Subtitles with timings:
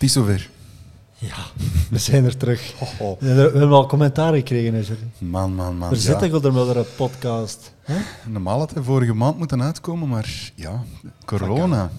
[0.00, 0.50] Het is zover.
[1.18, 1.36] Ja,
[1.90, 2.72] we zijn er terug.
[2.80, 3.20] Oh, oh.
[3.20, 4.74] We hebben al commentaar gekregen.
[4.74, 4.96] Is er.
[5.18, 5.88] Man, man, man.
[5.90, 6.00] Er ja.
[6.00, 7.72] zit toch wel een podcast.
[7.82, 7.96] Hè?
[8.26, 10.82] Normaal had hij vorige maand moeten uitkomen, maar ja,
[11.24, 11.90] corona.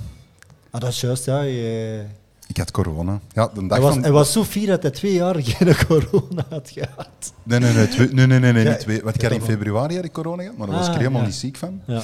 [0.72, 1.42] Ah, dat is juist, ja.
[1.42, 2.04] Je...
[2.48, 3.20] Ik had corona.
[3.34, 4.02] Ja, de dag Hij, was, van...
[4.04, 7.34] hij was zo fier dat hij twee jaar geen corona had gehad.
[7.44, 9.02] Nee, nee, nee, twee- nee, nee, nee, nee, Ja, niet twee.
[9.04, 9.56] Want ik ja, had in wel.
[9.58, 11.28] februari had ik corona gehad, maar daar was ik Ah, er helemaal ja.
[11.28, 11.82] niet ziek van.
[11.88, 12.02] Ja.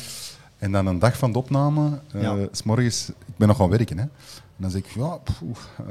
[0.58, 2.36] En dan een dag van de opname, Ja.
[2.52, 4.04] s morgens, ik ben nog gaan werken, hè.
[4.04, 5.20] En dan zeg ik, ja,
[5.78, 5.84] eh,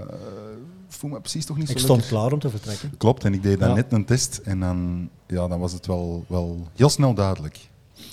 [0.89, 2.19] voel me precies toch niet zo Ik stond lekker.
[2.19, 2.97] klaar om te vertrekken.
[2.99, 3.75] Klopt, en ik deed dan Ja.
[3.75, 7.69] net een test en dan, ja, dan was het wel, wel heel snel duidelijk.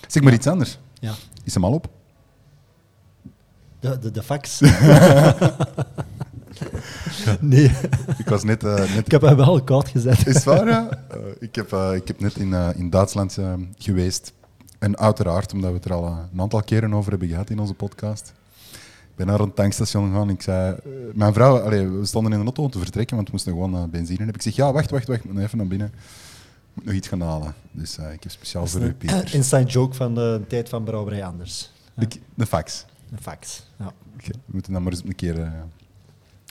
[0.08, 0.80] Zeg maar iets anders.
[1.00, 1.14] Ja.
[1.44, 1.88] Is hem al op?
[3.80, 4.60] De, de, de fax.
[7.40, 7.72] nee,
[8.18, 8.64] Ik was net...
[8.64, 10.28] eh, net ik heb hem wel koud gezet.
[10.28, 10.90] Is het waar, ja?
[11.40, 13.38] Ik, heb, ik heb net in, in Duitsland
[13.78, 14.34] geweest.
[14.84, 17.60] En uiteraard, omdat we het er al eh, een aantal keren over hebben gehad in
[17.60, 18.34] onze podcast.
[19.14, 20.30] Ik ben naar een tankstation gegaan.
[20.30, 23.28] Ik zei, eh, mijn vrouw, allee, we stonden in de auto om te vertrekken, want
[23.28, 24.36] we moesten gewoon uh, benzine hebben.
[24.36, 25.88] Ik zeg, ja, wacht, wacht, wacht, ik moet even naar binnen.
[25.88, 25.94] Ik
[26.74, 27.54] moet nog iets gaan halen.
[27.72, 29.34] Dus eh, ik heb speciaal voor u, Pieter.
[29.34, 31.72] Inside joke van de tijd van Brouwerij Anders.
[31.94, 32.86] De, de fax.
[33.12, 33.68] Een fax.
[33.78, 33.92] Ja.
[34.18, 35.52] We moeten dan maar eens een keer eh,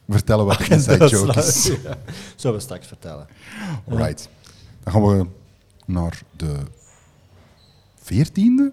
[0.09, 1.67] vertellen wat een In inside joke is.
[1.85, 1.97] ja.
[2.37, 3.27] Zullen we straks vertellen.
[3.87, 4.29] Right.
[4.83, 5.27] Dan gaan we
[5.87, 6.57] naar de
[8.03, 8.73] veertiende.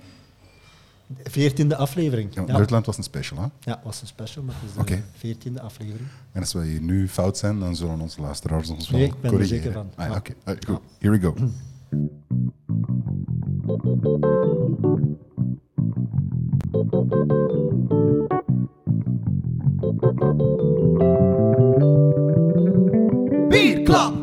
[1.24, 2.34] Veertiende aflevering.
[2.36, 3.48] Ja, Ja, Duitsland was een special, hè?
[3.60, 5.04] ja was een special, maar het is de Oké.
[5.18, 6.08] veertiende aflevering.
[6.32, 9.14] En als wij hier nu fout zijn, dan zullen onze luisteraars ons wel Nee, ik
[9.22, 9.64] ben er corrigeren.
[9.64, 10.06] zeker van.
[10.06, 10.34] Ah, ja, oké.
[10.44, 10.80] Ah, goed.
[11.00, 11.34] Here we go.
[23.50, 24.14] Bierklap.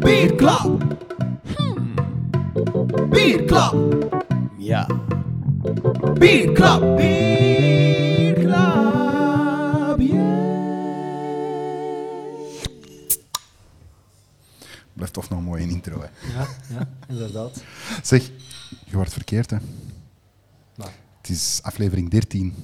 [0.00, 0.82] Bierklap.
[2.92, 3.74] Bierklap.
[4.58, 4.86] Ja.
[6.18, 6.96] Bierklap.
[6.96, 7.80] Bierklap.
[14.92, 16.06] Blijft toch nog een mooie intro, hè.
[16.38, 17.62] Ja, ja inderdaad.
[18.02, 18.30] Zeg,
[18.84, 19.56] je wordt verkeerd, hè.
[20.74, 20.90] Nou.
[21.20, 22.54] Het is aflevering 13.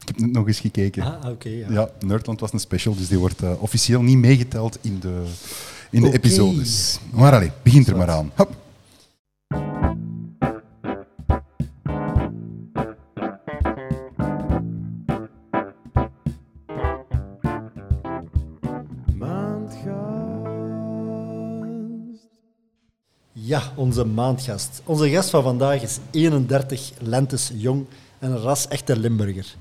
[0.00, 1.02] Ik heb net nog eens gekeken.
[1.02, 1.48] Ah, oké.
[1.48, 1.66] ja.
[1.70, 5.24] Ja, Nerdland was een special, dus die wordt eh, officieel niet meegeteld in de,
[5.90, 6.98] in de episodes.
[7.10, 8.32] Maar allee, begint er maar aan.
[8.34, 8.62] Hop.
[23.74, 24.82] Onze maandgast.
[24.84, 27.86] Onze gast van vandaag is 31 lentes jong
[28.18, 29.56] en een ras-echte Limburger.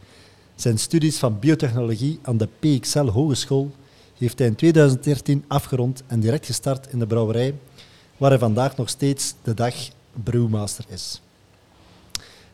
[0.55, 3.71] Zijn studies van biotechnologie aan de PXL Hogeschool
[4.17, 7.55] heeft hij in 2013 afgerond en direct gestart in de brouwerij,
[8.17, 9.75] waar hij vandaag nog steeds de dag
[10.23, 11.21] brewmaster is.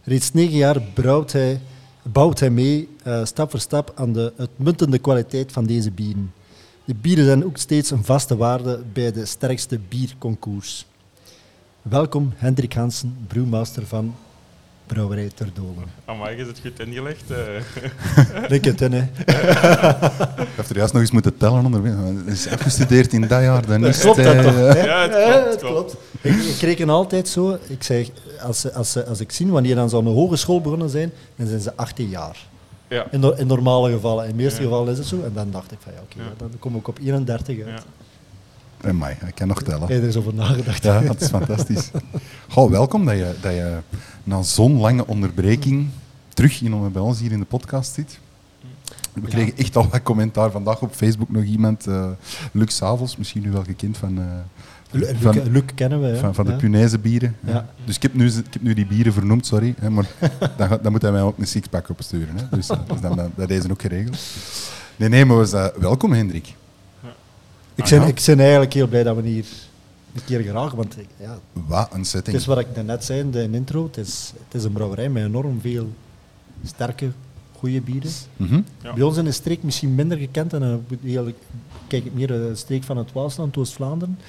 [0.03, 0.81] Reeds negen jaar
[2.03, 6.33] bouwt hij mee, eh, stap voor stap, aan de uitmuntende kwaliteit van deze bieren.
[6.85, 10.85] De bieren zijn ook steeds een vaste waarde bij de sterkste bierconcours.
[11.81, 14.15] Welkom Hendrik Hansen, brewmaster van
[14.87, 15.83] Brouwerij Terdolen.
[16.05, 17.23] Amai, is het goed ingelegd?
[17.31, 17.37] eh?
[18.49, 19.01] Lik het in, hè.
[19.01, 21.83] Ik heb er juist nog eens moeten tellen onder.
[21.85, 23.65] Het is afgestudeerd in dat jaar.
[23.65, 24.53] Dan is Klopt het, dat eh, toch?
[24.73, 24.83] hè?
[24.85, 25.95] Ja, het Ja, klopt, het klopt.
[26.21, 27.57] Ik, ik reken altijd zo.
[27.67, 28.07] Ik zeg,
[28.41, 31.59] als, ze- als, ze- als ik zie wanneer dan zo'n hogeschool begonnen zijn, dan zijn
[31.61, 32.47] ze 18 jaar.
[32.87, 33.05] Ja.
[33.11, 34.23] In, no- in normale gevallen.
[34.27, 34.67] In de meeste Ja.
[34.67, 35.23] gevallen is het zo.
[35.23, 36.33] En dan dacht ik van ja, oké, Ja.
[36.37, 37.85] dan kom ik op 31 uit.
[38.81, 39.79] En mij, ik kan nog tellen.
[39.79, 40.83] Heb je er eens over nagedacht?
[40.83, 41.91] Ja, dat is fantastisch.
[42.49, 43.77] Goh, welkom dat je, dat je
[44.23, 45.87] na zo'n lange onderbreking
[46.33, 48.19] terug in, bij ons hier in de podcast zit.
[49.13, 51.29] We kregen echt al wat commentaar vandaag op Facebook.
[51.29, 52.07] Nog iemand, eh
[52.51, 54.23] Luc Savels, misschien u wel gekend van, eh,
[54.91, 55.05] Lu-
[55.51, 56.07] Luc, kennen we.
[56.07, 56.17] hè.
[56.17, 56.57] van, van de Ja.
[56.57, 57.35] Punaise bieren.
[57.45, 57.69] Ja.
[57.85, 59.75] Dus ik heb, nu, ik heb nu die bieren vernoemd, sorry.
[59.79, 60.05] Hè, maar
[60.57, 62.35] dan, dan moet hij mij ook een sixpack opsturen.
[62.37, 62.57] Hè.
[62.57, 64.17] Dus, eh, dus dan, dan, dat is ook geregeld.
[64.95, 66.53] Nee, nee, maar eh, welkom Hendrik.
[67.79, 69.45] Ik, ben, ik ben eigenlijk heel blij dat we hier
[70.15, 70.77] een keer geraken.
[70.77, 72.25] Want ja, Wat een setting.
[72.25, 73.83] Het is wat ik net zei in de intro.
[73.83, 75.89] Het is, het is een brouwerij met enorm veel
[76.63, 77.11] sterke,
[77.57, 78.11] goede bieren.
[78.37, 78.61] Mhm.
[78.83, 78.93] Ja.
[78.93, 80.53] Bij ons in de streek misschien minder gekend.
[80.53, 81.37] En dan eigenlijk
[81.87, 84.19] kijk ik meer de streek van het Waasland, Oost-Vlaanderen.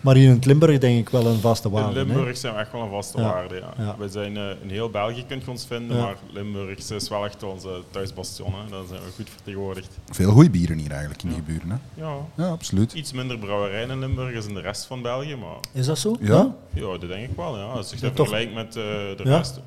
[0.00, 2.00] Maar hier in het Limburg denk ik wel een vaste waarde.
[2.00, 2.14] In hè.
[2.14, 3.24] Limburg zijn we echt wel een vaste Ja.
[3.32, 3.54] waarde.
[3.54, 3.72] Ja.
[3.84, 3.96] Ja.
[3.98, 6.02] We zijn eh, in heel België kunt je ons vinden, Ja.
[6.02, 8.52] maar Limburg is wel echt onze thuisbastion.
[8.54, 8.70] Hè.
[8.70, 9.98] Daar zijn we goed vertegenwoordigd.
[10.10, 11.70] Veel goede bieren hier eigenlijk in die buren.
[11.70, 11.76] Hè.
[12.02, 12.14] Ja.
[12.34, 12.92] Ja, absoluut.
[12.92, 16.16] Iets minder brouwerijen in Limburg is in de rest van België, maar Is dat zo?
[16.20, 16.54] Ja?
[16.74, 17.56] ja, dat denk ik wel.
[17.58, 17.64] Ja.
[17.64, 19.36] Als je dat vergelijkt met eh, de Ja.
[19.36, 19.60] rest,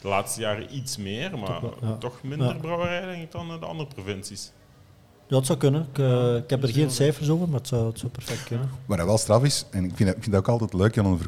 [0.00, 1.96] de laatste jaren iets meer, maar Toch wel, ja.
[1.96, 2.54] toch minder Ja.
[2.54, 4.52] brouwerijen denk ik dan eh, de andere provincies.
[5.28, 5.86] Ja, het zou kunnen.
[5.92, 8.68] Ik, eh, ik heb er geen cijfers over, maar het zou, het zou perfect kunnen.
[8.86, 10.94] Waar dat wel straf is, en ik vind dat, ik vind dat ook altijd leuk,
[10.94, 11.18] Jan,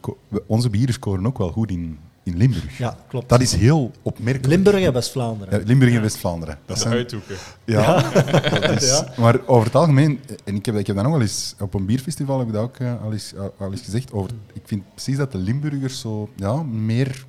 [0.46, 2.78] onze bieren scoren ook wel goed in, in Limburg.
[2.78, 3.28] Ja, klopt.
[3.28, 4.46] Dat is heel opmerkelijk.
[4.52, 5.58] Limburg en West-Vlaanderen.
[5.60, 6.58] Ja, Limburg en West-Vlaanderen.
[6.66, 7.36] Dat is zijn- uithoeken.
[7.64, 8.10] Ja,
[8.60, 9.12] dat is- Ja.
[9.18, 11.86] maar over het algemeen, en ik heb, ik heb dat nog wel eens op een
[11.86, 14.12] bierfestival heb ik dat ook eh, al, eens, al eens gezegd.
[14.12, 17.24] Over, ik vind precies dat de Limburgers zo ja, meer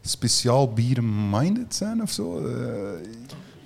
[0.00, 2.46] speciaal bier-minded zijn of zo.
[2.46, 2.54] Eh,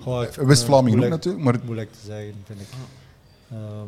[0.07, 2.67] Ik- West-Vlamingen ook natuurlijk, maar Moeilijk te zeggen, vind ik.
[3.51, 3.87] Ehm,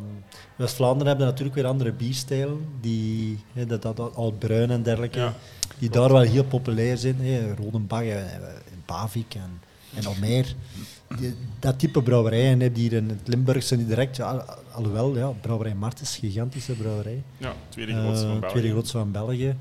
[0.56, 5.18] West-Vlaanderen hebben natuurlijk weer andere bierstijlen, die, hè, dat, dat, dat al bruin en dergelijke,
[5.18, 5.34] Ja,
[5.78, 7.16] die daar wel heel populair zijn.
[7.20, 7.54] Hè.
[7.54, 9.60] Rodenbach en, en Bavik en,
[9.94, 10.54] en al meer.
[11.18, 15.16] Die- dat type brouwerijen heb je hier in het Limburg zijn direct, ja, al- alhoewel,
[15.16, 17.22] ja, brouwerij Martens, gigantische brouwerij.
[17.38, 18.54] Ja, tweede grootste Eh, van België.
[18.54, 19.56] tweede grootste van België.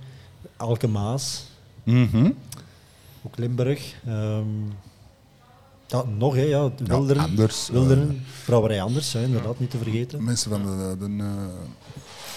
[0.57, 1.45] Alkemaas,
[1.83, 2.31] mhm.
[3.23, 3.93] ook Limburg.
[4.07, 4.43] Ehm,
[5.89, 7.23] ja, nog, hè, ja, Wilderen.
[7.23, 10.23] anders, Wilderen, brouwerij anders, hè, inderdaad, niet te vergeten.
[10.23, 11.23] mensen van de, de, de,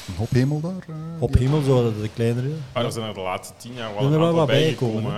[0.07, 0.73] een hophemel daar.
[0.89, 2.49] eh, Op die- Hemel, zo de, de kleinere.
[2.73, 5.03] Ah, er zijn er de laatste tien jaar wel een wel bijgekomen.
[5.03, 5.13] bijgekomen.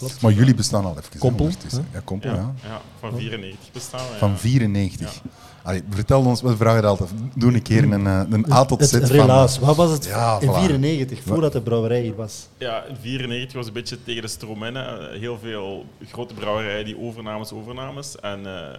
[0.00, 0.08] Ja.
[0.20, 1.18] Maar jullie bestaan al even.
[1.18, 1.76] Kompel, hè?
[1.92, 2.54] Ja, Kompel, Ja, ja.
[2.68, 4.18] ja, van 94 bestaan we.
[4.18, 4.36] Van ja.
[4.36, 5.20] 94.
[5.66, 7.10] Allee, vertel ons, we vragen het altijd.
[7.34, 9.16] Doe een keer een, eh, een A tot Z Het van...
[9.16, 10.52] relaas, wat was het Ja, in voilà.
[10.52, 12.48] 94, voordat de brouwerij hier was?
[12.58, 14.76] Ja, in 94 was een beetje tegen de stroom in.
[15.20, 18.16] Heel veel grote brouwerijen die overnames, overnames.
[18.20, 18.78] En eh,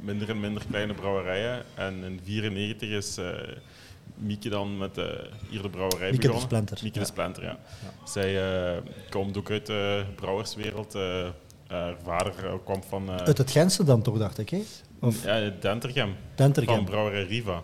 [0.00, 1.62] minder en minder kleine brouwerijen.
[1.74, 3.24] En in 94 is eh,
[4.14, 5.04] Mieke dan met eh,
[5.48, 6.42] hier de brouwerij Mieke de begonnen.
[6.50, 7.04] Splinter, Mieke ja.
[7.04, 7.58] de Splinter, ja.
[8.04, 8.42] Zij
[8.74, 8.78] eh,
[9.10, 10.94] komt ook uit de brouwerswereld.
[10.94, 11.28] eh,
[12.04, 14.62] vader eh, kwam van eh, Uit het Gentse dan toch, dacht ik, hè?
[15.00, 16.84] Of ja, Dentergem, van Dentergem.
[16.84, 17.62] brouwerij Riva.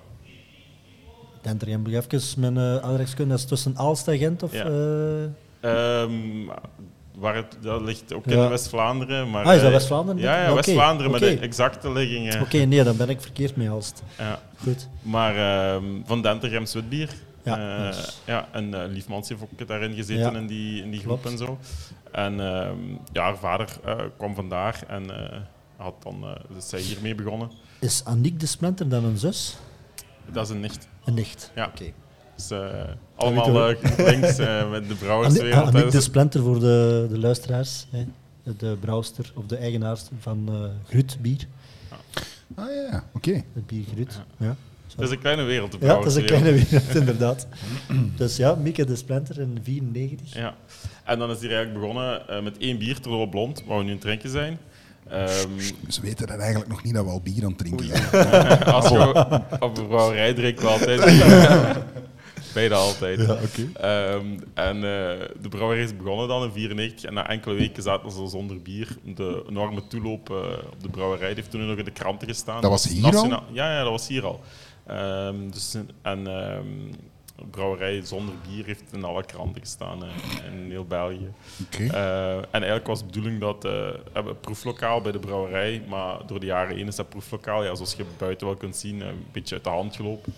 [1.43, 2.83] Dentergem, even mijn uh,
[3.29, 4.53] dat is tussen Aalst en Gent, of...
[4.53, 4.65] Ja.
[4.65, 5.25] eh,
[5.61, 6.13] Ehm,
[7.15, 8.43] waar het, dat ligt ook Ja.
[8.43, 9.31] in West-Vlaanderen.
[9.31, 10.21] maar, Ah, is dat West-Vlaanderen?
[10.23, 12.41] Ja, ja West-Vlaanderen, maar de exacte ligging.
[12.41, 14.03] Oké, nee, dan ben ik verkeerd mee Aalst.
[14.19, 14.41] Ja.
[14.63, 14.89] Goed.
[15.03, 15.37] Maar
[15.75, 17.09] ehm, van Dentergem Zwitbier.
[17.45, 17.93] Ja,
[18.25, 20.39] ja, en eh Liefmans heeft ook daarin gezeten Ja.
[20.39, 21.41] in die, in die groep Klopt.
[21.41, 21.59] en zo.
[22.17, 22.79] En ehm,
[23.13, 25.39] ja, haar vader eh, kwam vandaar en eh,
[25.77, 27.51] had dan, eh, is zij hiermee begonnen.
[27.79, 29.57] Is Aniek de Splinter dan een zus?
[30.33, 30.89] Dat is een nicht.
[31.05, 31.53] Een nicht.
[31.55, 31.67] Ja.
[31.67, 31.93] Oké.
[32.37, 32.51] Dus
[33.17, 35.67] allemaal links eh, met de brouwerswereld.
[35.67, 35.91] Aniek hè.
[35.91, 37.87] de Splinter voor de, de luisteraars.
[37.91, 38.05] Hè?
[38.57, 41.47] De brouwster of de eigenaarster van eh Grut bier.
[42.55, 43.33] Ah ja, oké.
[43.53, 44.21] Het bier Grut.
[44.37, 44.57] Ja.
[44.97, 47.47] Het is een kleine wereld, de Ja, dat is een kleine wereld, inderdaad.
[48.17, 50.35] dus ja, Mieke de Splinter in 94.
[50.35, 50.55] Ja.
[51.07, 53.91] En dan is hij eigenlijk begonnen eh, met één bier, Trollo Blond, waar we nu
[53.91, 54.59] het drinken zijn.
[55.09, 55.49] Ehm,
[55.81, 58.65] Dus we weten dan eigenlijk nog niet dat we al bier aan het drinken zijn.
[58.75, 61.01] als je op de brouwerij drinken we altijd.
[62.55, 63.21] Beide altijd.
[63.21, 63.37] Ja.
[63.81, 68.11] Ehm, en eh, de brouwerij is begonnen dan in 94 en na enkele weken zaten
[68.11, 68.97] ze zonder bier.
[69.03, 70.37] De enorme toeloop eh,
[70.73, 72.61] op de brouwerij die heeft toen nog in de kranten gestaan.
[72.61, 73.29] Dat was hier al?
[73.29, 73.43] Ja,
[73.73, 74.41] ja, dat was hier al.
[74.87, 77.16] Ehm, dus, en ehm, de
[77.51, 80.03] brouwerij zonder bier heeft in alle kranten gestaan
[80.53, 81.33] in heel België.
[81.79, 85.83] Eh, en eigenlijk was de bedoeling dat eh, we hebben een proeflokaal bij de brouwerij,
[85.89, 89.01] maar door de jaren heen is dat proeflokaal, ja, zoals je buiten wel kunt zien,
[89.01, 90.33] een beetje uit de hand gelopen.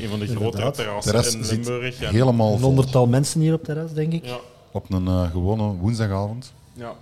[0.00, 1.02] Een van de grotere Inderdaad.
[1.02, 2.02] terrassen in Limburg.
[2.02, 4.24] En, helemaal Een honderdtal mensen hier op terras, denk ik.
[4.24, 4.38] ja,
[4.72, 6.52] Op een eh, gewone woensdagavond.
[6.72, 6.94] ja.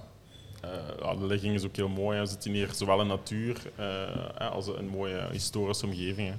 [0.61, 0.71] Eh,
[1.03, 2.21] ja, de ligging is ook heel mooi.
[2.21, 6.29] We zitten hier zowel in natuur eh, als een mooie historische omgeving.
[6.29, 6.35] hè.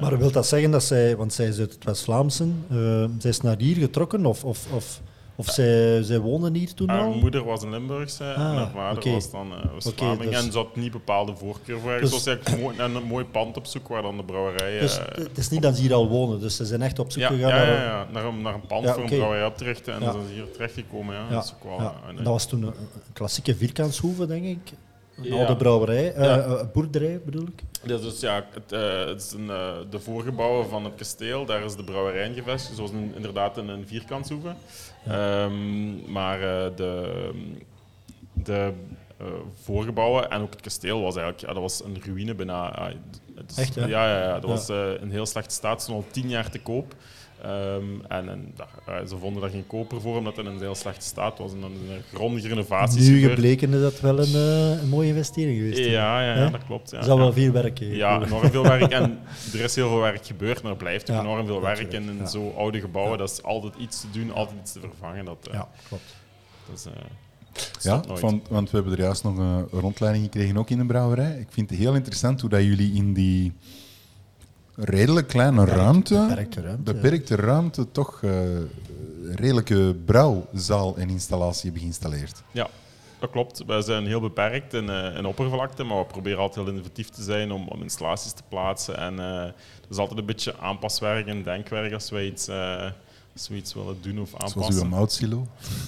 [0.00, 3.40] Maar wil dat zeggen dat zij, want zij is uit het West-Vlaamse, eh, zij is
[3.40, 5.00] naar hier getrokken of, of, of,
[5.36, 7.12] of zij, zij woonde hier toen Haar al?
[7.14, 10.30] moeder was een Limburgse en Ah, haar vader was dan uh, West-Vlaming.
[10.30, 12.00] Dus- En ze had niet bepaalde voorkeur voor haar.
[12.00, 14.78] Dus- was eigenlijk mooi, naar een mooi pand op zoek waar dan de brouwerij...
[14.80, 17.12] Dus eh, het is niet dat ze hier al wonen, dus ze zijn echt op
[17.12, 17.66] zoek ja, gegaan ja, naar...
[17.66, 19.94] ja, ja, naar, een, naar een pand voor een brouwerij op te richten.
[19.94, 21.14] En dan zijn ze hier terechtgekomen.
[21.14, 21.20] Ja.
[21.28, 21.94] Ja, Dat is ook wel, ja.
[22.08, 24.72] een- Dat was toen een, een klassieke vierkantshoeve, denk ik.
[25.16, 25.34] Een Ja.
[25.36, 26.38] oude brouwerij, eh, Ja.
[26.38, 27.62] eh, boerderij bedoel ik.
[27.82, 29.46] Ja, dus ja, het, eh, het is een,
[29.90, 33.68] de voorgebouwen van het kasteel, daar is de brouwerij in gevestigd, zoals een, inderdaad in
[33.68, 34.54] een vierkantshoeve.
[35.06, 36.38] Ehm, maar
[36.76, 37.30] de,
[38.32, 38.72] de
[39.62, 42.68] voorgebouwen en ook het kasteel was eigenlijk ja, dat was een ruïne bijna.
[42.74, 42.90] Ah,
[43.48, 43.74] is- Echt?
[43.74, 44.48] Ja, ja, ja, dat Ja.
[44.48, 46.94] was eh, in heel slechte staat, stond al tien jaar te koop.
[47.46, 50.58] Ehm, en en daar- eh, ze vonden daar geen koper voor, omdat het in een
[50.60, 51.52] heel slechte staat was.
[51.52, 53.32] En dan zijn er grondige renovaties Nu gebeurd.
[53.34, 55.78] gebleken is dat wel een, eh, een mooie investering geweest.
[55.90, 56.90] Ja, ja, dat klopt.
[56.90, 57.22] Ja, Er zal ja.
[57.22, 57.96] wel veel werk geven.
[57.96, 58.92] Ja, enorm veel werk.
[58.92, 59.18] En
[59.54, 62.20] er is heel veel werk gebeurd, maar er blijft ook Ja, enorm veel werk natuurlijk,
[62.20, 63.12] in, zo oude gebouwen.
[63.12, 63.18] Ja.
[63.18, 65.24] Dat is altijd iets te doen, altijd iets te vervangen.
[65.24, 66.14] Dat, eh, Ja, klopt.
[66.68, 66.92] dat is, eh,
[67.80, 71.38] Ja, want, want we hebben er juist nog een rondleiding gekregen, ook in de brouwerij.
[71.38, 73.52] Ik vind het heel interessant hoe dat jullie in die
[74.76, 78.30] redelijk kleine ruimte, beperkte ruimte, beperkte ruimte, toch eh,
[79.34, 82.42] redelijke brouwzaal en installatie hebben geïnstalleerd.
[82.50, 82.68] Ja,
[83.18, 83.62] dat klopt.
[83.66, 87.22] Wij zijn heel beperkt in, eh, in oppervlakte, maar we proberen altijd heel innovatief te
[87.22, 88.96] zijn om, om installaties te plaatsen.
[88.98, 89.26] En eh
[89.86, 92.84] er is altijd een beetje aanpaswerk en denkwerk als wij iets, eh,
[93.34, 94.82] zoiets willen doen of Zoals aanpassen.
[94.84, 95.46] uw moutsilo.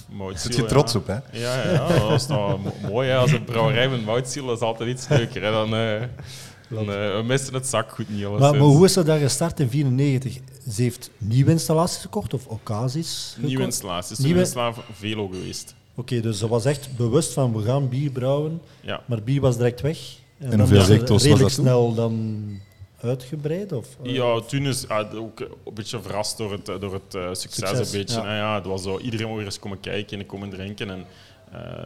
[0.09, 0.67] Moutsilo, Zit je ja.
[0.67, 1.13] trots op, hè?
[1.31, 3.09] Ja, ja, ja, dat is nou mo- mooi.
[3.09, 3.17] Hè.
[3.17, 5.43] Als een brouwerij met moutsiel is altijd iets leuker.
[5.43, 5.51] Hè.
[5.51, 6.03] Dan, eh,
[6.69, 8.21] dan eh, we missen het zakgoed niet.
[8.29, 10.73] Maar, maar hoe is dat dan gestart in 1994?
[10.75, 14.09] Ze heeft nieuwe installaties gekocht of occasies Nieuwe installaties.
[14.17, 15.75] Nieuwe- Nieuwe installatie Velo geweest.
[15.95, 19.01] Oké, dus ze was echt bewust van we gaan bier brouwen, Ja.
[19.05, 19.97] maar bier was direct weg.
[20.37, 21.65] En, En dan hoeveel is ze was redelijk dat toen?
[21.65, 22.43] snel dan
[23.01, 23.71] uitgebreid?
[23.71, 27.69] Of, eh, Ja, toen is ah, ook een beetje verrast door het, door het succes,
[27.69, 28.19] Succes, een beetje.
[28.21, 28.25] ja.
[28.27, 28.37] hè.
[28.37, 30.89] Ja, het was zo, iedereen weer eens komen kijken en komen drinken.
[30.89, 31.05] En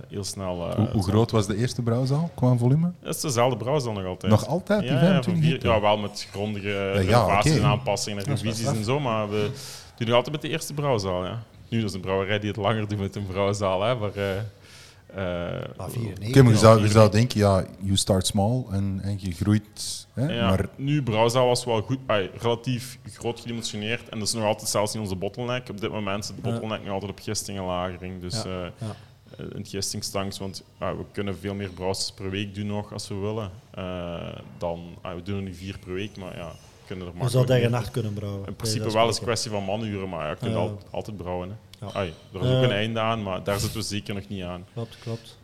[0.09, 0.69] heel snel...
[0.69, 2.91] eh, Hoe, groot was de eerste brouwzaal qua volume?
[3.01, 4.31] Dat is dezelfde brouwzaal nog altijd.
[4.31, 7.63] Nog altijd, die ja, ja, van 25 vier- ja, wel met grondige ja, renovaties en
[7.63, 9.51] aanpassingen en is revisies en zo, maar we
[9.97, 11.25] doen nog altijd met de eerste brouwzaal.
[11.25, 11.43] Ja.
[11.69, 14.15] Nu is het een brouwerij die het langer doet met een brouwzaal, hè, maar...
[14.15, 16.27] eh, eh, Ah, 94.
[16.29, 20.07] Oké, maar je zou, je zou denken, ja, you start small en, en je groeit.
[20.13, 20.33] Hè?
[20.33, 21.97] Ja, Maar nu, Brouwzaal was wel goed,
[22.37, 24.09] relatief groot gedimensioneerd.
[24.09, 25.69] En dat is nog altijd zelfs niet onze bottleneck.
[25.69, 26.49] Op dit moment zit de Ja.
[26.49, 28.21] bottleneck nog altijd op gisting en lagering.
[28.21, 28.95] Dus Ja, eh ja.
[29.37, 32.93] Eh, in het gistingstanks, want ah, we kunnen veel meer brouwers per week doen nog
[32.93, 33.51] als we willen.
[33.71, 37.13] Eh, dan, ah, we doen er nu vier per week, maar ja, we kunnen er
[37.13, 38.47] Je maar zou dag en nacht kunnen brouwen.
[38.47, 41.17] In principe Nee, wel, is een kwestie van manuren, maar ja, je kunt al- altijd
[41.17, 41.49] brouwen.
[41.49, 41.85] Hè.
[41.85, 41.93] Ja.
[41.93, 42.61] Ai, er is ook Eh.
[42.61, 44.65] een einde aan, maar daar zitten we zeker nog niet aan.
[44.73, 45.37] Klopt, klopt.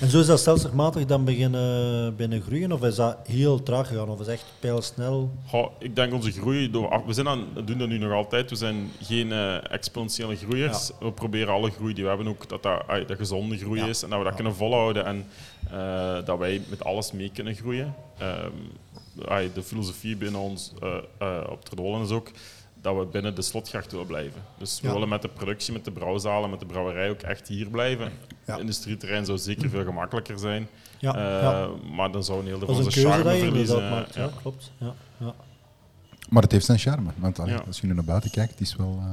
[0.00, 2.72] En zo is dat stelselmatig dan beginnen, binnen groeien?
[2.72, 4.08] Of is dat heel traag gegaan?
[4.08, 5.30] Of is echt pijlsnel?
[5.46, 8.50] Goh, ik denk onze groei, door, af- we zijn aan, doen dat nu nog altijd,
[8.50, 10.90] we zijn geen eh, exponentiële groeiers.
[11.00, 13.86] We proberen alle groei die we hebben ook, dat dat, gezonde groei Ja.
[13.86, 15.26] is en dat we dat kunnen volhouden en
[15.70, 17.94] eh, dat wij met alles mee kunnen groeien.
[18.18, 18.50] Ehm,
[19.54, 20.72] de filosofie binnen ons
[21.18, 22.30] eh, op Terdolen is ook
[22.82, 24.42] dat we binnen de slotgracht willen blijven.
[24.58, 27.66] Dus we willen met de productie, met de brouwzalen, met de brouwerij ook echt hier
[27.68, 28.12] blijven.
[28.48, 28.54] Ja.
[28.54, 31.68] Het industrieterrein zou zeker veel gemakkelijker zijn, Ja, eh, ja.
[31.94, 33.90] maar dan zou een heel deel dat van dat charme verliezen.
[33.90, 34.14] maakt.
[34.14, 34.30] Ja, Ja.
[34.40, 34.70] klopt.
[34.78, 35.34] Ja, ja.
[36.30, 37.10] Maar het heeft zijn charme.
[37.16, 37.62] Want allee, Ja.
[37.66, 38.98] als je nu naar buiten kijkt, het is wel...
[39.00, 39.10] eh,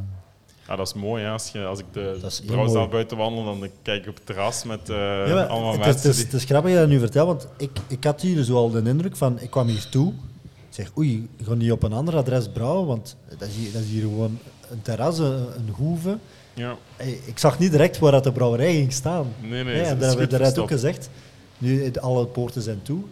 [0.67, 1.23] Ja, dat is mooi.
[1.23, 1.29] Hè?
[1.31, 2.89] Als, je, als ik de brouwzaal mooi.
[2.89, 4.95] buiten wandel, dan kijk ik op het terras met eh,
[5.27, 6.09] Ja, maar allemaal het, mensen.
[6.09, 8.43] het, is, het is grappig dat je dat nu vertelt, want ik, ik had hier
[8.43, 10.09] zo al de indruk van, ik kwam hier toe,
[10.43, 13.71] ik zeg, oei, ik ga niet op een ander adres brouwen, want dat is hier,
[13.71, 14.39] dat is hier gewoon
[14.69, 15.25] een terras, een,
[15.55, 16.17] een hoeve.
[16.55, 16.77] Ja.
[16.95, 19.33] Hey, Ik zag niet direct waar dat de brouwerij ging staan.
[19.41, 21.09] Nee, nee, en dat hebben we daaruit ook gezegd.
[21.57, 23.03] Nu, alle poorten zijn toe.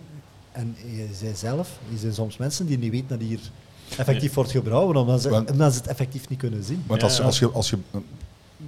[0.51, 3.39] En je zei zelf, er zijn soms mensen die niet weten dat hier
[3.97, 6.83] effectief wordt gebrouwen, omdat ze, omdat ze het effectief niet kunnen zien.
[6.87, 7.77] Want als, als, je, als, je,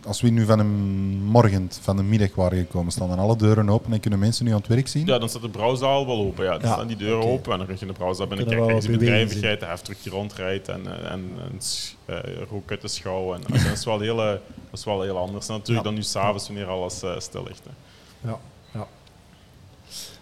[0.04, 3.70] als we nu van een morgen, van een middag waren gekomen, staan dan alle deuren
[3.70, 5.06] open en kunnen mensen nu aan het werk zien?
[5.06, 6.44] Ja, dan staat de brouwzaal wel open.
[6.46, 6.52] Ja.
[6.58, 8.60] Dan Ja, staan die deuren open en dan kun je in de brouwzaal binnen Kijk
[8.60, 12.18] je wel de bedrijvigheid, de heftruck die rondrijdt en, eh, en, en s- eh,
[12.50, 13.34] rook uit de schouw.
[13.34, 14.28] En, dat, is wel heel, eh,
[14.70, 15.84] dat is wel heel anders natuurlijk Ja.
[15.84, 17.62] dan nu s'avonds wanneer alles eh, stil ligt.
[17.64, 18.30] Hè.
[18.30, 18.38] Ja,
[18.74, 18.88] ja.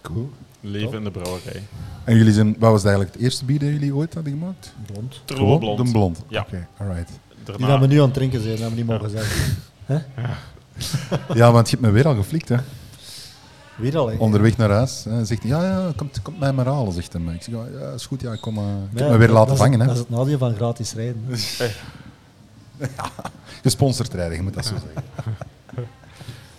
[0.01, 0.29] Cool.
[0.59, 0.93] Leven Top.
[0.97, 1.63] in de brouwerij.
[2.03, 4.73] En jullie zijn, wat was eigenlijk het eerste bier dat jullie ooit hadden gemaakt?
[4.85, 5.21] Blond.
[5.25, 5.85] Terwijl blond.
[5.85, 6.21] De blond.
[6.27, 6.41] Ja.
[6.41, 7.09] Oké, alright.
[7.45, 9.57] Die Daarna, dat we nu aan het drinken zijn, dat hebben we niet mogen zeggen.
[11.33, 12.55] Ja, want je hebt me weer al geflikt, hè.
[13.75, 14.17] Weer al, hè?
[14.17, 15.03] Onderweg naar huis.
[15.09, 15.25] Hè.
[15.25, 17.21] Zegt hij, ja, ja, komt, komt mij maar halen, zegt hij.
[17.21, 19.29] Ik zeg, ja, ja, is goed, ja, ik, kom, eh, ik heb Ja, me weer
[19.29, 19.85] laten vangen, hè.
[19.85, 21.25] Dat is het nadeel van gratis rijden.
[23.63, 25.03] Gesponsord rijden, je moet dat zo zeggen.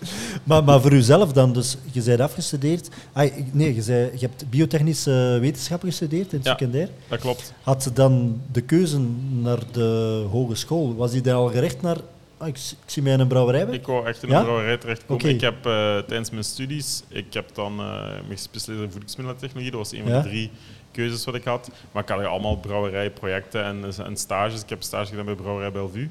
[0.43, 2.89] Maar, maar voor uzelf dan, dus je bent afgestudeerd.
[3.13, 6.51] Ah, nee, je, zei, je hebt biotechnische wetenschappen gestudeerd in het Ja.
[6.51, 6.89] secundair.
[7.07, 7.53] dat klopt.
[7.61, 10.95] Had ze dan de keuze naar de hogeschool?
[10.95, 11.97] Was die dan al gericht naar,
[12.37, 13.65] ah, ik, ik zie mij in een brouwerij?
[13.65, 14.37] Ik wou echt in Ja?
[14.37, 15.23] een brouwerij terechtkomen.
[15.23, 15.33] Oké.
[15.33, 17.85] Ik heb eh, tijdens mijn studies, ik heb dan eh
[18.27, 19.71] me gespecialiseerd in voedingsmiddelentechnologie.
[19.71, 20.21] Dat was een van Ja?
[20.21, 20.49] de drie
[20.91, 21.69] keuzes wat ik had.
[21.91, 24.61] Maar ik had allemaal brouwerijprojecten en, en stages.
[24.61, 26.09] Ik heb stage gedaan bij Brouwerij Bellevue.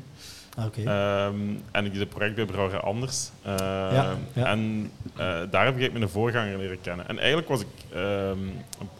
[0.86, 1.34] Ehm,
[1.72, 3.30] en ik een project bij Brouwerij Anders.
[3.44, 3.54] Ehm,
[3.94, 4.44] Ja, ja.
[4.46, 7.08] En eh, daar heb ik mijn voorganger leren kennen.
[7.08, 7.66] En eigenlijk was ik,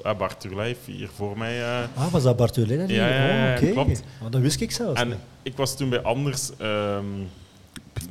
[0.05, 1.61] uh, Bart Turlijf hier voor mij...
[1.63, 2.89] eh, ah, was dat Bart Ulijn?
[2.89, 4.03] Ja, ja, ja, oh, klopt.
[4.23, 5.17] Oh, dat wist ik zelfs En niet.
[5.43, 6.51] ik was toen bij Anders,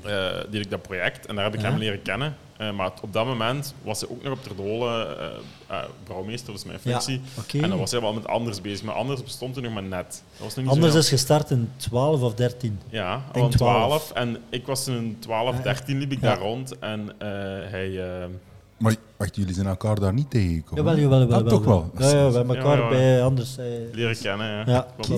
[0.04, 1.70] eh, deed ik dat project en daar heb ik Ja.
[1.70, 2.36] hem leren kennen.
[2.58, 5.26] Eh, maar op dat moment was hij ook nog op Terdolen eh
[5.68, 7.22] eh, brouwmeester, dat is mijn Ja, functie.
[7.62, 8.84] En dan was hij wel met Anders bezig.
[8.86, 10.24] Maar Anders bestond toen nog maar net.
[10.32, 12.80] Dat was nog niet Anders zo is gestart in 12 of 13.
[12.90, 13.52] Ja, een 12.
[13.52, 14.12] 12.
[14.12, 15.62] En ik was een 12, Ja.
[15.64, 16.28] 13 liep ik Ja.
[16.28, 16.80] daar rond.
[16.80, 17.28] En eh,
[17.72, 18.22] hij...
[18.22, 18.26] eh,
[18.78, 20.84] Maar wacht, jullie zijn elkaar daar niet tegengekomen?
[20.84, 21.40] Jawel, jawel, jawel.
[21.40, 21.92] Ah, toch wel?
[21.98, 23.58] Ja, ja, we hebben elkaar bij Anders.
[23.58, 24.64] eh, leren kennen, ja.
[24.66, 24.88] Ja.
[24.98, 25.14] Oké,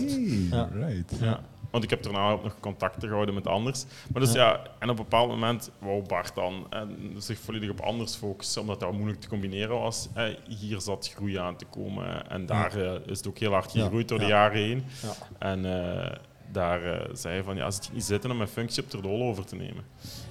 [0.80, 1.12] right.
[1.22, 1.40] Ja.
[1.76, 3.86] Want ik heb daarna ook nog contacten gehouden met anders.
[4.14, 7.80] Maar dus ja, en op een bepaald moment wou Bart dan en zich volledig op
[7.80, 10.08] anders focussen, omdat dat moeilijk te combineren was.
[10.14, 13.72] Eh, hier zat groei aan te komen en daar eh, is het ook heel hard
[13.72, 14.30] gegroeid door de ja.
[14.30, 14.84] jaren heen.
[15.02, 15.14] Ja.
[15.38, 16.16] En eh,
[16.52, 19.24] daar eh, zei hij van, ja, als het niet zitten om mijn functie op Terdol
[19.24, 19.84] over te nemen.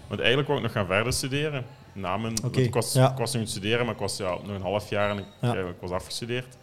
[0.06, 1.64] Want eigenlijk wou ik nog gaan verder studeren.
[1.92, 3.10] Na mijn, ik, was, ja.
[3.10, 5.18] ik was nog aan het studeren, maar ik was ja, nog een half jaar en
[5.18, 5.54] ik, Ja.
[5.54, 6.56] ik was afgestudeerd.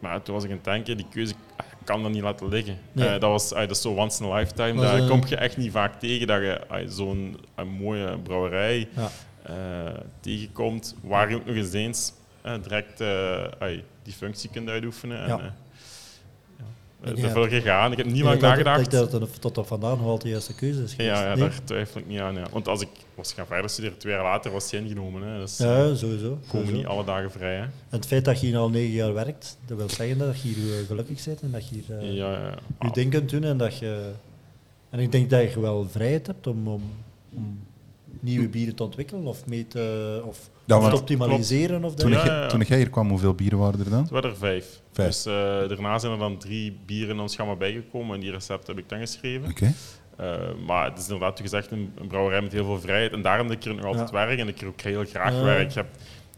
[0.00, 2.78] Maar toen was ik een tanker, die keuze ah, ik kan dat niet laten liggen.
[2.92, 3.06] Nee.
[3.06, 4.74] Eh, dat, was, dat is zo once in a lifetime.
[4.74, 7.38] Was, Daar eh, kom je echt niet vaak tegen dat je ah, zo'n
[7.78, 9.10] mooie brouwerij Ja.
[9.42, 12.12] eh, tegenkomt, waar je ook nog eens eens
[12.62, 12.98] direct
[14.02, 15.22] die functie kunt uitoefenen.
[15.22, 15.54] En, Ja.
[17.00, 17.34] Eh, ja.
[17.34, 17.92] Eh, gegaan.
[17.92, 18.90] Ik heb niet lang denk nagedacht.
[18.90, 21.10] dat ik dat het tot op vandaag nog altijd de juiste keuze is geweest.
[21.10, 21.38] Ja, ja Nee?
[21.48, 22.34] daar twijfel ik niet aan.
[22.34, 22.46] Ja.
[22.52, 25.22] Want als ik was gaan verder studeren, twee jaar later, was hij ingenomen.
[25.22, 25.38] Hè.
[25.38, 26.28] Dus Ja, sowieso.
[26.28, 26.72] komen sowieso.
[26.76, 27.54] niet alle dagen vrij.
[27.54, 27.62] Hè.
[27.62, 30.48] En het feit dat je hier al negen jaar werkt, dat wil zeggen dat je
[30.48, 32.48] hier eh, gelukkig bent en dat je hier eh, Ja, ja.
[32.48, 34.10] je Ah, ding kunt doen en dat je...
[34.90, 36.82] En ik denk dat je wel vrijheid hebt om, om,
[37.34, 37.60] om
[38.22, 42.12] nieuwe bieren te ontwikkelen of mee te, of, Ja, of want te optimaliseren of Toen,
[42.12, 44.00] ik, ja, toen jij hier kwam, hoeveel bieren waren er dan?
[44.02, 44.80] Het waren er vijf.
[44.92, 45.08] Vijf.
[45.08, 45.32] Dus eh,
[45.68, 48.88] daarna zijn er dan drie bieren in ons gamma bijgekomen en die recepten heb ik
[48.90, 49.50] dan geschreven.
[49.50, 49.72] Oké.
[50.16, 53.12] Eh, maar het is inderdaad gezegd een, een brouwerij met heel veel vrijheid.
[53.12, 54.26] En daarom dat ik er nog altijd Ja.
[54.26, 55.68] werk en ik er ook heel graag werk.
[55.68, 55.86] Ik, heb,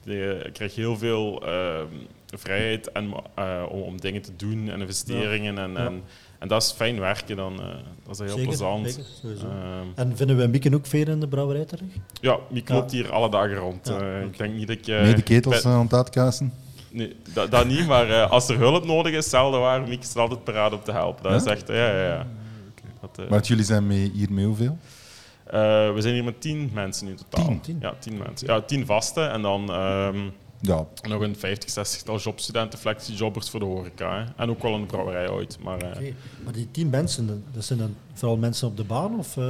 [0.04, 1.86] de- ik krijg heel veel ehm,
[2.26, 5.58] vrijheid en, eh, om, om dingen te doen en investeringen.
[5.58, 5.76] En, Ja.
[5.86, 6.02] en,
[6.40, 7.60] en dat is fijn werken dan.
[7.60, 7.66] eh,
[8.06, 8.88] dat is heel Zeker, plezant.
[9.22, 9.48] zeker.
[9.48, 11.90] Ehm, En vinden we Mieke ook veel in de brouwerij terecht?
[12.20, 12.74] ja, Miek Ja.
[12.74, 13.88] loopt hier alle dagen rond.
[13.88, 14.22] Ja, Eh.
[14.22, 14.86] Ik denk niet dat ik...
[14.86, 16.52] eh, Mee de ketels aan het uitkassen?
[16.92, 20.16] Nee, dat, dat niet, maar eh, als er hulp nodig is, zelden waar, Miek is
[20.16, 21.22] altijd paraat om te helpen.
[21.22, 21.50] Dat Ja?
[21.52, 22.26] is echt, ja, ja, ja.
[23.00, 24.78] Dat, eh, Maar jullie zijn mee, hier mee hoeveel?
[25.44, 25.60] eh,
[25.94, 27.44] we zijn hier met tien mensen in totaal.
[27.46, 27.60] Tien?
[27.60, 27.78] Tien.
[27.80, 28.46] Ja, tien mensen.
[28.46, 30.18] Ja, tien vaste en dan ehm,
[30.62, 34.18] Ja, nog een 50, 60 tal jobstudenten, flexiejobbers voor de horeca.
[34.18, 34.42] Hè.
[34.42, 35.58] En ook wel een brouwerij ooit.
[35.62, 36.12] Maar eh.
[36.44, 39.18] Maar die tien mensen, dat zijn dan vooral mensen op de baan?
[39.18, 39.42] Of, eh,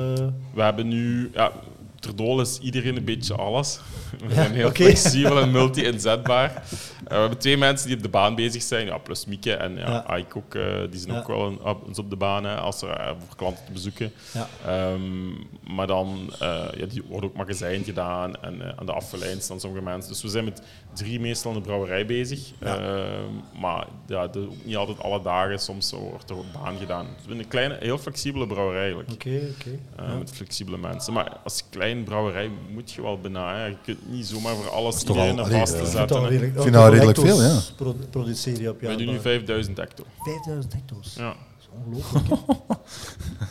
[0.55, 1.31] we hebben nu...
[1.35, 1.53] Ja,
[2.01, 3.81] ter doel is iedereen een beetje alles.
[4.21, 6.53] We Ja, zijn heel flexibel en multi-inzetbaar.
[7.01, 9.77] Eh, we hebben twee mensen die op de baan bezig zijn, ja, plus Mieke en
[9.77, 10.17] ja, Ja.
[10.17, 10.55] Ike ook.
[10.55, 11.19] eh, die zijn Ja.
[11.21, 14.13] ook wel een, op, eens op de baan hè, als er, voor klanten te bezoeken.
[14.33, 14.49] ja.
[14.67, 15.29] Ehm,
[15.75, 19.61] maar dan uh, ja, die wordt ook magazijn gedaan en uh, aan de afgeleid staan
[19.61, 20.11] sommige mensen.
[20.11, 22.53] Dus we zijn met drie meestal in de brouwerij bezig.
[22.61, 22.95] Ja.
[22.95, 27.05] Um, maar ja, de, ook niet altijd alle dagen, soms wordt er op baan gedaan.
[27.07, 29.11] Dus we zijn een kleine, heel flexibele brouwerij eigenlijk.
[29.13, 29.29] Oké,
[29.59, 29.69] oké.
[29.71, 30.15] Uh, Ja.
[30.19, 31.13] Met flexibele mensen.
[31.13, 33.55] Maar als klein brouwerij moet je wel bijna.
[33.57, 33.65] hè.
[33.65, 36.09] Je kunt niet zomaar voor alles is iedereen al- vast te eh, Ik vind zetten.
[36.17, 36.29] dat hè.
[36.29, 37.61] redelijk- Ik vind dat redelijk veel, ja.
[37.77, 38.97] pro- Produceer je op jaar.
[38.97, 40.05] doen nu 5000 hecto.
[40.19, 41.15] 5000 hecto's.
[41.19, 41.35] Ja.
[41.35, 42.27] Dat is ongelooflijk.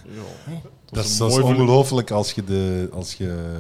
[0.04, 0.54] Ja.
[0.86, 3.58] dat is, dat is ongelooflijk als je de, als je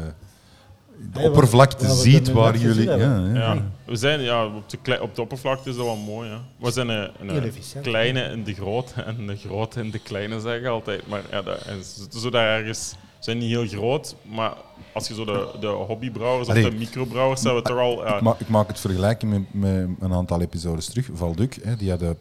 [1.13, 2.83] de oppervlakte ziet waar jullie...
[2.83, 3.33] Ja, hebben.
[3.33, 3.53] ja.
[3.53, 6.29] Ja, we zijn ja, op, de klei- op de oppervlakte is dat wel mooi.
[6.29, 6.41] Ja.
[6.59, 10.65] We zijn een, kleine in de grote en de grote in de kleine, zeg ik
[10.65, 11.07] altijd.
[11.07, 12.95] Maar ja, dat, en ze zitten zo daar ergens.
[13.17, 14.53] We zijn niet heel groot, maar
[14.93, 16.69] als je zo de, de hobbybrouwers of Allee.
[16.69, 18.05] de microbrouwers hebben we toch al.
[18.05, 21.09] Ja, Ik, ma- ik maak het vergelijken met, met een aantal episodes terug.
[21.13, 22.17] Valduk, hè, die hadden,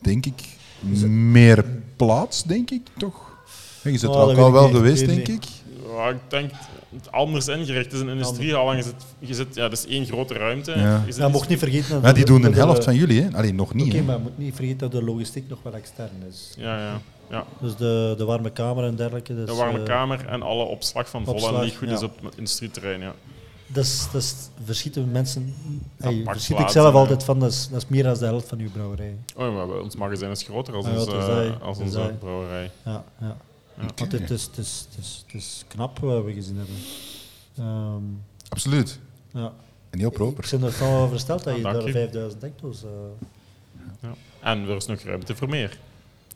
[0.00, 0.42] denk ik,
[1.08, 1.64] meer
[1.96, 3.36] plaats, denk ik, toch?
[3.82, 5.44] Hè, Je zit Oh, er dat ook al wel geweest, denk ik.
[5.98, 6.50] Ja, ik denk
[6.96, 7.84] het anders ingericht.
[7.84, 10.78] Het is een industriehaal en je zit, je zit, ja, dat is één grote ruimte.
[10.78, 11.04] Ja.
[11.16, 11.90] Ja, mocht niet vergeten...
[11.90, 13.36] dat Maar die de- doen de helft van jullie, hè?
[13.36, 13.94] Alleen nog niet.
[13.94, 16.54] Oké, maar je moet niet vergeten dat de logistiek nog wel extern is.
[16.56, 17.44] ja, ja, ja.
[17.60, 19.34] Dus de, de warme kamer en dergelijke.
[19.34, 21.96] Dus, De warme eh, kamer en alle opslag van vol en opslag, liquid ja.
[21.96, 23.00] is op het industrieterrein.
[23.00, 23.14] Ja.
[23.66, 24.34] Dat is, dat is,
[24.64, 25.54] verschieten mensen...
[25.96, 26.98] Hey, verschiet ik zelf ja.
[26.98, 29.16] altijd van, dat is, dat is meer dan de helft van uw brouwerij.
[29.36, 32.70] Oh, maar ons magazijn is groter als, Ah, ja, onze, als onze brouwerij.
[32.84, 33.36] Ja, ja.
[33.80, 33.86] Ja.
[33.96, 36.74] Want het is, het, is, het, is, het is knap wat we gezien hebben.
[37.58, 38.02] Ehm,
[38.48, 38.98] Absoluut.
[39.32, 39.52] ja.
[39.90, 40.48] En heel Ik proper.
[40.50, 41.92] ben er van oversteld dat je daar je.
[41.92, 42.82] 5000 hecto's...
[42.84, 42.88] eh
[44.02, 44.14] Ja.
[44.40, 45.78] En er is nog ruimte voor meer.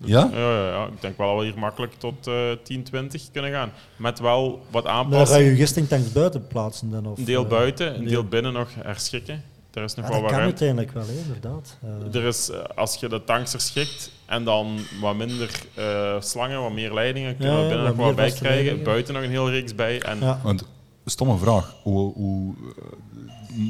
[0.05, 0.29] Ja?
[0.33, 0.87] Ja, ja, ja.
[0.87, 3.73] Ik denk wel dat we hier makkelijk tot eh 10, 20 kunnen gaan.
[3.97, 5.45] Met wel wat maar dan ga aanpassingen.
[5.45, 7.07] je je gistingtanks buiten plaatsen dan?
[7.07, 9.43] Of, Een deel eh, buiten, een een deel deel- binnen nog herschikken.
[9.73, 10.65] Er is nog Ja, wel dat wat kan ruimte.
[10.65, 11.77] uiteindelijk wel, hè, inderdaad.
[12.15, 16.61] Eh, Er is, eh, als je de tanks herschikt en dan wat minder eh, slangen,
[16.63, 18.47] wat meer leidingen, kunnen Ja, we ja, binnen nog wat bij krijgen.
[18.49, 18.85] leidingen.
[18.85, 20.03] Buiten nog een heel reeks bij.
[20.03, 20.41] En ja.
[20.43, 20.65] Want,
[21.05, 21.75] stomme vraag.
[21.83, 22.55] Hoe, hoe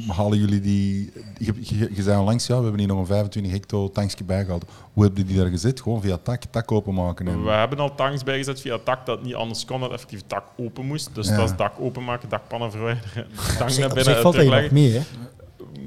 [0.07, 1.11] halen jullie die...
[1.37, 4.23] Je, je, je zei al langs, ja, we hebben hier nog een 25 hecto tankje
[4.23, 4.65] bijgehaald.
[4.93, 5.81] Hoe hebben die daar gezet?
[5.81, 7.27] Gewoon via tak, tak openmaken.
[7.27, 7.43] En...
[7.43, 10.43] We hebben al tanks bijgezet via tak dat het niet anders kon, dat effectief dak
[10.57, 11.09] open moest.
[11.15, 11.35] Dus Ja.
[11.35, 14.73] dat is dak openmaken, dakpannen verwijderen, tank zich- naar binnen terugleggen.
[14.73, 15.01] mee, hè?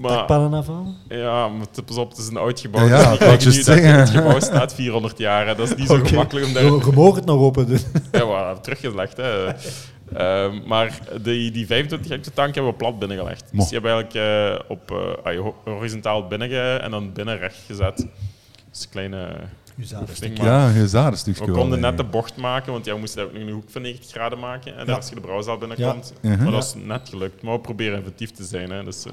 [0.01, 0.97] Maar, Dakpannen afhalen?
[1.09, 2.87] ja, maar het- pas op, het is een oud gebouw.
[2.87, 5.47] Ja, ja, ik het nu dat het gebouw staat 400 jaar.
[5.47, 5.55] hè.
[5.55, 6.65] Dat is niet zo gemakkelijk om daar...
[6.65, 7.79] Je, je mag het nog open doen.
[8.13, 9.17] Ja, we hebben teruggelegd.
[9.17, 9.47] Hè.
[10.15, 13.45] Ehm, maar die, die 25 hectare tank hebben we plat binnengelegd.
[13.53, 13.59] Mo.
[13.61, 17.39] Dus die hebben we eigenlijk eh, op, eh, ah, ho- horizontaal binnen en dan binnen
[17.39, 17.97] recht gezet.
[18.71, 19.29] Dus een kleine
[20.01, 20.39] oefening.
[20.39, 20.69] Maar Ja,
[21.19, 23.71] stukje we konden net de bocht maken, want ja, we moesten ook nog een hoek
[23.71, 24.77] van 90 graden maken.
[24.77, 24.95] En Ja.
[24.95, 26.13] als je de brouwzaal binnenkomt.
[26.21, 26.37] Ja.
[26.37, 27.43] Maar dat is net gelukt.
[27.43, 28.71] Maar we proberen inventief te zijn.
[28.71, 28.85] Hè.
[28.85, 29.13] Dus, eh,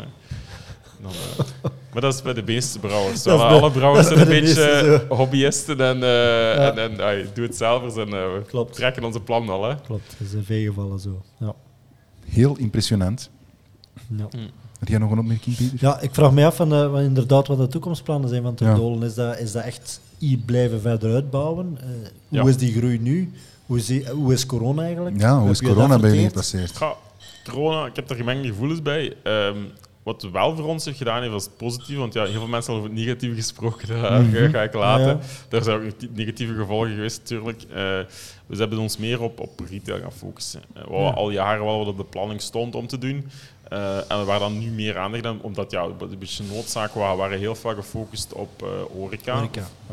[1.04, 1.46] dan, eh,
[1.94, 3.24] maar dat is bij de meeste brouwers.
[3.24, 7.96] Bij- alle brouwers zijn een beetje meeste hobbyisten en, eh en, en doe het zelfers.
[7.96, 8.74] En, eh, we Klopt.
[8.76, 9.64] trekken onze plan al.
[9.70, 9.76] Hè.
[9.82, 11.22] Klopt, dat is in veel gevallen zo.
[11.40, 11.54] Ja.
[12.26, 13.30] Heel impressionant.
[14.18, 14.28] Ja.
[14.80, 15.78] Had jij nog een opmerking, Pieter?
[15.82, 18.66] Ja, ik vraag me af van, eh, wat inderdaad wat de toekomstplannen zijn van Ja.
[18.66, 19.04] Terdolen.
[19.08, 21.78] Is, dat, is dat echt hier blijven verder uitbouwen?
[21.80, 21.86] Eh,
[22.30, 22.48] hoe Ja.
[22.48, 23.32] is die groei nu?
[23.66, 25.20] Hoe is, die- hoe is corona eigenlijk?
[25.20, 26.78] Ja, hoe Heb is corona bij jullie gepasseerd?
[26.78, 26.94] Ga,
[27.50, 29.14] corona, ik heb er gemengde gevoelens bij.
[29.24, 29.58] Ehm,
[30.04, 31.98] wat wel voor ons heeft gedaan heeft, was positief.
[31.98, 33.88] Want ja, heel veel mensen hebben over het negatieve gesproken.
[33.88, 35.06] Dat ga- ga ik laten.
[35.08, 35.20] Ja.
[35.50, 37.62] Daar zijn ook negatieve gevolgen geweest, natuurlijk.
[37.62, 37.76] Eh,
[38.46, 40.62] we hebben ons meer op, op retail gaan focussen.
[40.74, 41.10] Eh, wat Ja.
[41.10, 43.30] al jaren wel wat op de planning stond om te doen.
[43.70, 47.12] Eh, en we waren dan nu meer aandacht aan, omdat ja, een beetje noodzaak was.
[47.12, 48.62] We waren heel veel gefocust op
[48.94, 49.48] horeca,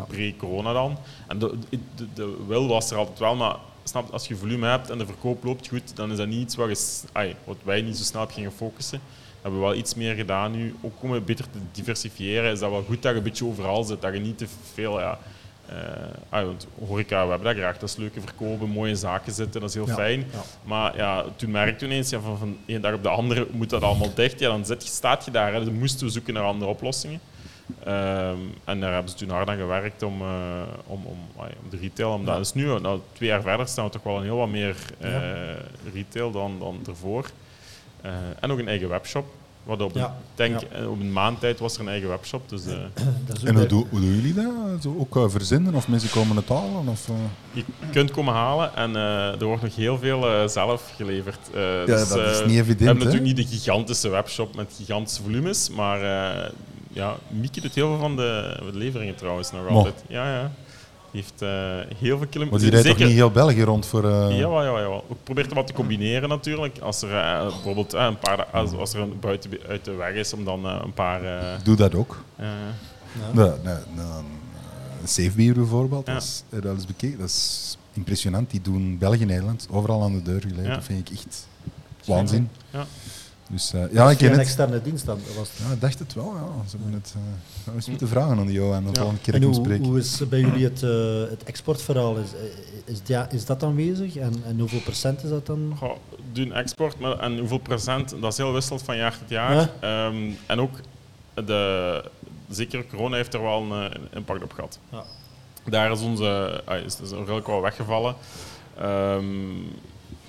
[0.08, 0.98] pre-corona dan.
[1.28, 4.90] En de, de, de wil was er altijd wel, maar snap, als je volume hebt
[4.90, 7.82] en de verkoop loopt goed, dan is dat niet iets wat, je, ai, wat wij
[7.82, 9.00] niet zo snel op gingen focussen.
[9.42, 10.74] Dat hebben we wel iets meer gedaan nu.
[10.80, 13.84] Ook om het beter te diversifiëren, is dat wel goed dat je een beetje overal
[13.84, 14.02] zit.
[14.02, 15.00] Dat je niet te veel...
[15.00, 15.18] Ja,
[16.28, 17.78] ah, want horeca, we hebben dat graag.
[17.78, 20.20] Dat is leuke verkopen, mooie zaken zitten, dat is heel Ja, fijn.
[20.32, 20.40] ja.
[20.62, 23.70] Maar ja, toen merkte ik ineens, ja, van, van één dag op de andere moet
[23.70, 24.40] dat allemaal dicht.
[24.40, 25.52] Ja, dan zit, je- staat je daar.
[25.52, 25.64] Hè.
[25.64, 27.20] Dus moesten we zoeken naar andere oplossingen.
[27.84, 30.28] Ehm, en daar hebben ze toen hard aan gewerkt om, eh,
[30.86, 32.12] om, om, om de retail.
[32.12, 34.76] Omdat, Dus nu, nou, twee jaar verder, staan we toch wel een heel wat meer
[34.98, 35.10] eh,
[35.94, 37.30] retail dan, dan ervoor.
[38.02, 38.10] Eh,
[38.40, 39.26] en ook een eigen webshop.
[39.62, 40.66] Wat op, Ja, denk, ja.
[40.78, 42.48] eh, op een maand tijd was er een eigen webshop.
[42.48, 42.74] Dus eh,
[43.48, 44.44] En hoe, hoe doen jullie dat?
[44.82, 46.88] Zo ook eh, verzinnen of mensen komen het halen?
[46.88, 47.08] Of,
[47.52, 51.38] je kunt komen halen en eh, er wordt nog heel veel eh, zelf geleverd.
[51.54, 53.04] Eh, Ja, dus, dat is niet We evident, hebben hè?
[53.12, 56.50] natuurlijk niet de gigantische webshop met gigantische volumes, maar eh
[56.92, 59.76] ja, Mieke doet heel veel van de, leveringen trouwens nog Mo.
[59.76, 60.04] altijd.
[60.08, 60.50] Ja, ja.
[61.12, 61.48] Die heeft eh,
[61.98, 62.62] heel veel Maar kilometers.
[62.62, 64.04] die rijdt toch Zeker- niet heel België rond voor...
[64.04, 65.04] eh, Jawel, jawel, jawel.
[65.08, 66.78] Ik probeer er wat te combineren natuurlijk.
[66.78, 70.32] Als er eh, bijvoorbeeld een paar, als, als er een buiten uit de weg is,
[70.32, 71.24] om dan een paar.
[71.24, 72.22] eh, Ik doe dat ook.
[72.36, 72.46] eh,
[73.32, 74.16] Nee, nee, nee, eh,
[75.04, 76.12] Safebeer bijvoorbeeld, Ja.
[76.12, 77.18] dat, is, dat is bekeken.
[77.18, 78.50] Dat is impressionant.
[78.50, 80.66] Die doen België, Nederland, overal aan de deur gelegd.
[80.66, 80.74] Ja.
[80.74, 81.46] Dat vind ik echt
[82.04, 82.48] waanzin.
[82.70, 82.86] Ja.
[83.52, 84.40] Dus eh, ja, ik ken een het.
[84.40, 85.18] externe dienst dan.
[85.36, 85.58] Was het.
[85.66, 86.34] Ja, ik dacht het wel.
[86.34, 86.68] Ja.
[86.68, 87.22] Ze hebben het, eh,
[87.64, 88.84] we eens moeten vragen aan die Johan.
[88.84, 89.02] Dat Ja.
[89.02, 89.84] we een keer hoe, spreken.
[89.84, 92.16] hoe is bij jullie het, eh, het exportverhaal?
[92.16, 92.28] Is,
[92.84, 94.16] is, ja, is dat aanwezig?
[94.16, 95.74] En, en hoeveel procent is dat dan?
[95.78, 95.96] Goh,
[96.32, 99.54] doen export maar, en hoeveel procent, dat is heel wisselend van jaar tot jaar.
[99.54, 99.70] Ja.
[99.80, 100.70] Ehm, en ook,
[101.34, 102.04] de,
[102.48, 104.78] zeker corona heeft er wel een, een impact op gehad.
[104.90, 105.04] Ja.
[105.64, 108.14] Daar is onze, ah, is, is redelijk wel weggevallen.
[108.78, 109.24] Ehm,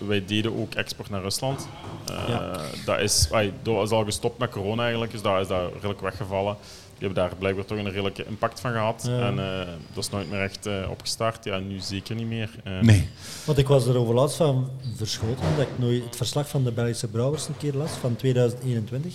[0.07, 1.67] wij deden ook export naar Rusland.
[2.05, 2.57] Eh, Ja.
[2.85, 6.01] Dat is, ah, dat is al gestopt met corona eigenlijk, dus dat is daar redelijk
[6.01, 6.55] weggevallen.
[6.97, 9.03] Die hebben daar blijkbaar toch een redelijke impact van gehad.
[9.07, 9.19] Ja.
[9.19, 11.43] En eh, dat is nooit meer echt eh, opgestart.
[11.45, 12.49] Ja, nu zeker niet meer.
[12.81, 13.09] Nee.
[13.45, 16.71] Want ik was er over laatst van verschoten dat ik nooit het verslag van de
[16.71, 19.13] Belgische brouwers een keer las van 2021.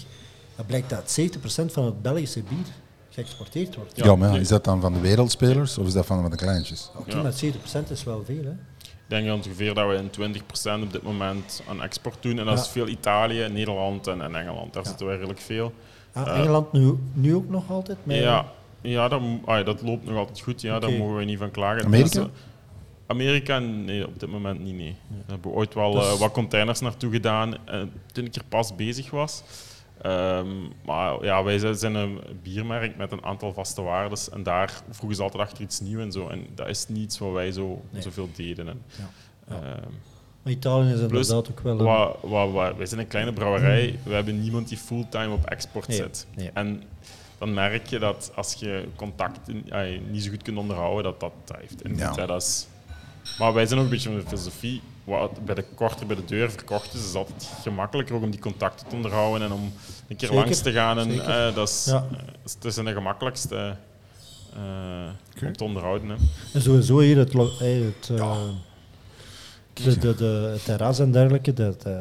[0.57, 2.66] Dat blijkt dat 70% van het Belgische bier
[3.11, 3.96] geëxporteerd wordt.
[3.96, 6.90] Ja, Ja, maar is dat dan van de wereldspelers of is dat van de kleintjes?
[6.96, 7.22] Oké, Ja.
[7.22, 8.53] maar 70% is wel veel, hè?
[9.09, 10.11] Ik denk ongeveer dat we in
[10.81, 12.38] 20% op dit moment aan export doen.
[12.38, 12.61] En dat Ja.
[12.62, 14.73] is veel Italië, Nederland en, en Engeland.
[14.73, 14.88] Daar Ja.
[14.88, 15.73] zitten we redelijk veel.
[16.12, 17.99] Ah, Eh, Engeland nu, nu ook nog altijd?
[18.03, 18.47] Met, Ja,
[18.81, 20.61] ja dat, ah, dat loopt nog altijd goed.
[20.61, 20.79] Ja.
[20.79, 21.85] Daar mogen we niet van klagen.
[21.85, 22.09] Amerika?
[22.09, 22.25] Dus, eh,
[23.07, 23.59] Amerika?
[23.59, 24.75] Nee, op dit moment niet.
[24.77, 24.97] Nee.
[25.09, 27.55] Daar hebben we ooit wel Dus- eh, wat containers naartoe gedaan
[28.12, 29.42] toen ik er pas bezig was.
[30.11, 30.47] Ehm,
[30.85, 34.31] maar ja, wij zijn- een biermerk met een aantal vaste waardes.
[34.31, 36.29] En daar vroegen ze altijd achter iets nieuws en zo.
[36.29, 38.03] En dat is niets wat wij zo, Nee.
[38.03, 38.69] zoveel deden.
[38.69, 39.09] En, Ja.
[39.49, 39.62] Ja.
[39.62, 39.88] ehm,
[40.42, 41.79] Maar Italië is Plus, inderdaad ook wel...
[41.79, 43.99] een- Wa- wa- wa- wij zijn een kleine brouwerij.
[44.05, 46.27] We hebben niemand die fulltime op export Nee, zit.
[46.37, 46.51] nee.
[46.55, 46.83] En
[47.38, 51.33] dan merk je dat als je contacten eh, niet zo goed kunt onderhouden, dat dat,
[51.45, 52.14] dat heeft invloed.
[52.14, 52.21] Ja.
[52.21, 52.27] hè.
[52.27, 52.66] Dat is,
[53.38, 54.83] maar wij zijn ook een beetje van de filosofie.
[55.07, 58.31] Wat bij de korter bij de deur verkocht is, is het altijd gemakkelijker ook om
[58.31, 59.62] die contacten te onderhouden en om
[60.09, 60.99] een keer Zeker, langs te gaan.
[60.99, 62.07] En, eh, dat is, Ja.
[62.12, 63.77] eh, het is de gemakkelijkste
[64.57, 66.09] eh, om te onderhouden.
[66.09, 66.14] Hè.
[66.55, 68.07] En sowieso hier het, eh, het,
[69.75, 71.92] de, de, de, het terras en dergelijke, dat, eh,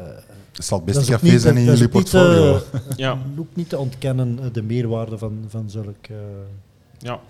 [0.52, 2.60] Het zal het dat beste is ook café niet- zijn in jullie portfolio.
[2.96, 3.18] Ja.
[3.38, 6.12] ook niet te ontkennen de meerwaarde van, van zulke...
[6.12, 6.18] eh,
[6.98, 7.20] Ja.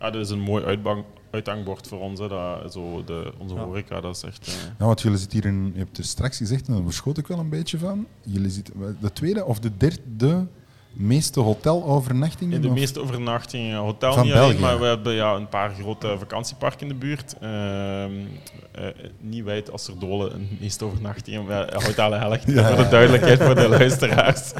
[0.00, 2.20] ja, dat is een mooi uitbang, uithangbord voor ons.
[2.20, 2.28] Hè.
[2.28, 3.64] Dat, zo de, onze Ja.
[3.64, 4.46] horeca, dat is echt...
[4.46, 7.18] eh, Ja, want jullie zitten hier in, je hebt dus straks gezegd, en daar verschoot
[7.18, 8.06] ik wel een beetje van.
[8.22, 10.46] Jullie zitten de tweede of de derde
[10.92, 12.54] meeste hotelovernachtingen?
[12.54, 14.60] In de of- meeste overnachtingen, hotel Van niet alleen, België.
[14.60, 17.34] maar we hebben ja, een paar grote vakantieparken in de buurt.
[17.40, 18.10] Ehm,
[18.72, 18.84] eh,
[19.20, 21.40] niet wijd als er dolen een meeste overnachtingen,
[21.84, 22.66] hotel Helcht, Ja.
[22.68, 24.52] voor de duidelijkheid voor de luisteraars.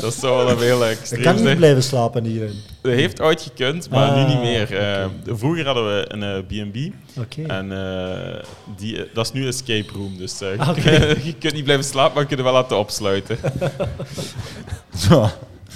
[0.00, 2.54] Dat zou wel een heel Ik extreem kan niet blijven slapen hierin.
[2.82, 4.76] Dat heeft ooit gekund, maar Ah, nu niet meer.
[4.78, 6.76] Eh, vroeger hadden we een eh, B&B
[7.18, 7.42] Oké.
[7.42, 8.44] en eh,
[8.76, 10.80] die, dat is nu een escape room, dus Ah, je, oké.
[10.80, 13.38] kunt- je kunt niet blijven slapen, maar je kunt er wel laten opsluiten.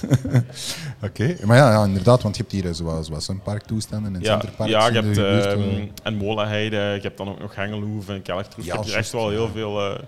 [1.07, 4.21] Oké, maar ja, ja, inderdaad, want je hebt hier eh, zoals, zoals een parktoestanden en
[4.21, 5.47] Ja, centerparks ja je in hebt de buurt.
[5.47, 5.83] ehm, eh.
[6.03, 8.65] en Molenheide, je hebt dan ook nog Hengelhoeve en Kelchtroef.
[8.65, 9.37] Ja, je hebt hier echt wel ja.
[9.37, 9.99] heel veel eh,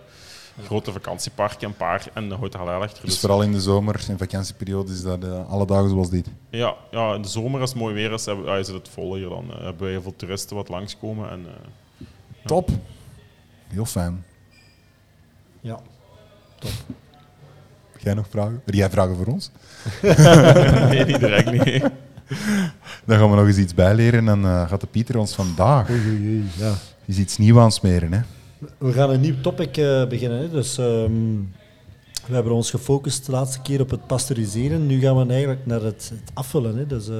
[0.64, 3.05] grote vakantieparken, een paar en de Hotel Heiligter.
[3.05, 6.26] Dus vooral in de zomer en vakantieperiode is dat eh, alle dagen zoals dit.
[6.50, 9.14] Ja, ja, in de zomer als het mooi weer is, hebben, ja, is het vol
[9.14, 9.28] hier.
[9.28, 11.31] Dan eh, hebben we heel veel toeristen wat langskomen.
[11.31, 12.07] En, eh,
[12.46, 12.70] Top.
[13.68, 14.24] Heel fijn.
[15.61, 15.81] Ja.
[17.92, 18.62] Heb jij nog vragen?
[18.64, 19.50] Heb jij vragen voor ons?
[20.90, 21.83] nee, niet direct niet.
[23.05, 25.90] Dan gaan we nog eens iets bijleren en dan eh, gaat de Pieter ons vandaag
[25.90, 26.73] Oei, oei, oei, ja.
[27.07, 28.12] eens iets nieuws aansmeren.
[28.12, 28.21] Hè?
[28.79, 30.38] We gaan een nieuw topic eh, beginnen.
[30.38, 30.51] Hè.
[30.51, 31.12] Dus, ehm,
[32.27, 34.87] we hebben ons gefocust de laatste keer op het pasteuriseren.
[34.87, 36.77] Nu gaan we eigenlijk naar het, het afvullen.
[36.77, 36.87] Hè.
[36.87, 37.16] Dus, eh,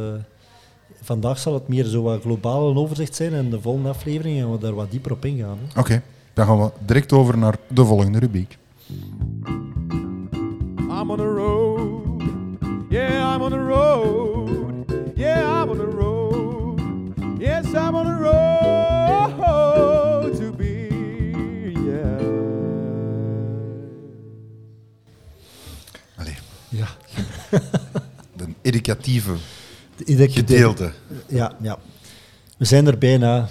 [1.03, 3.35] vandaag zal het meer zo wat globaal een overzicht zijn.
[3.35, 5.59] En de volgende aflevering gaan we daar wat dieper op ingaan.
[5.73, 5.81] Hè.
[5.81, 8.59] Oké, dan gaan we direct over naar de volgende rubriek.
[10.91, 11.72] I'm on the road.
[12.93, 14.85] Yeah, I'm on the road.
[15.17, 16.79] Yeah, I'm on the road.
[17.41, 19.41] Yes, I'm on the road
[20.37, 20.89] to be.
[21.73, 22.21] Yeah.
[26.17, 26.37] Allee,
[26.69, 26.87] Ja.
[28.37, 29.33] de educatieve
[30.05, 30.93] Ieder gedeelte.
[31.29, 31.79] Ja, ja.
[32.57, 33.49] We zijn er bijna.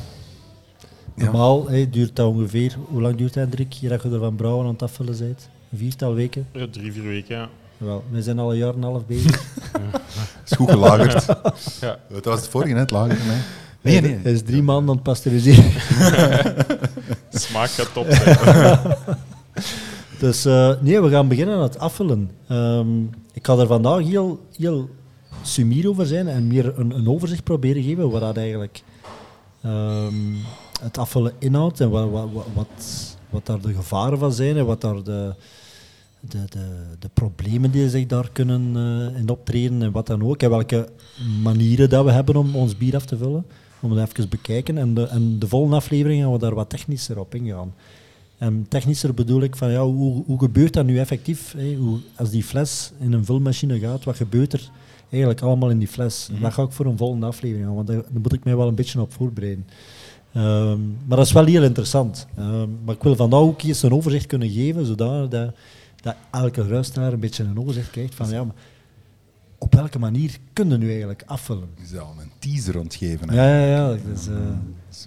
[1.16, 2.76] Normaal hè, duurt dat ongeveer...
[2.88, 3.74] Hoe lang duurt dat, Hendrik?
[3.74, 5.50] Hier dat je er van brouwen aan het afvullen bent?
[5.72, 6.48] Een viertal weken?
[6.54, 7.50] Ja, drie, vier weken, ja.
[7.82, 9.44] Wel, we zijn al een jaar en een half bezig.
[10.46, 11.26] is goed gelagerd.
[11.82, 12.00] ja.
[12.10, 13.18] Dat was het vorige, hè, het lager.
[13.82, 14.12] Nee, nee.
[14.12, 14.20] nee.
[14.24, 15.72] Hij is drie maanden aan het pasteuriseren.
[17.32, 18.38] Smaak gaat top zijn.
[20.20, 22.32] Dus eh, nee, we gaan beginnen aan het afvullen.
[22.48, 24.90] Ehm, ik ga er vandaag heel, heel
[25.42, 28.84] sumier over zijn en meer een, een overzicht proberen geven wat dat eigenlijk
[29.62, 30.14] ehm,
[30.82, 34.66] het afvullen inhoudt en wat, wat, wat, wat, wat daar de gevaren van zijn en
[34.66, 35.34] wat daar de,
[36.22, 36.66] de, de,
[37.00, 40.42] de problemen die zich daar kunnen eh, in optreden en wat dan ook.
[40.42, 40.90] En welke
[41.42, 43.46] manieren dat we hebben om ons bier af te vullen.
[43.80, 44.78] Om het even bekijken.
[44.78, 47.74] En de, en de volgende aflevering gaan we daar wat technischer op ingaan.
[48.38, 51.54] En technischer bedoel ik van ja, hoe, hoe gebeurt dat nu effectief?
[51.58, 51.76] Hè?
[51.76, 54.70] Hoe, als die fles in een vulmachine gaat, wat gebeurt er
[55.10, 56.30] eigenlijk allemaal in die fles?
[56.42, 58.68] Dat ga ik voor een volgende aflevering aan, want daar, daar moet ik mij wel
[58.68, 59.66] een beetje op voorbereiden.
[60.34, 62.28] Ehm, maar dat is wel heel interessant.
[62.36, 65.32] Ehm, maar ik wil vandaag ook eens een overzicht kunnen geven, zodat
[66.02, 68.56] dat, elke luisteraar een beetje een overzicht krijgt van ja, maar
[69.58, 71.70] op welke manier kunnen we nu eigenlijk afvullen?
[71.78, 73.34] Je zou een teaser ontgeven.
[73.34, 73.92] Ja, ja, ja.
[73.94, 74.36] Eh,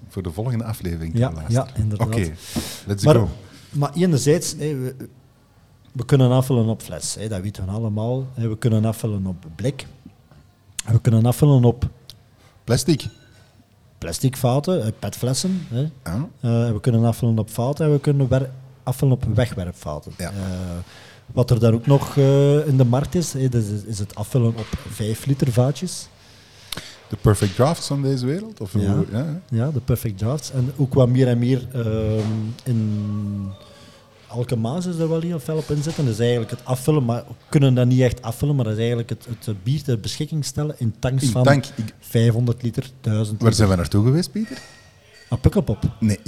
[0.09, 2.07] Voor de volgende aflevering Ja, ja, inderdaad.
[2.07, 2.31] Oké,
[2.87, 3.29] let's Maar, go.
[3.73, 4.95] maar enerzijds, hè, we,
[5.93, 8.27] we kunnen afvullen op fles, hè, dat weten we allemaal.
[8.35, 9.87] We kunnen afvullen op blik.
[10.87, 11.89] We kunnen afvullen op
[12.65, 13.07] Plastic.
[13.99, 15.67] plastic vaten, eh, petflessen.
[15.69, 15.81] Hè.
[16.05, 16.29] Ja.
[16.41, 18.29] Eh, we kunnen afvullen op vaten en we kunnen
[18.85, 20.13] afvullen op wegwerpvaten.
[20.19, 20.29] Ja.
[20.31, 20.35] Eh,
[21.33, 25.27] wat er dan ook nog eh, in de markt is, is, het afvullen op 5
[25.27, 26.09] liter vaatjes.
[27.09, 28.61] De perfect drafts van deze wereld?
[28.61, 28.95] Of Ja.
[28.95, 29.41] hoe- ja.
[29.51, 30.51] Ja, de perfect drafts.
[30.51, 32.21] En ook wat meer en meer ehm,
[32.65, 33.51] in
[34.27, 36.05] Alkemaas is er wel heel fel op inzetten.
[36.05, 38.79] Dat is eigenlijk het afvullen, maar we kunnen dat niet echt afvullen, maar dat is
[38.79, 43.29] eigenlijk het, het bier ter beschikking stellen in tanks van dank, ik- 500 liter, 1000
[43.29, 43.55] waar liter.
[43.55, 44.59] zijn we naartoe geweest, Pieter?
[45.29, 45.79] Ah, Pukkelpop.
[46.01, 46.19] Nee,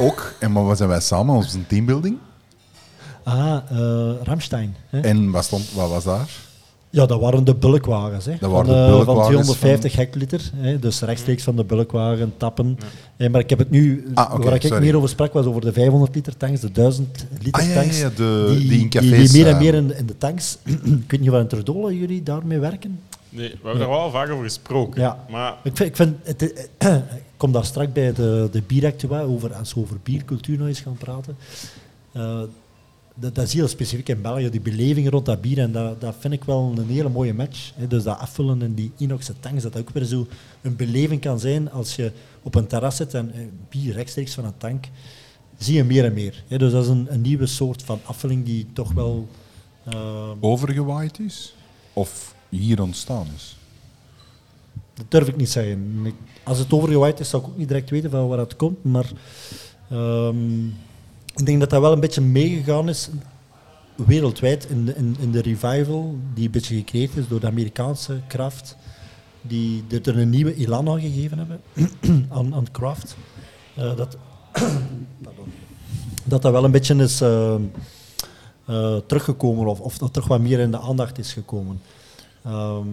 [0.00, 0.34] ook.
[0.40, 2.16] En maar wat zijn wij samen, onze teambuilding?
[3.24, 4.76] Ah, eh Ramstein.
[4.86, 5.00] Hè?
[5.00, 6.28] En wat, stond, wat was daar?
[6.90, 8.24] Ja, dat waren de bulkwagens.
[8.24, 8.36] Hè.
[8.40, 10.50] Dat waren van, de eh, bulkwagens van 250 hectoliter.
[10.56, 10.78] Hè.
[10.78, 12.78] Dus rechtstreeks van de bulkwagen tappen.
[13.16, 14.80] Eh, maar ik heb het nu, Ah, waar ik sorry.
[14.82, 17.80] meer over sprak, was over de 500 liter tanks, de 1000 liter Ah, ja, ja,
[17.80, 18.00] tanks.
[18.00, 20.58] ja, de- die in die, cafés, die meer en meer in, in de tanks.
[21.04, 23.00] ik weet niet wat in jullie daarmee werken.
[23.28, 25.00] Nee, we hebben daar wel vaak over gesproken.
[25.00, 25.24] Ja.
[25.30, 26.68] Maar Ik vind, ik, vind het,
[27.42, 30.96] kom daar straks bij de, de bieractua, over, als we over biercultuur nog eens gaan
[30.96, 31.36] praten.
[32.12, 32.42] Eh,
[33.14, 35.58] dat, dat is heel specifiek in België, die beleving rond dat bier.
[35.58, 37.72] En dat, dat vind ik wel een hele mooie match.
[37.74, 37.86] Hè.
[37.86, 40.26] Dus dat afvullen in die inoxen tanks, dat ook weer zo
[40.62, 44.44] een beleving kan zijn als je op een terras zit en eh, bier rechtstreeks van
[44.44, 44.88] een tank.
[45.58, 46.44] Zie je meer en meer.
[46.48, 46.58] Hè.
[46.58, 49.28] Dus dat is een, een nieuwe soort van afvulling die toch wel...
[49.84, 51.54] eh, Overgewaaid is?
[51.92, 53.56] Of hier ontstaan is?
[55.02, 56.14] Dat durf ik niet zeggen.
[56.42, 58.84] Als het overgewaaid is, zou ik ook niet direct weten van waar dat komt.
[58.84, 59.10] Maar
[59.90, 60.66] ehm,
[61.36, 63.10] ik denk dat dat wel een beetje meegegaan is
[63.94, 68.76] wereldwijd in de, in, de revival die een beetje gecreëerd is door de Amerikaanse kraft.
[69.42, 71.60] Die er een nieuwe elan aan gegeven hebben
[72.36, 73.16] aan, aan craft.
[73.74, 74.16] Eh, dat
[76.24, 77.54] dat wel een beetje is eh,
[78.64, 81.80] eh, teruggekomen of, of dat terug wat meer in de aandacht is gekomen.
[82.44, 82.88] Ehm,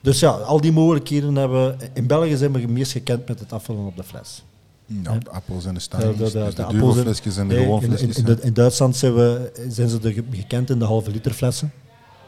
[0.00, 1.88] dus ja, al die mogelijkheden hebben we.
[1.94, 4.42] In België zijn we het meest gekend met het afvullen op de fles.
[4.86, 6.16] Ja, de appels en de De, stijgers.
[6.16, 8.16] de, de, dus de, de dubbele appels flesjes en de Nee, gewone in, in, flesjes.
[8.16, 11.72] in, de- Duitsland zijn, we, zijn ze de, ge- gekend in de halve liter flessen.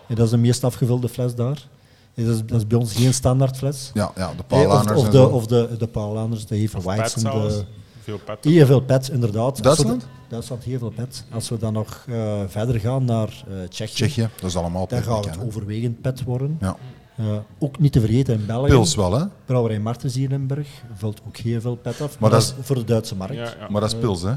[0.09, 1.67] En dat is de meest afgevulde fles daar.
[2.15, 3.91] Dat, is, dat is bij ons geen standaard fles.
[3.95, 7.65] ja, ja, de Of, de, of de, de Paulaners, de de,
[8.03, 8.45] Veel pet.
[8.45, 9.63] Heel veel pet, inderdaad.
[9.63, 10.01] Duitsland?
[10.01, 11.25] dan- Duitsland, heel veel pet.
[11.31, 15.03] Als we dan nog eh, verder gaan naar eh, Tsjechië, Tsjechië, dat is allemaal daar
[15.03, 16.57] gaat pet, het overwegend pet worden.
[16.61, 16.77] Ja.
[17.17, 18.71] Eh, ook niet te vergeten in België.
[18.71, 19.25] Pils wel, hè?
[19.45, 21.99] Brouwerij Martens hier in Limburg vult ook heel veel pet af.
[21.99, 23.35] Maar, Maar dat dat is voor de Duitse markt.
[23.35, 23.69] Ja, ja.
[23.71, 24.33] Maar dat is pils, hè?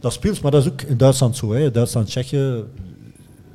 [0.00, 1.52] Dat is pils, maar dat is ook in Duitsland zo.
[1.52, 1.70] Hè.
[1.70, 2.54] Duitsland, Tsjechië eh,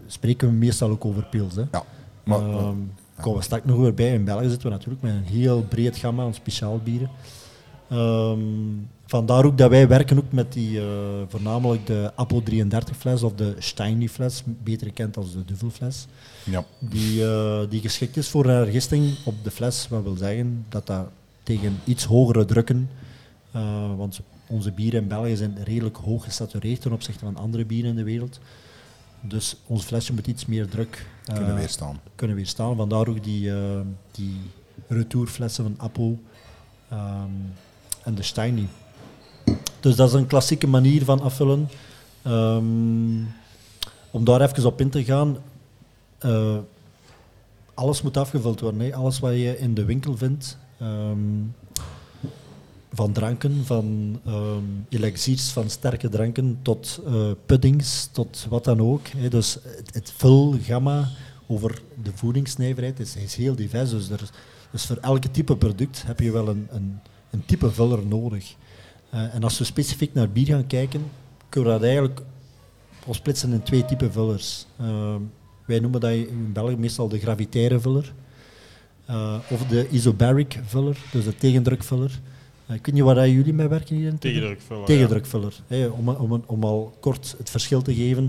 [0.08, 1.56] spreken we meestal ook over pils.
[1.56, 1.64] Hè.
[1.72, 1.84] Ja.
[2.24, 2.76] Maar, Ehm,
[3.22, 4.14] komen we straks nog weer bij.
[4.14, 7.10] In België zitten we natuurlijk met een heel breed gamma aan speciaal bieren.
[7.90, 8.40] Ehm,
[9.06, 10.86] vandaar ook dat wij werken ook met die, eh,
[11.28, 16.08] voornamelijk de Apple 33 fles of de Steiny fles, beter gekend als de Duvelfles.
[16.46, 16.66] Ja.
[16.80, 19.88] Die, eh, die geschikt is voor een hergisting op de fles.
[19.88, 21.08] Wat wil zeggen dat dat
[21.44, 22.90] tegen iets hogere drukken,
[23.52, 27.90] eh, want onze bieren in België zijn redelijk hoog gesatureerd ten opzichte van andere bieren
[27.90, 28.40] in de wereld.
[29.22, 32.00] Dus ons flesje moet iets meer druk eh, Kunnen weerstaan.
[32.16, 32.76] kunnen weerstaan.
[32.76, 33.52] Vandaar ook die,
[34.12, 34.38] die
[34.88, 36.16] retourflessen van Apple
[36.90, 37.30] ehm,
[38.04, 38.68] en de Steiny.
[39.80, 41.70] Dus dat is een klassieke manier van afvullen.
[42.22, 43.24] Ehm,
[44.12, 45.38] om daar even op in te gaan,
[46.26, 46.58] eh,
[47.74, 48.80] alles moet afgevuld worden.
[48.80, 48.96] Hè.
[48.96, 51.18] Alles wat je in de winkel vindt, ehm,
[52.92, 59.08] van dranken, van ehm elixiers, van sterke dranken, tot eh, puddings, tot wat dan ook.
[59.08, 59.30] Hè.
[59.30, 61.10] Dus het, het vulgamma
[61.48, 63.90] over de voedingsnijverheid is, heel divers.
[63.90, 64.30] Dus, er,
[64.72, 68.56] dus voor elke type product heb je wel een, een, een type vuller nodig.
[69.10, 71.12] Eh, en als we specifiek naar bier gaan kijken,
[71.50, 72.22] kunnen we dat eigenlijk
[73.06, 74.66] opsplitsen in twee typen vullers.
[74.80, 75.22] Ehm,
[75.66, 78.14] wij noemen dat in België meestal de gravitaire vuller.
[79.06, 82.20] eh, of de isobaric vuller, dus de tegendrukvuller.
[82.70, 84.18] Uh, ik weet niet waar jullie mee werken hier in?
[84.18, 84.86] Tegendrukvuller.
[84.86, 85.54] Tegendrukvuller.
[85.68, 88.24] Hè, om, om, om al kort het verschil te geven.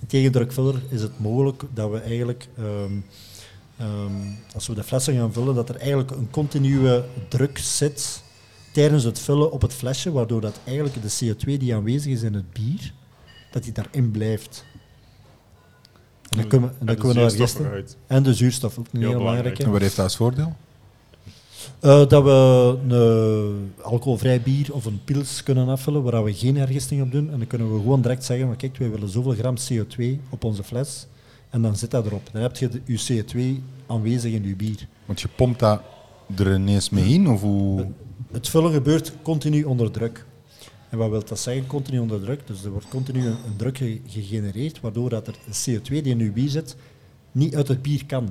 [0.00, 2.92] In tegendrukvuller is het mogelijk dat we eigenlijk, ehm,
[3.76, 4.12] ehm,
[4.54, 8.22] als we de flessen gaan vullen, dat er eigenlijk een continue druk zit
[8.72, 12.34] tijdens het vullen op het flesje, waardoor dat eigenlijk de CO2 die aanwezig is in
[12.34, 12.92] het bier,
[13.50, 14.64] dat die daarin blijft.
[16.30, 17.96] En dan kunnen we, en dan de kunnen we naar eruit.
[18.06, 19.42] En de zuurstof, ook een Heel heel belangrijk.
[19.42, 19.64] belangrijke.
[19.64, 20.56] En wat heeft dat als voordeel?
[21.80, 27.02] Eh, dat we een alcoholvrij bier of een pils kunnen afvullen waar we geen hergisting
[27.02, 27.30] op doen.
[27.30, 30.44] En dan kunnen we gewoon direct zeggen, maar kijk, wij willen zoveel gram CO2 op
[30.44, 31.06] onze fles.
[31.50, 32.28] En dan zit dat erop.
[32.32, 34.86] Dan heb je de, je CO2 aanwezig in je bier.
[35.06, 35.80] Want je pompt dat
[36.36, 37.86] er ineens mee in, of hoe...
[38.32, 40.26] Het vullen gebeurt continu onder druk.
[40.90, 42.46] En wat wil dat zeggen, continu onder druk?
[42.46, 46.18] Dus er wordt continu een, een druk ge- gegenereerd, waardoor dat er CO2 die in
[46.18, 46.76] je bier zit,
[47.32, 48.28] niet uit het bier kan.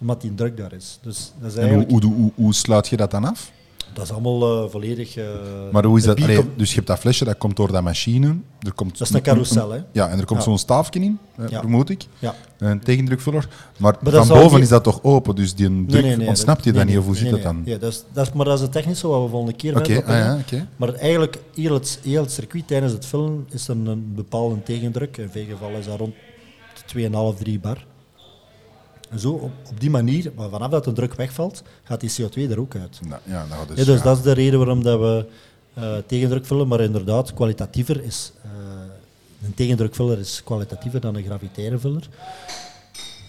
[0.00, 0.98] Omdat die druk daar is.
[1.02, 3.52] Dus dat is En hoe, hoe, hoe, hoe sluit je dat dan af?
[3.98, 5.16] Dat is allemaal eh, volledig...
[5.16, 5.24] eh,
[5.72, 6.22] Maar hoe is dat?
[6.22, 8.36] Allee, dus je hebt dat flesje, dat komt door dat machine.
[8.60, 9.78] Er komt Dat is een carousel, hè?
[9.92, 10.44] Ja, en er komt Ja.
[10.44, 11.60] zo'n staafje in, eh, Ja.
[11.60, 12.04] vermoed ik.
[12.18, 12.34] Ja.
[12.58, 13.48] Een tegendrukvuller.
[13.78, 16.86] Maar, van boven die- is dat toch open, dus die druk ontsnapt je nee, dan
[16.86, 17.52] niet, nee, of hoe zit nee, dat nee.
[17.52, 17.72] dan?
[17.72, 19.82] Ja, dat is, dat is, maar dat is het technische wat we volgende keer op
[19.82, 20.68] ah, ja, oké.
[20.76, 25.16] Maar eigenlijk, heel het, heel het circuit tijdens het vullen is er een bepaalde tegendruk.
[25.16, 26.14] In veel gevallen is dat rond
[26.92, 27.86] de 2,5, 3 bar.
[29.16, 32.60] Zo, op, op die manier, maar vanaf dat de druk wegvalt, gaat die CO2 er
[32.60, 33.00] ook uit.
[33.08, 34.02] Nou, ja, nou, dus, Ja, dus ja.
[34.04, 35.26] dat is de reden waarom dat we
[35.74, 38.32] eh, tegendruk vullen, maar inderdaad, kwalitatiever is...
[38.42, 38.50] eh,
[39.44, 42.08] een tegendrukvuller is kwalitatiever dan een gravitaire vuller.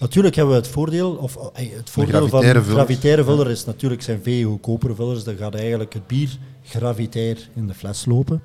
[0.00, 2.76] Natuurlijk hebben we het voordeel, of eh, het voordeel van gravitaire vuller.
[2.76, 5.24] gravitaire vuller is natuurlijk zijn veel goedkopere vullers.
[5.24, 8.42] Dan gaat eigenlijk het bier gravitair in de fles lopen.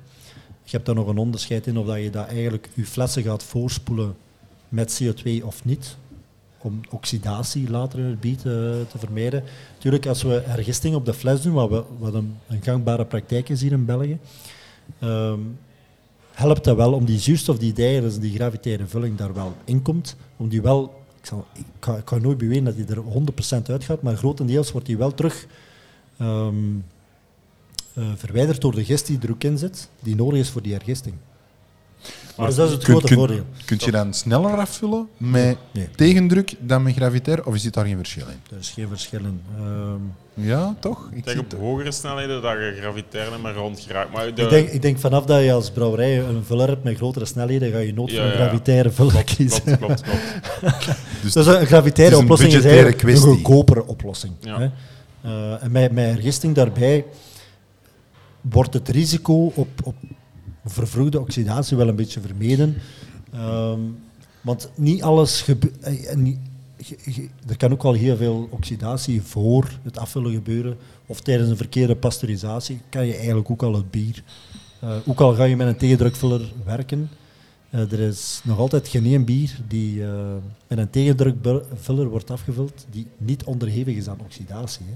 [0.62, 3.42] Je hebt daar nog een onderscheid in of dat je dat eigenlijk je flessen gaat
[3.42, 4.16] voorspoelen
[4.68, 5.96] met CO2 of niet.
[6.66, 9.44] Om oxidatie later in het bier te, vermijden.
[9.74, 13.60] Natuurlijk, als we hergisting op de fles doen, wat, we, wat een, gangbare praktijk is
[13.60, 14.18] hier in België,
[14.98, 15.40] ehm,
[16.32, 20.16] helpt dat wel om die zuurstof die daar die gravitaire vulling daar wel in komt,
[20.36, 23.02] om die wel, ik, zal, ik, kan, ik kan nooit beweren dat die er
[23.62, 25.46] 100% uitgaat, maar grotendeels wordt die wel terug
[26.18, 26.54] ehm,
[27.94, 30.72] eh, verwijderd door de gist die er ook in zit, die nodig is voor die
[30.72, 31.14] hergisting.
[32.36, 33.44] Maar dus dat is het Kun- grote kun- voordeel.
[33.64, 35.88] Kun je dan sneller afvullen met Nee.
[35.96, 38.40] tegendruk dan met gravitair, of is dit daar geen verschil in?
[38.54, 39.40] Er is geen verschil in.
[39.58, 41.04] Ehm, Ja, toch?
[41.12, 41.60] Ik denk zie op het.
[41.60, 44.12] hogere snelheden dat je gravitair niet meer rond geraakt.
[44.12, 46.96] Maar de, ik, denk, ik denk vanaf dat je als brouwerij een vuller hebt met
[46.96, 49.62] grotere snelheden, ga je nood voor Ja, een gravitaire vuller kiezen.
[49.62, 50.02] Klopt, klopt,
[50.60, 50.98] klopt.
[51.22, 53.28] Dus Dus een gravitaire is een oplossing is budgettaire eigenlijk kwestie.
[53.28, 54.32] een goedkopere oplossing.
[54.40, 54.58] Ja.
[54.58, 54.68] Hè.
[55.22, 57.04] Eh, en met, met hergisting daarbij
[58.40, 59.94] wordt het risico op, op
[60.70, 62.76] vervroegde oxidatie wel een beetje vermeden.
[63.32, 63.80] Ehm,
[64.40, 65.86] want niet alles gebeurt.
[67.46, 70.76] Er kan ook al heel veel oxidatie voor het afvullen gebeuren.
[71.06, 74.22] Of tijdens een verkeerde pasteurisatie kan je eigenlijk ook al het bier.
[74.80, 77.10] eh, ook al ga je met een tegendrukvuller werken,
[77.70, 80.34] eh, er is nog altijd geen één bier die eh,
[80.68, 84.86] met een tegendrukvuller wordt afgevuld die niet onderhevig is aan oxidatie.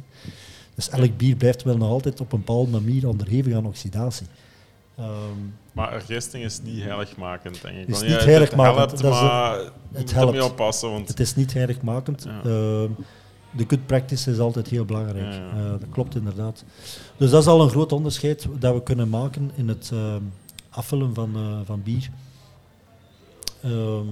[0.74, 4.26] Dus elk bier blijft wel nog altijd op een bepaalde manier onderhevig aan oxidatie.
[5.00, 5.38] Ehm,
[5.72, 7.86] Maar ergisting is niet heiligmakend, denk ik.
[7.88, 9.58] Is Want niet ja, heiligmakend, Het dat is helpt, maar
[9.92, 10.42] je het helpt.
[10.42, 12.22] oppassen, want het is niet heiligmakend.
[12.24, 12.40] Ja.
[12.50, 12.90] Ehm,
[13.50, 15.32] de good practice is altijd heel belangrijk.
[15.32, 15.50] Ja, ja.
[15.64, 16.64] Eh, dat klopt inderdaad.
[17.16, 20.22] Dus dat is al een groot onderscheid dat we kunnen maken in het ehm,
[20.70, 22.08] afvullen van, eh, van bier.
[23.62, 24.06] Ehm,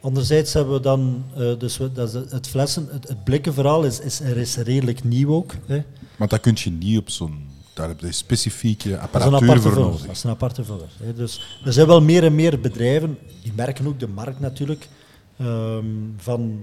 [0.00, 3.84] anderzijds hebben we dan, eh, dus we, dat is het- het flessen, het, het blikkenverhaal
[3.84, 5.52] is, is, er is redelijk nieuw ook.
[5.66, 5.82] Hè.
[6.16, 7.50] Want dat kun je niet op zo'n...
[7.72, 10.00] Daar heb je specifieke apparatuur aparte voor nodig.
[10.00, 10.62] Dat is een aparte.
[11.02, 11.14] Hè.
[11.14, 14.88] Dus er zijn wel meer en meer bedrijven, die merken ook de markt natuurlijk,
[15.36, 16.60] ehm, van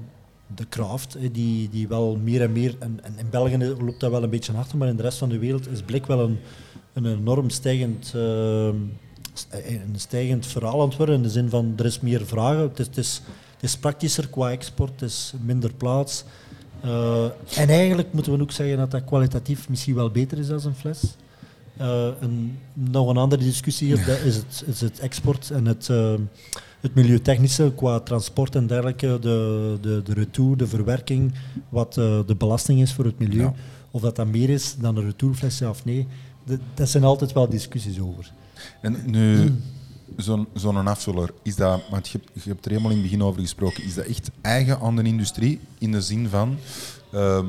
[0.55, 4.23] de craft, die, die wel meer en meer, en, en in België loopt dat wel
[4.23, 6.39] een beetje achter, maar in de rest van de wereld is blik wel een,
[6.93, 8.75] een enorm stijgend, ehm,
[9.49, 12.61] eh, een stijgend verhaal aan het worden, in de zin van er is meer vragen,
[12.61, 13.21] het is, het is,
[13.53, 16.23] het is praktischer qua export, het is minder plaats.
[16.81, 17.23] Eh,
[17.55, 20.75] en eigenlijk moeten we ook zeggen dat dat kwalitatief misschien wel beter is dan een
[20.75, 21.03] fles.
[21.77, 25.89] Eh, een, nog een andere discussie hier, dat is het, is het export en het,
[25.89, 26.13] eh,
[26.79, 31.33] het milieutechnische qua transport en dergelijke, de, de, de retour, de verwerking,
[31.69, 33.41] wat de belasting is voor het milieu.
[33.41, 33.53] Ja.
[33.91, 36.07] Of dat dat meer is dan een retourfles, ja of nee.
[36.45, 38.31] De- dat zijn altijd wel discussies over.
[38.81, 39.51] En nu,
[40.17, 43.23] zo'n zo'n afvuller, is dat, want je, hebt- je hebt er helemaal in het begin
[43.23, 45.59] over gesproken, is dat echt eigen aan de industrie?
[45.77, 46.57] In de zin van,
[47.11, 47.45] ehm,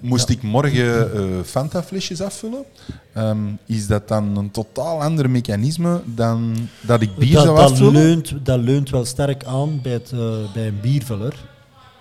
[0.00, 0.34] moest ja.
[0.34, 2.64] ik morgen eh Fanta-flesjes afvullen?
[3.12, 7.70] Ehm, is dat dan een totaal ander mechanisme dan dat ik bier dat, zou dat,
[7.70, 7.92] afvullen?
[7.92, 11.44] leunt, dat leunt wel sterk aan bij, het, eh, bij een biervuller.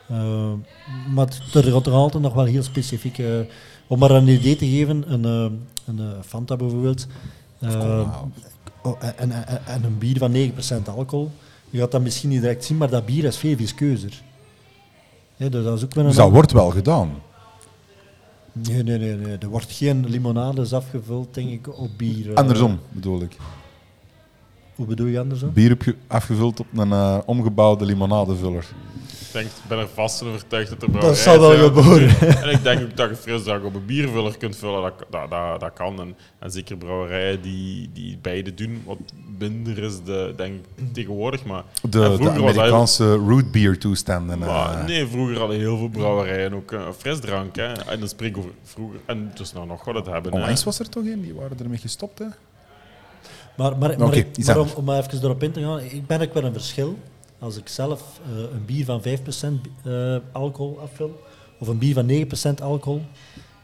[0.10, 0.52] Eh,
[1.14, 3.18] maar er gaat er altijd nog wel heel specifiek...
[3.18, 3.26] eh,
[3.88, 5.24] om maar een idee te geven, een,
[5.86, 7.08] een Fanta bijvoorbeeld,
[9.18, 11.32] en, en, en een bier van 9% alcohol,
[11.70, 14.22] je gaat dat misschien niet direct zien, maar dat bier is veel viskeuzer.
[15.36, 17.12] Ja, dus dat is ook wel een Dus dat wordt wel gedaan.
[18.54, 19.38] Nee, nee, nee, nee.
[19.38, 22.30] Er wordt geen limonades afgevuld, denk ik, op bier.
[22.30, 22.36] eh.
[22.36, 23.36] Andersom, bedoel ik.
[24.76, 25.54] Hoe bedoel je andersom?
[25.54, 25.78] Bier
[26.08, 28.66] afgevuld op een eh, omgebouwde limonadevuller.
[29.34, 32.20] Ik denk, ik ben er vast van overtuigd dat er Dat zal wel gebeuren.
[32.44, 34.82] En ik denk ook dat je frisdrank op een biervuller kunt vullen.
[34.82, 36.00] Dat, dat, dat, dat kan.
[36.00, 38.82] En, en zeker brouwerijen die, die beide doen.
[38.86, 38.98] Wat
[39.40, 41.44] minder is de, denk ik, tegenwoordig.
[41.46, 44.42] Maar, De, en de vroeger was dat- Amerikaanse root beer toestanden.
[44.42, 44.48] eh.
[44.48, 47.56] Maar nee, vroeger hadden heel veel brouwerijen ook eh, frisdrank.
[47.56, 47.72] Hè.
[47.74, 49.00] En dan spreek ik over vroeger.
[49.06, 50.32] En dus nou nog wat het hebben.
[50.34, 50.38] hè.
[50.40, 52.20] Onlangs was er toch een, die waren ermee gestopt.
[52.20, 52.26] Hè?
[53.58, 56.22] Maar, maar, maar, ik- maar om, om maar even erop in te gaan, ik ben
[56.22, 56.98] ook wel een verschil.
[57.42, 59.06] Als ik zelf eh, een bier van 5%
[59.84, 61.22] eh, alcohol afvul,
[61.60, 62.10] of een bier van
[62.60, 63.02] 9% alcohol,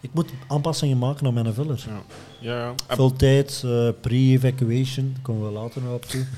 [0.01, 1.84] ik moet aanpassingen maken aan mijn vuller.
[1.88, 2.01] Ja.
[2.39, 2.73] Ja, ja.
[2.88, 6.25] En- Vultijd, eh, pre-evacuation, daar komen we later nog op toe.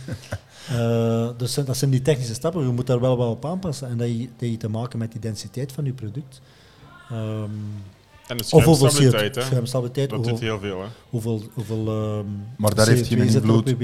[0.69, 3.87] Eh, dus dat zijn die technische stappen, je moet daar wel wat op aanpassen.
[3.89, 6.41] En dat je, dat te maken met de densiteit van je product.
[7.09, 7.49] Ehm,
[8.27, 9.35] en de of hoeveel schuimstabiliteit.
[9.35, 9.45] CO2, hè.
[9.51, 10.81] schuimstabiliteit, Dat hoeveel, doet heel veel.
[10.81, 10.87] Hè.
[11.09, 12.25] hoeveel, hoeveel ehm,
[12.57, 13.75] Maar daar heeft CO2 geen invloed.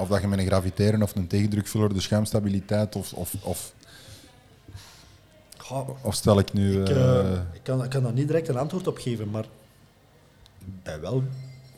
[0.00, 3.72] Of dat je met een graviteren of een tegendrukvuller de schuimstabiliteit of, of, of,
[6.02, 6.80] of stel ik nu...
[6.80, 9.44] Ik, eh, eh, ik, kan, ik kan daar niet direct een antwoord op geven, maar
[10.58, 11.22] ik ben wel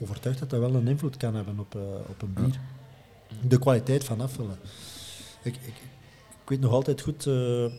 [0.00, 2.60] overtuigd dat dat wel een invloed kan hebben op, eh, op een bier.
[3.40, 4.56] De kwaliteit van afvullen.
[5.42, 5.74] Ik, ik,
[6.46, 7.22] weet nog altijd goed,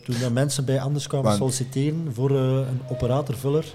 [0.04, 3.66] toen er mensen bij anders kwamen Want- solliciteren voor een operatorvuller,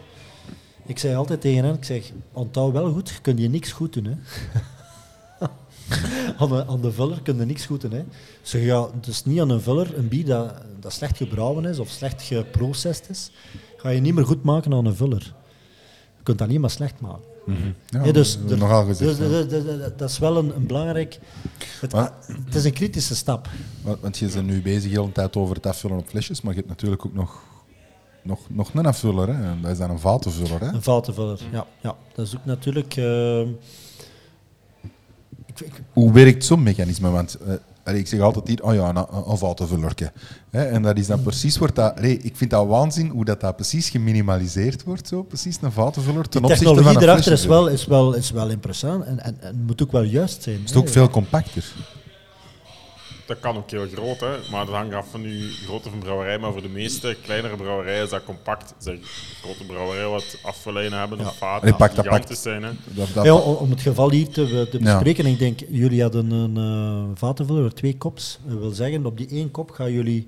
[0.86, 3.92] ik zei altijd tegen hen, ik zeg, onthoud wel goed, je kunt je niks goed
[3.92, 4.04] doen.
[4.04, 4.14] Hè.
[6.38, 7.90] aan, de, aan de vuller kun je niks goed doen.
[7.92, 8.04] Hè.
[8.42, 11.88] Zeg, ja, is niet aan een vuller, een bier dat, dat slecht gebrouwen is of
[11.88, 13.30] slecht geprocessed is,
[13.76, 15.34] ga je niet meer goed maken aan een vuller.
[16.16, 17.22] Je kunt dat niet meer slecht maken.
[17.86, 18.98] ja, Ja, dus, dat er- gezegd.
[18.98, 19.28] dus- ja.
[19.28, 21.18] dus- dus- dus- dat is wel een, een belangrijk...
[21.80, 22.12] Het, Maar-
[22.44, 23.48] het is een kritische stap.
[24.00, 26.58] Want, je bent nu bezig de hele tijd over het afvullen op flesjes, maar je
[26.58, 27.42] hebt natuurlijk ook nog,
[28.22, 29.28] nog, nog een afvuller.
[29.36, 29.60] Hè?
[29.60, 30.60] Dat is dan een vatenvuller.
[30.60, 30.66] Hè?
[30.66, 31.96] Een vatenvuller, ja, ja.
[32.14, 32.96] Dat is ook natuurlijk...
[32.96, 33.40] eh,
[35.92, 37.10] Hoe werkt zo'n mechanisme?
[37.10, 37.54] Want eh,
[37.84, 40.12] allee, ik zeg altijd hier, oh ja, een, een vatenvullerke.
[40.50, 40.64] Hè?
[40.64, 43.56] En dat is dan precies, wordt dat, allee, ik vind dat waanzin hoe dat, dat
[43.56, 47.68] precies geminimaliseerd wordt, zo, precies een vatenvuller ten opzichte van technologie een erachter is wel,
[47.68, 50.60] is, wel, is wel impressionant en, en, en moet ook wel juist zijn.
[50.60, 50.90] Het is ook hè.
[50.90, 51.72] veel compacter.
[53.28, 54.36] Dat kan ook heel groot, hè.
[54.50, 56.38] maar dat hangt af van je grootte van brouwerij.
[56.38, 58.74] Maar voor de meeste kleinere brouwerijen is dat compact.
[58.78, 58.98] Zeg,
[59.42, 61.24] grote brouwerijen wat afvallijnen hebben Ja.
[61.26, 62.62] of vaten, pak dat gigantisch zijn.
[62.62, 62.70] Hè.
[62.84, 64.92] Dat, dat, Ja, om het geval hier te, te Ja.
[64.94, 68.38] bespreken, ik denk, jullie hadden een eh vatenvuller, twee kops.
[68.46, 70.26] Dat wil zeggen, op die één kop gaan jullie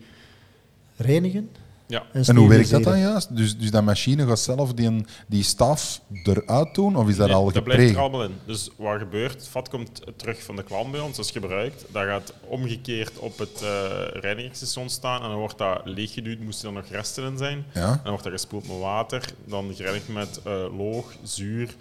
[0.97, 1.51] reinigen
[1.91, 2.03] Ja.
[2.13, 3.37] en En hoe werkt dat dan juist?
[3.37, 7.37] Dus, dus dat machine gaat zelf die, die staf eruit doen, of is dat Nee,
[7.37, 8.01] al dat blijft er gepregen?
[8.01, 8.35] allemaal in.
[8.45, 9.33] Dus wat gebeurt?
[9.33, 11.85] Het vat komt terug van de klant bij ons, dat is gebruikt.
[11.93, 13.69] Dat gaat omgekeerd op het eh
[14.13, 17.65] reinigingsstation staan en dan wordt dat leeggeduwd, moest er nog resten in zijn.
[17.75, 17.87] Ja?
[17.87, 21.75] Dan wordt dat gespoeld met water, dan gereinigd met eh loog, zuur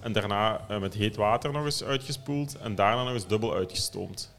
[0.00, 2.56] En daarna eh, met heet water nog eens uitgespoeld.
[2.62, 4.33] En daarna nog eens dubbel uitgestoomd.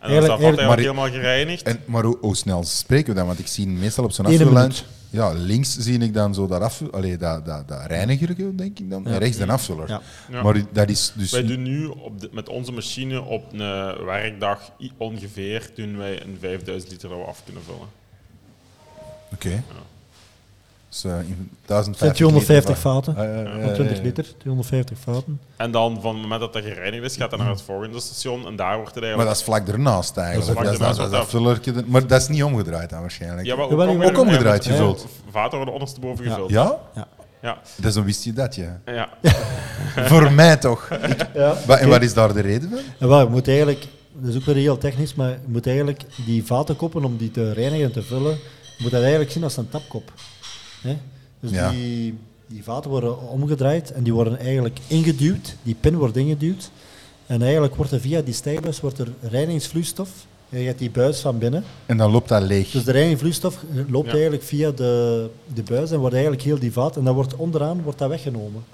[0.00, 1.62] En dan is dat vat eigenlijk maar- helemaal gereinigd.
[1.62, 3.26] En, maar hoe, hoe snel spreken we dan?
[3.26, 4.82] Want ik zie meestal op zo'n afvullunch...
[5.10, 8.90] Ja, links zie ik dan zo dat, afvu- allee, dat, dat, dat reinigerke, denk ik
[8.90, 9.06] dan.
[9.06, 9.88] En rechts de afvuller.
[9.88, 10.00] Ja.
[10.30, 10.42] Ja.
[10.42, 11.30] Maar dat is dus...
[11.30, 16.36] Wij doen nu op de- met onze machine op een werkdag ongeveer doen wij een
[16.40, 17.88] 5000 liter dat we af kunnen vullen.
[19.32, 19.62] Oké.
[20.90, 23.14] Dus uh, in 1050 zijn 250 liter vaten.
[23.14, 24.02] van- Ah, ja, ja, Van ja, 20 ja.
[24.02, 25.40] liter, 250 vaten.
[25.56, 28.46] En dan van het moment dat dat gereinigd is, gaat dat naar het volgende station.
[28.46, 29.28] En daar wordt het Maar eigenlijk...
[29.28, 30.46] dat is vlak ernaast eigenlijk.
[30.46, 31.72] Dat is is, vlak dat, ernaast, dat, vullertje.
[31.86, 33.46] Maar dat is niet omgedraaid dan waarschijnlijk.
[33.46, 34.02] Ja, maar ook, jawel.
[34.02, 35.06] Ook omgedraaid ja, gevuld.
[35.30, 36.30] Vaten worden ondersteboven Ja.
[36.30, 36.50] gevuld.
[36.50, 36.78] Ja?
[37.42, 37.58] Ja.
[37.76, 38.80] Dus dan wist je dat, ja.
[38.86, 39.08] ja.
[40.10, 40.88] Voor mij toch.
[41.34, 41.54] Ja.
[41.66, 43.08] En wat is daar de reden van?
[43.08, 46.44] Wel, je moet eigenlijk, dat is ook weer heel technisch, maar je moet eigenlijk die
[46.46, 48.30] vatenkoppen, om die te reinigen en te vullen,
[48.76, 50.12] je moet dat eigenlijk zien als een tapkop.
[50.80, 50.96] Hè?
[51.40, 51.70] Dus Ja.
[51.70, 52.14] die,
[52.46, 56.70] die vaten worden omgedraaid en die worden eigenlijk ingeduwd, die pin wordt ingeduwd.
[57.26, 60.08] En eigenlijk wordt er via die stijgbuis wordt er reinigingsvloeistof,
[60.50, 61.64] en je hebt die buis van binnen.
[61.86, 62.70] En dan loopt dat leeg.
[62.70, 64.12] Dus de reinigingsvloeistof loopt Ja.
[64.12, 67.82] eigenlijk via de, de buis en wordt eigenlijk heel die vaat, en dan wordt onderaan
[67.82, 68.64] wordt dat weggenomen.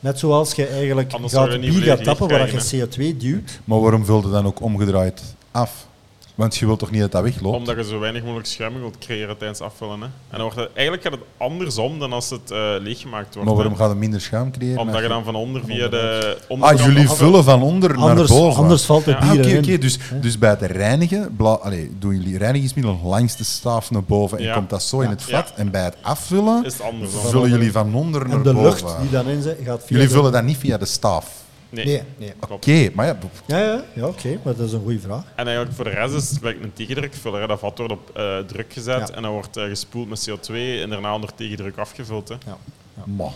[0.00, 3.60] Net zoals je eigenlijk Anders gaat bier gaat tappen waar je CO2 duwt.
[3.64, 5.86] Maar waarom vulde dan ook omgedraaid af?
[6.34, 7.56] Want je wilt toch niet dat dat wegloopt?
[7.56, 10.00] Omdat je zo weinig mogelijk schuiming wilt creëren tijdens afvullen.
[10.00, 10.04] Hè.
[10.06, 13.48] En dan wordt het, eigenlijk gaat het andersom dan als het eh, leeggemaakt wordt.
[13.48, 14.78] Maar waarom gaat het minder schuim creëren?
[14.80, 16.36] Omdat je dan van onder via de...
[16.40, 18.62] Ah, onderkant jullie vullen van onder Anders, naar boven.
[18.62, 19.20] anders valt het Ja.
[19.24, 19.64] Ah, bier oké, erin.
[19.64, 19.78] oké.
[19.78, 24.38] Dus, dus bij het reinigen bla, allee, doen jullie reinigingsmiddel langs de staaf naar boven
[24.38, 24.54] en Ja.
[24.54, 25.30] komt dat zo in het vat.
[25.48, 25.56] Ja.
[25.56, 27.20] En bij het afvullen Is het andersom.
[27.20, 28.62] vullen jullie van onder naar En de boven.
[28.68, 31.38] lucht die daarin zit, gaat via Jullie de- vullen dat niet via de staaf.
[31.70, 31.84] Nee.
[31.84, 32.32] Nee, nee.
[32.48, 35.24] Oké, maar ja, Ja, ja, ja oké, maar dat is een goede vraag.
[35.36, 37.40] En eigenlijk voor de rest is het een tegendrukvuller.
[37.40, 37.46] hè.
[37.46, 39.14] Dat vat wordt op eh, druk gezet Ja.
[39.14, 42.28] en dan wordt eh, gespoeld met CO2 en daarna onder tegendruk afgevuld.
[42.28, 42.34] Hè.
[42.46, 42.56] Ja.
[43.04, 43.32] maar.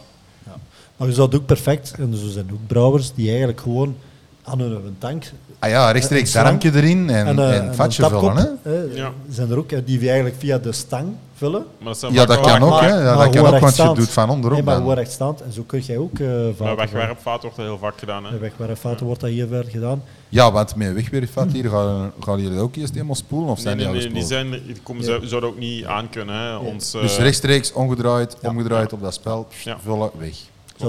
[0.96, 3.96] Maar je zou het ook perfect, en er zijn ook brouwers die eigenlijk gewoon
[4.44, 5.24] aan hun, hun tank
[5.58, 8.36] Ah ja, rechtstreeks Een darmpje erin en, en, eh, een vatje vullen.
[8.36, 8.70] Hè?
[8.70, 9.12] hè, Ja.
[9.28, 11.64] zijn er ook hè, die eigenlijk via de stang vullen.
[11.78, 12.88] Maar dat zijn Ja, dat kan ook, hè.
[12.88, 15.42] Ja, dat kan ook, want je doet van onder Nee, ook maar gewoon rechtstaand.
[15.42, 18.24] En zo kun jij ook uh, vaten wordt dat heel vaak gedaan.
[18.24, 18.30] Hè.
[18.30, 20.02] Bij wegwerpvaten wordt dat hier ver gedaan.
[20.28, 23.76] Ja, want met wegwerpvat hier gaan, gaan jullie ook eerst helemaal spoelen of Nee, zijn
[23.76, 26.34] nee, die nee, die, zijn, die komen, zou- zouden ook niet aankunnen.
[26.34, 26.56] Hè.
[26.56, 28.48] Ons, eh, Dus rechtstreeks omgedraaid, Ja.
[28.48, 29.76] omgedraaid op dat spel, pst, Ja.
[29.84, 30.36] vullen, weg.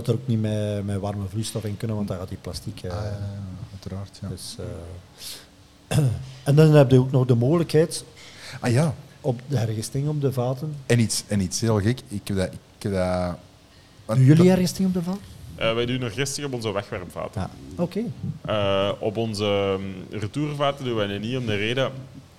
[0.04, 2.82] Zou er ook niet met, met warme vloeistof in kunnen, want daar gaat die plastic...
[2.84, 3.20] eh, Ah, ja,
[3.72, 4.20] uiteraard.
[4.22, 4.28] Ja.
[4.28, 4.56] dus,
[5.88, 5.98] eh,
[6.44, 8.04] en dan heb je ook nog de mogelijkheid
[8.60, 10.76] Ah ja, op de hergisting op de vaten.
[10.86, 12.00] en iets, en iets heel gek.
[12.08, 12.48] Ik heb dat...
[12.78, 15.22] Ik heb dat Doen jullie dat- hergisting op de vaten?
[15.56, 17.42] eh, wij doen nog gisteren op onze wegwerpvaten.
[17.42, 17.50] Ja.
[17.84, 18.02] Oké.
[18.46, 21.92] Eh, op onze um, retourvaten doen wij dat niet om de reden...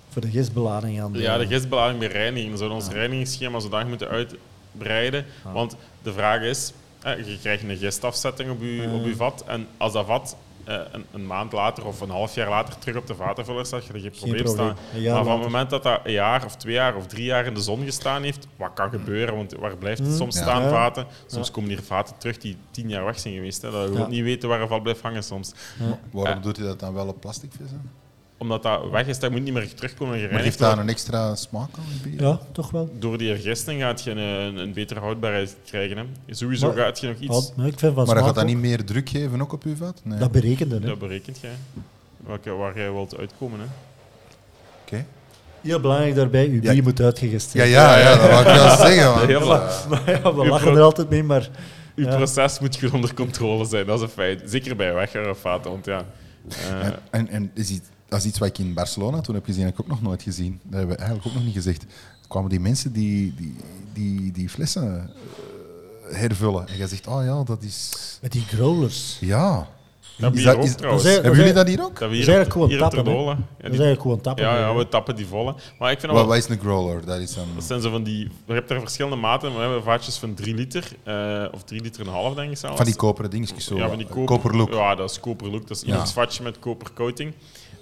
[0.09, 1.19] Voor de gistbelading aan de...
[1.19, 2.51] Ja, de gistbelading bij reiniging.
[2.51, 5.25] We zouden ons reinigingsschema zodanig moeten uitbreiden.
[5.53, 6.73] Want de vraag is,
[7.15, 9.43] je krijgt een gistafzetting op je, op je vat.
[9.47, 12.95] En als dat vat eh, een, een maand later of een half jaar later terug
[12.95, 14.75] op de vatenvuller staat, ga je geen probleem, probleem.
[14.93, 15.03] staan.
[15.13, 17.53] Maar van het moment dat dat een jaar of twee jaar of drie jaar in
[17.53, 19.35] de zon gestaan heeft, wat kan gebeuren?
[19.35, 20.41] Want waar blijft het soms Ja.
[20.41, 21.05] staan, vaten?
[21.27, 21.53] Soms Ja.
[21.53, 23.61] komen hier vaten terug die tien jaar weg zijn geweest.
[23.61, 23.71] Hè.
[23.71, 23.95] Dat je Ja.
[23.95, 25.53] wilt niet weten waar een vat blijft hangen soms.
[26.11, 26.43] Waarom Eh.
[26.43, 27.91] doet hij dat dan wel op plastic vissen?
[28.39, 31.35] Omdat dat weg is, dat moet niet meer terugkomen en Maar geeft dat een extra
[31.35, 31.83] smaak aan?
[31.87, 32.21] het bier?
[32.21, 32.89] Ja, toch wel.
[32.99, 35.97] Door die ergisting gaat je een, een betere houdbaarheid krijgen.
[35.97, 36.03] Hè.
[36.33, 37.51] Sowieso Maar- gaat je nog iets...
[37.55, 39.53] Maar ik vind van Maar dat smaak gaat dat ook- niet meer druk geven ook
[39.53, 40.01] op uw vat?
[40.03, 40.19] Nee.
[40.19, 40.81] Dat berekende, hè.
[40.85, 41.51] Dat berekent jij.
[42.17, 43.59] Welke, waar jij wilt uitkomen.
[43.59, 43.65] Hè.
[44.85, 45.05] Oké.
[45.61, 46.71] Heel belangrijk daarbij, uw Ja.
[46.71, 47.69] bier moet uitgegist Ja, zijn.
[47.71, 49.11] ja, ja, dat wou ik wel zeggen.
[49.13, 49.27] man.
[49.27, 49.47] Heel
[49.89, 51.49] Maar ja, we Uw lachen er altijd mee, maar...
[51.95, 52.15] Uw Ja.
[52.15, 54.41] proces moet goed onder controle zijn, dat is een feit.
[54.45, 56.05] Zeker bij wegwerpvaten, want ja...
[56.49, 59.45] eh, En, en, en is iets, dat is iets wat ik in Barcelona toen heb
[59.45, 60.59] gezien, heb ik ook nog nooit gezien.
[60.63, 61.81] Dat hebben we eigenlijk ook nog niet gezegd.
[61.81, 63.55] Er kwamen die mensen die, die,
[63.93, 65.09] die, die flessen
[66.09, 66.67] eh, hervullen.
[66.67, 67.91] En jij zegt, oh ja, dat is...
[68.21, 69.17] Met die growlers.
[69.19, 69.67] Ja.
[70.17, 71.03] dat Is ook trouwens.
[71.03, 71.99] hebben jullie dat hier ook?
[71.99, 74.43] Dat we is hier, eigenlijk gewoon hier tappen, Ja, Dat is die- eigenlijk gewoon tappen.
[74.45, 75.55] ja, ja, we tappen die volle.
[75.79, 77.05] Maar ik vind Wat, wat is een growler?
[77.05, 77.43] Dat is een...
[77.55, 78.29] Dat zijn zo van die...
[78.45, 80.91] Je hebt er verschillende maten, we hebben vaatjes van 3 liter.
[81.03, 82.75] eh, of 3 liter en een half, denk ik zelfs.
[82.77, 83.77] Van die koperen dingetjes zo.
[83.77, 84.73] Ja, van die koper, Koperlook.
[84.73, 85.67] Ja, dat is koperlook.
[85.67, 85.89] Dat is Ja.
[85.89, 87.33] iemands vatje met kopercoating.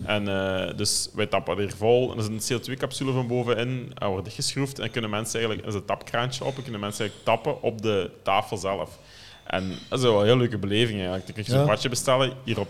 [0.04, 2.12] En eh, dus wij tappen er vol.
[2.12, 3.92] En er is een CO2-capsule van bovenin.
[3.94, 4.80] Dat wordt dichtgeschroefd.
[4.80, 5.68] En kunnen mensen eigenlijk...
[5.68, 6.56] Er is een tapkraantje op.
[6.58, 9.00] En kunnen mensen eigenlijk tappen op de tafel zelf.
[9.46, 11.26] En dat is wel een heel leuke beleving eigenlijk.
[11.26, 11.58] Dan kun je Ja.
[11.58, 12.68] zo'n vatje bestellen hier op,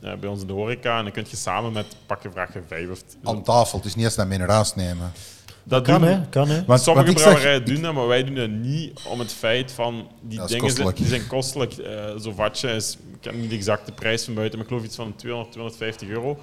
[0.00, 0.98] eh, bij ons in de horeca.
[0.98, 3.00] En dan kun je samen met pakken vragen vijf of...
[3.24, 3.80] Aan tafel.
[3.84, 5.12] Is niet eens men raast nemen.
[5.68, 6.20] Dat Kan, doen, hè?
[6.28, 6.64] Kan, hè?
[6.66, 10.38] Want, Sommige brouwerijen doen dat, maar wij doen dat niet om het feit van die
[10.38, 10.96] Dat is dingen zijn, kostelijk.
[10.96, 11.72] die zijn kostelijk.
[11.72, 14.86] Eh, Zo'n vatje is, ik ken niet de exacte prijs van buiten, maar ik geloof
[14.88, 16.38] iets van 200, 250 euro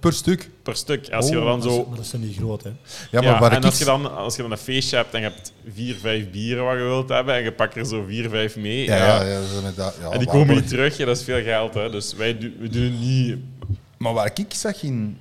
[0.00, 0.50] per stuk.
[0.62, 1.08] per stuk.
[1.10, 2.68] Als je Oh, dan dat is- zo Maar dat zijn niet groot, hè?
[2.68, 2.74] Ja,
[3.10, 5.14] maar Ja, waar en ik als iets- je, dan, als je dan een feestje hebt
[5.14, 8.04] en je hebt vier, vijf bieren wat je wilt hebben en je pakt er zo
[8.08, 8.84] vier, vijf mee.
[8.84, 9.40] Ja, ja, ja,
[9.76, 11.74] dat en die waar- komen niet terug, ja, dat is veel geld.
[11.74, 11.90] Hè.
[11.90, 13.36] Dus wij doen, we doen het niet.
[13.98, 15.18] Maar waar ik zag in,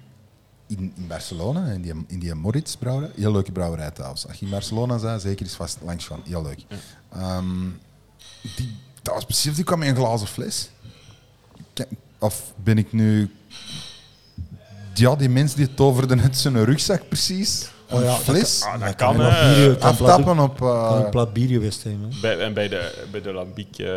[0.67, 4.27] in, in Barcelona, in die, in die Moritz brouwerij, heel leuke brouwerij trouwens.
[4.27, 6.21] Als je in Barcelona zei, zeker is vast langs gaan.
[6.23, 6.59] Heel leuk.
[7.11, 7.69] Ehm,
[8.55, 10.69] die, dat was precies, die kwam in een glazen fles.
[12.19, 13.31] Of ben ik nu...
[14.93, 17.71] Ja, die mens die toverde net zijn rugzak precies.
[17.93, 18.63] Oh ja, fles.
[18.63, 19.55] Ah, dat Dat kan, kan hè.
[19.55, 20.61] bier- kan aftappen op...
[20.61, 22.19] eh, Kan een plat bier geweest zijn, hè?
[22.21, 23.93] Bij, en bij de, bij de Lambiek eh,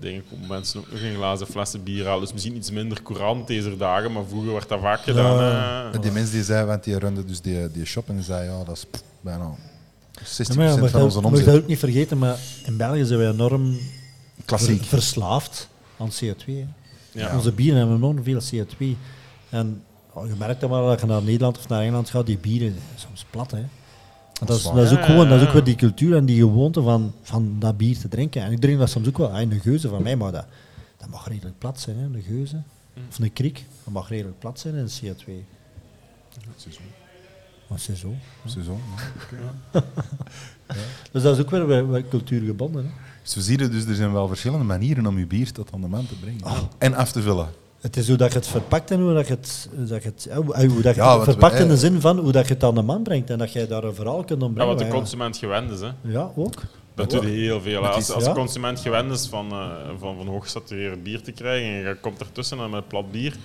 [0.00, 2.20] dingen komen mensen ook nog in glazen flessen bier halen.
[2.20, 5.38] Dus misschien iets minder courant deze dagen, maar vroeger werd dat vaak gedaan.
[5.44, 5.98] Ja.
[6.00, 8.64] die mens die zei, want die runde dus die, die shop en die zei, ja,
[8.64, 9.50] dat is pff, bijna
[10.22, 11.54] 60% Ja, maar ja, mag van dat, onze mag dat omzet.
[11.62, 13.76] ook niet vergeten, maar in België zijn wij enorm
[14.44, 14.78] Klassiek.
[14.78, 15.68] ver- verslaafd
[15.98, 16.44] aan CO2.
[16.46, 16.64] hè.
[17.12, 17.36] Ja.
[17.36, 18.86] Onze bieren hebben enorm veel CO2.
[19.50, 19.82] En
[20.22, 22.98] je merkt dat maar dat je naar Nederland of naar Engeland gaat, die bieren zijn
[23.08, 23.50] soms plat.
[23.50, 23.58] Hè.
[24.40, 26.38] En dat, is, dat is ook gewoon dat is ook weer die cultuur en die
[26.38, 28.42] gewoonte van, van dat bier te drinken.
[28.42, 29.40] En ik drink dat soms ook wel.
[29.40, 30.46] Een geuze van mij, maar dat,
[30.96, 32.62] dat mag redelijk plat zijn, hè, de geuze.
[33.08, 35.32] Of een kriek, dat mag redelijk plat zijn in CO2.
[37.68, 38.14] Maar het is zo.
[38.46, 38.80] Seizoen,
[39.72, 39.82] ja.
[41.12, 42.84] Dus dat is ook weer, weer, weer cultuurgebonden.
[42.84, 42.90] Hè.
[43.22, 45.80] Dus we zien het, dus er zijn wel verschillende manieren om je bier tot aan
[45.80, 46.44] de man te brengen.
[46.44, 46.58] Oh.
[46.78, 47.48] En af te vullen.
[47.84, 50.08] Het is hoe dat je het verpakt en hoe dat je het, hoe dat je
[50.08, 50.34] het, ja,
[50.66, 52.48] hoe dat je Ja, het wat we- verpakt in de eh, zin van hoe dat
[52.48, 54.70] je het aan de man brengt en dat jij daar een verhaal kunt Ja, ombrengen.
[54.70, 55.80] wat de ja, consument gewend is.
[55.80, 55.88] Hè.
[56.00, 56.54] Ja, ook.
[56.94, 57.86] Dat doet heel veel.
[57.86, 58.28] Als, is- ja.
[58.32, 59.68] de consument gewend is van, eh
[59.98, 63.36] van, van hooggesatureerd bier te krijgen en je komt ertussen en met plat bier,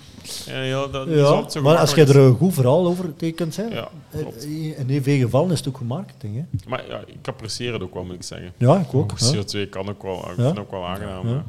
[0.46, 3.16] ja, ja, dat is Ja, altijd zo maar als je er een goed verhaal over
[3.16, 4.44] tekent, hè, Ja, klopt.
[4.44, 6.34] in heel veel gevallen is het ook goed marketing.
[6.36, 6.42] Hè.
[6.68, 8.52] Maar ja, ik apprecieer het ook wel, moet ik zeggen.
[8.56, 9.12] Ja, ik ook.
[9.18, 9.32] hè.
[9.36, 10.34] CO2 kan ook wel, ik Ja.
[10.34, 11.42] vind het ook wel aangenaam.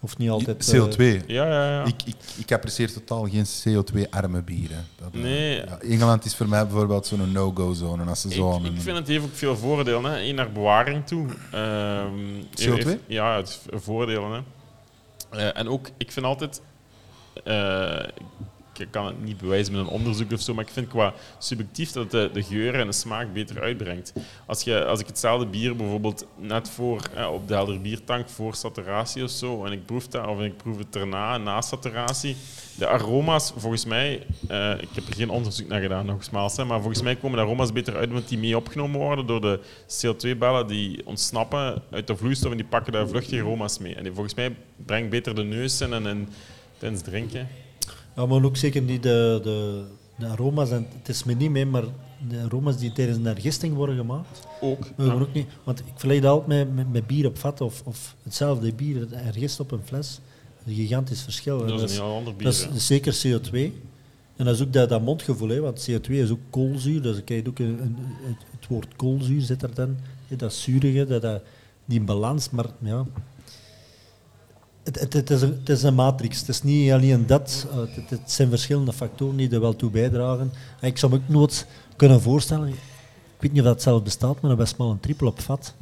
[0.00, 0.72] Hoeft niet altijd...
[0.72, 1.26] eh, CO2.
[1.26, 1.84] Ja, ja, ja.
[1.84, 4.86] Ik, ik, ik apprecieer totaal geen CO2-arme bieren.
[5.00, 5.56] Dat, eh, Nee.
[5.56, 8.04] ja, Engeland is voor mij bijvoorbeeld zo'n no-go-zone.
[8.04, 10.04] Als ze zo Ik, vind het heeft ook veel voordelen.
[10.04, 10.20] Hè.
[10.20, 11.26] Eén naar bewaring toe.
[11.52, 12.72] Ehm, CO2?
[12.74, 14.30] heeft- ja, het voordelen.
[14.30, 14.40] Hè.
[15.38, 16.60] Eh, en ook, ik vind altijd...
[18.80, 21.92] ik kan het niet bewijzen met een onderzoek of zo, maar ik vind qua subjectief
[21.92, 24.12] dat het de, de geur en de smaak beter uitbrengt.
[24.46, 28.54] Als, je, als ik hetzelfde bier bijvoorbeeld net voor, eh, op de helder biertank voor
[28.54, 32.36] saturatie of zo, en ik proef dat, of ik proef het erna, na saturatie,
[32.76, 37.02] de aroma's, volgens mij, eh, ik heb er geen onderzoek naar gedaan, nogmaals, maar volgens
[37.02, 41.06] mij komen de aroma's beter uit omdat die mee opgenomen worden door de CO2-bellen die
[41.06, 43.94] ontsnappen uit de vloeistof en die pakken daar vluchtige aroma's mee.
[43.94, 44.56] En die, volgens mij
[44.86, 46.28] brengt beter de neus in en, en
[46.78, 47.48] tijdens drinken.
[48.20, 49.82] Ja, maar ook zeker niet de, de,
[50.18, 50.70] de aroma's.
[50.70, 51.84] En het is me niet mee, maar
[52.28, 54.46] de aroma's die tijdens een ergisting worden gemaakt.
[54.60, 54.86] Ook.
[54.96, 57.82] Maar ook niet, want ik vergelijk dat altijd met, met, met bier op vat of,
[57.84, 60.20] of hetzelfde bier, ergist op een fles.
[60.66, 61.60] Een gigantisch verschil.
[61.62, 62.44] En Dat is een ander bier.
[62.44, 63.54] dat is, dat zeker CO2.
[64.36, 67.02] En dat is ook dat, dat mondgevoel, hè, want CO2 is ook koolzuur.
[67.02, 69.96] Dus dan krijg je ook een, een- het, het woord koolzuur zit er dan.
[70.28, 71.42] hè, Dat zurige, dat, dat,
[71.84, 72.50] die balans.
[72.50, 73.06] Maar ja,
[74.82, 76.38] het, het, het, is een, het is een matrix.
[76.40, 77.66] Het is niet alleen dat.
[77.70, 80.52] eh, Het, het zijn verschillende factoren die er wel toe bijdragen.
[80.80, 81.66] En ik zou me ook nooit
[81.96, 82.74] kunnen voorstellen, ik
[83.38, 85.74] weet niet of dat zelf bestaat, maar een Westmaal een triple op vat.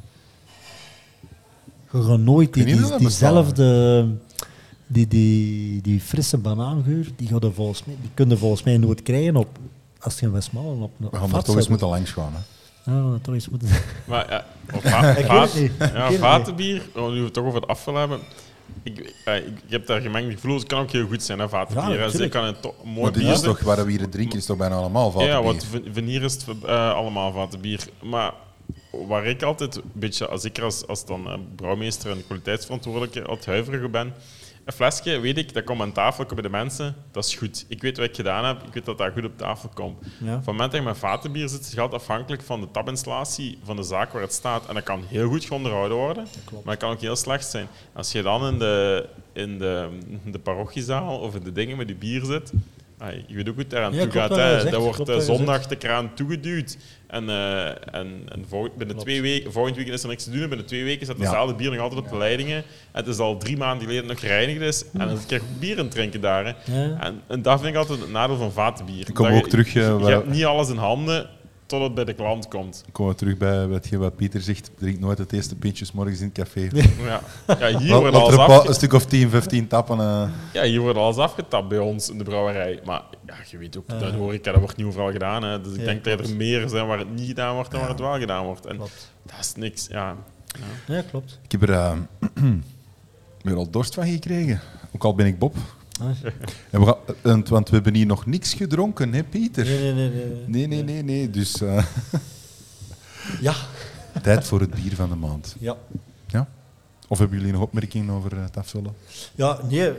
[1.93, 2.65] Je gaat nooit die,
[2.99, 4.07] diezelfde,
[4.87, 8.77] die, die, die frisse banaangeur, die, gaat er volgens mij, die kun je volgens mij
[8.79, 9.59] nooit krijgen op,
[10.01, 12.33] als je een Westmaal op een We gaan vat er toch eens moeten langs gaan.
[12.33, 12.93] Hè.
[12.93, 13.69] Ja, dat toch eens moeten.
[14.05, 14.45] Maar ja,
[14.75, 15.71] of va- Ik weet vaat- het niet.
[15.71, 18.19] Ik weet ja, vatenbier, oh, nu we het toch over het afval hebben.
[18.83, 20.63] Ik, eh, ik, ik heb daar gemengde gevoelens.
[20.63, 21.99] Het kan ook heel goed zijn, hè, vatenbier.
[21.99, 22.05] Ja,
[22.49, 25.11] een mooi Maar dit bier is toch, waar we hier drinken, is toch bijna allemaal
[25.11, 25.45] vaten Ja, bier.
[25.45, 27.81] want van- vanier is het eh, allemaal vatenbier.
[28.03, 28.33] Maar
[29.09, 33.23] waar ik altijd een beetje, als ik er als, als dan eh, brouwmeester en kwaliteitsverantwoordelijke
[33.23, 34.15] altijd huiverig op ben,
[34.69, 37.65] een flesje, weet ik, dat komt aan tafel, bij de mensen, dat is goed.
[37.69, 39.97] Ik weet wat ik gedaan heb, ik weet dat dat goed op tafel komt.
[40.03, 40.27] Ja.
[40.27, 43.59] Van het moment dat je met vatenbier zit, is het altijd afhankelijk van de tapinstallatie
[43.63, 44.67] van de zaak waar het staat.
[44.67, 47.67] En dat kan heel goed onderhouden worden, maar dat kan ook heel slecht zijn.
[47.93, 49.89] Als je dan in de, in de,
[50.25, 52.53] in de parochiezaal of in de dingen met je bier zit,
[52.99, 54.37] ai, je weet ook hoe het eraan Ja, toe gaat.
[54.37, 54.61] Hè.
[54.61, 56.77] zegt, Dat wordt klopt eh, zondag de kraan toegeduwd.
[57.07, 58.45] En, eh, en, en
[58.79, 60.43] binnen twee weken, volgend weekend is er niks te doen.
[60.43, 61.23] En binnen twee weken staat Ja.
[61.23, 62.57] hetzelfde bier nog altijd op de leidingen.
[62.57, 64.85] En het is al drie maanden geleden nog gereinigd is.
[64.93, 66.45] En dan krijg je bier in het drinken daar.
[66.45, 66.53] Hè.
[66.81, 66.97] Ja.
[67.01, 69.09] En, en dat vind ik altijd het nadeel van vatenbier.
[69.09, 71.29] Ik kom Dat ook je- terug, eh, je hebt niet alles in handen.
[71.69, 72.81] Tot het bij de klant komt.
[72.83, 74.71] Dan komen we terug bij hetgeen wat Pieter zegt.
[74.79, 76.69] Drink nooit het eerste pintje morgens in het café.
[77.05, 77.21] Ja,
[77.59, 80.01] ja hier wordt alles er een, stuk of 10, 15 tappen.
[80.01, 80.29] eh.
[80.53, 82.81] Ja, hier wordt alles afgetapt bij ons in de brouwerij.
[82.85, 85.43] Maar ja, je weet ook, dat hoor ik, dat wordt niet overal gedaan.
[85.43, 85.61] Hè.
[85.61, 87.89] Dus ik Ja, denk dat er meer zijn waar het niet gedaan wordt dan waar
[87.89, 88.67] het wel gedaan wordt.
[88.67, 89.13] En Klopt.
[89.23, 90.17] dat is niks, ja.
[90.87, 91.39] Ja, klopt.
[91.45, 91.93] Ik heb er eh,
[93.43, 94.61] weer al dorst van gekregen.
[94.95, 95.57] Ook al ben ik Bob.
[96.01, 96.07] Ah.
[96.71, 96.87] En we
[97.23, 99.65] gaan, want- we hebben hier nog niks gedronken, hè, Pieter?
[99.65, 100.11] Nee, nee, nee.
[100.25, 100.45] nee.
[100.47, 101.31] Nee, nee, nee, nee.
[101.31, 101.85] Dus eh,
[103.41, 103.55] Ja.
[104.23, 105.57] tijd voor het bier van de maand.
[105.59, 105.77] Ja.
[106.27, 106.49] Ja?
[107.09, 108.93] Of hebben jullie nog opmerkingen over eh, het afvullen?
[109.35, 109.93] Ja, nee.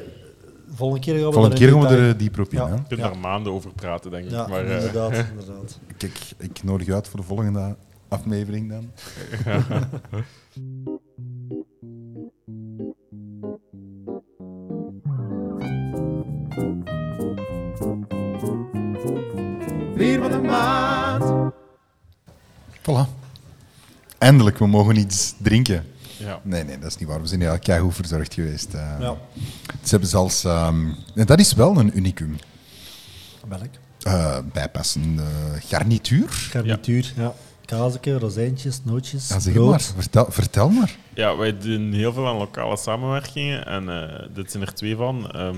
[0.73, 2.59] Volgende keer gaan we Volgende keer gaan we er eh, dieper op in.
[2.59, 2.67] Ja.
[2.67, 2.73] hè?
[2.73, 3.09] Je kunt Ja.
[3.09, 4.31] daar maanden over praten, denk ik.
[4.31, 5.79] Ja, maar, eh, inderdaad, inderdaad.
[5.97, 7.75] Kijk, ik nodig je uit voor de volgende
[8.07, 8.91] aflevering dan.
[19.99, 21.53] Bier van de maand.
[22.81, 23.05] Voilà.
[24.17, 25.85] Eindelijk, we mogen iets drinken.
[26.17, 26.39] ja.
[26.43, 27.21] Nee, nee, dat is niet waar.
[27.21, 28.73] We zijn ja keigoed verzorgd geweest.
[28.73, 28.95] eh.
[28.99, 29.15] Ja.
[29.83, 30.43] Ze hebben zelfs...
[30.43, 32.37] ehm, en dat is wel een unicum.
[33.47, 33.61] Welk?
[34.01, 35.23] Eh, bijpassende
[35.67, 36.29] garnituur.
[36.29, 37.33] Garnituur, ja.
[37.65, 39.69] Kaasje, rozijntjes, nootjes, Ja, zeg brood.
[39.69, 39.81] maar.
[39.81, 40.95] Vertel, vertel maar.
[41.13, 45.31] Ja, wij doen heel veel aan lokale samenwerkingen en eh, dit zijn er twee van.
[45.31, 45.57] Ehm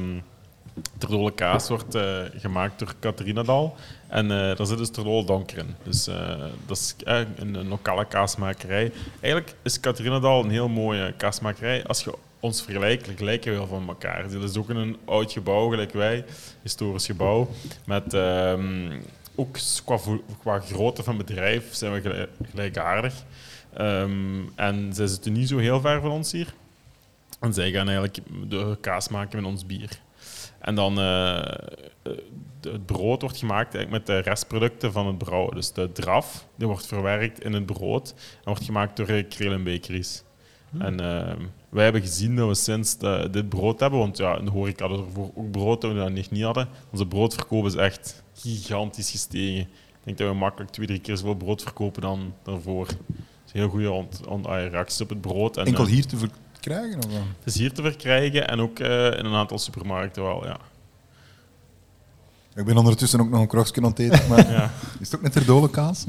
[0.97, 3.75] Terdole kaas wordt eh, gemaakt door Catharinadal
[4.07, 5.75] en eh daar zit dus Terdole Donker in.
[5.83, 8.91] Dus eh, dat is een, lokale kaasmakerij.
[9.19, 11.85] Eigenlijk is Catharinadal een heel mooie kaasmakerij.
[11.85, 14.29] Als je ons vergelijkt, lijken we van elkaar.
[14.29, 16.25] Dit is ook een oud gebouw, gelijk wij,
[16.61, 17.49] historisch gebouw,
[17.85, 18.13] met...
[18.13, 18.91] ehm,
[19.35, 19.97] ook qua,
[20.39, 23.13] qua grootte van bedrijf zijn we gelijk- gelijkaardig.
[23.73, 26.53] Ehm, en zij zitten niet zo heel ver van ons hier.
[27.39, 28.17] En zij gaan eigenlijk
[28.49, 29.99] de kaas maken met ons bier.
[30.61, 31.47] En dan eh, eh,
[32.61, 35.55] het brood wordt gemaakt eigenlijk met de restproducten van het brouwen.
[35.55, 39.63] Dus de draf die wordt verwerkt in het brood en wordt gemaakt door uh, Krelen
[39.63, 40.23] Bakeries.
[40.79, 41.35] En eh,
[41.69, 44.87] wij hebben gezien dat we sinds de- dit brood hebben, want ja, in de horeca
[44.87, 46.67] hadden we ervoor ook brood dat we dat nog niet hadden.
[46.91, 49.61] Onze broodverkoop is echt gigantisch gestegen.
[49.61, 49.67] Ik
[50.03, 52.87] denk dat we makkelijk twee, drie keer zoveel brood verkopen dan daarvoor.
[52.87, 52.97] Het
[53.45, 55.57] is een heel goede ah, reacties op het brood.
[55.57, 56.17] En, Enkel eh, hier te
[56.61, 56.97] verkrijgen?
[56.97, 57.13] Of?
[57.13, 60.57] het is hier te verkrijgen en ook eh, in een aantal supermarkten wel, ja.
[62.55, 64.71] Ik ben ondertussen ook nog een kroksje aan het eten, maar ja.
[64.99, 66.05] is het ook met terdole kaas?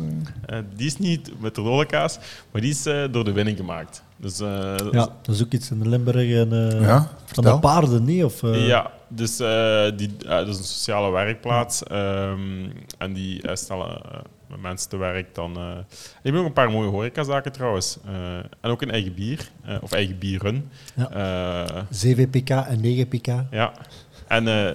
[0.46, 0.59] eh?
[0.59, 2.18] Eh, die is niet met de kaas,
[2.50, 4.03] maar die is eh, door de winning gemaakt.
[4.16, 6.30] Dus, eh, Ja, dat is ook iets in de Limburg.
[6.30, 8.24] En, eh, Ja, van de paarden, niet?
[8.24, 11.82] Of, eh, Ja, dus eh, die, dat is een sociale werkplaats.
[11.82, 14.00] ehm, en die stellen
[14.61, 15.57] mensen te werk dan.
[15.57, 17.98] eh die hebben ook een paar mooie horecazaken trouwens.
[18.07, 20.68] Eh, en ook een eigen bier, eh, of eigen bierrun.
[20.94, 21.11] Ja.
[21.11, 23.26] Eh, 7 pk en 9 pk.
[23.50, 23.72] ja.
[24.28, 24.70] En eh,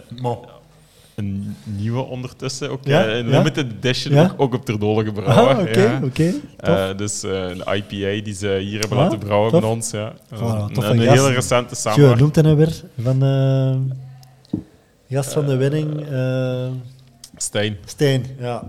[1.15, 3.07] een nieuwe ondertussen, ook Ja?
[3.07, 3.37] een Ja?
[3.37, 4.23] limited edition, Ja?
[4.23, 5.55] ook, ook op Terdole gebrouwen.
[5.55, 5.99] Ah, oké, ja.
[6.03, 6.31] oké.
[6.57, 6.75] tof.
[6.75, 9.59] Eh, dus een IPA die ze hier hebben Ah, laten brouwen tof.
[9.61, 9.91] bij ons.
[9.91, 10.13] Ja.
[10.13, 12.19] Voilà, een een hele recente samenwerking.
[12.19, 12.81] noemt hij nou weer?
[13.01, 13.75] Van eh
[15.09, 16.67] gast van de winning, eh
[17.37, 17.77] Stijn.
[17.85, 18.25] Steen.
[18.39, 18.63] Ja,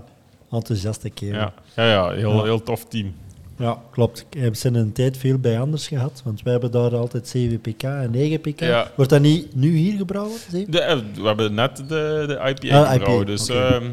[0.51, 1.39] enthousiaste kerel.
[1.39, 2.43] Ja, ja, ja heel, Ja.
[2.43, 3.13] heel tof team.
[3.57, 4.25] Ja, klopt.
[4.29, 7.27] Ik heb ze in een tijd veel bij anders gehad, want wij hebben daar altijd
[7.27, 8.59] 7 pk en 9 pk.
[8.59, 8.91] Ja.
[8.95, 10.37] Wordt dat niet nu hier gebrouwen?
[10.67, 11.83] De, eh, we hebben net de,
[12.27, 13.89] de IPA Ah, gebrouwen, IPA, dus ehm,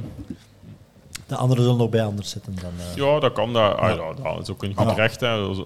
[1.27, 2.71] De anderen zullen nog bij anders zitten dan.
[2.91, 2.97] eh.
[2.97, 3.53] ja, dat kan.
[3.53, 4.95] Dat, ah, ja, dat is ook een goed Ja.
[4.95, 5.21] recht.
[5.21, 5.49] Hè.
[5.49, 5.59] Dus,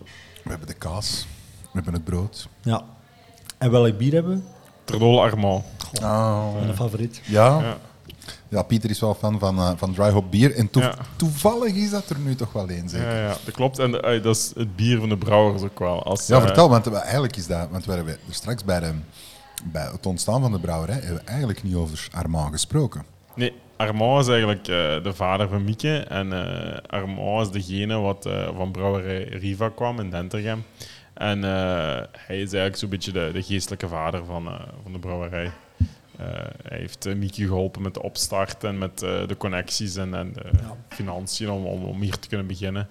[0.43, 1.27] We hebben de kaas,
[1.63, 2.49] we hebben het brood.
[2.63, 2.83] Ja.
[3.59, 4.43] En welk bier hebben we?
[4.85, 5.65] Terdol Armand.
[6.03, 6.55] Oh.
[6.61, 7.21] Mijn favoriet.
[7.27, 7.77] Ja.
[8.51, 8.63] Ja.
[8.63, 10.55] Pieter is wel fan van, eh, van dry hop bier.
[10.55, 10.95] En Ja.
[11.17, 13.07] toevallig is dat er nu toch wel één, zeker?
[13.09, 13.79] Ja, ja, dat klopt.
[13.79, 16.03] En eh, dat is het bier van de brouwers ook wel.
[16.03, 17.69] Als, Ja, eh, vertel, want eigenlijk is dat...
[17.71, 18.93] Want we hebben er straks bij, de,
[19.65, 23.05] bij het ontstaan van de brouwerij hebben we eigenlijk niet over Armand gesproken.
[23.35, 24.65] Nee, Armand is eigenlijk
[25.05, 25.99] de vader van Mieke.
[25.99, 26.33] En
[26.87, 30.65] Armand is degene wat van brouwerij Riva kwam in Dentergem.
[31.15, 34.45] En hij is eigenlijk zo'n beetje de, de geestelijke vader van,
[34.83, 35.51] van de brouwerij.
[36.21, 36.27] Eh,
[36.63, 40.33] hij heeft eh, Mieke geholpen met de opstart en met eh, de connecties en, en
[40.33, 40.41] de
[40.89, 42.89] financiën om, om, om hier te kunnen beginnen.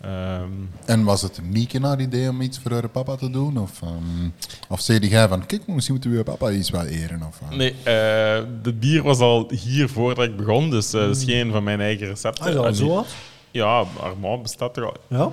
[0.00, 0.50] Ehm,
[0.84, 3.58] En was het Mieke naar idee om iets voor haar papa te doen?
[3.58, 4.28] Of, ehm,
[4.68, 7.22] of zei jij van, kijk, misschien moeten we je papa iets wel eren?
[7.22, 11.24] Of, nee, eh de bier was al hier voordat ik begon, dus eh, dat is
[11.24, 12.44] geen van mijn eigen recepten.
[12.44, 13.06] Ah, is al En zo wat?
[13.50, 15.30] Ja, Armand bestaat er al Ja?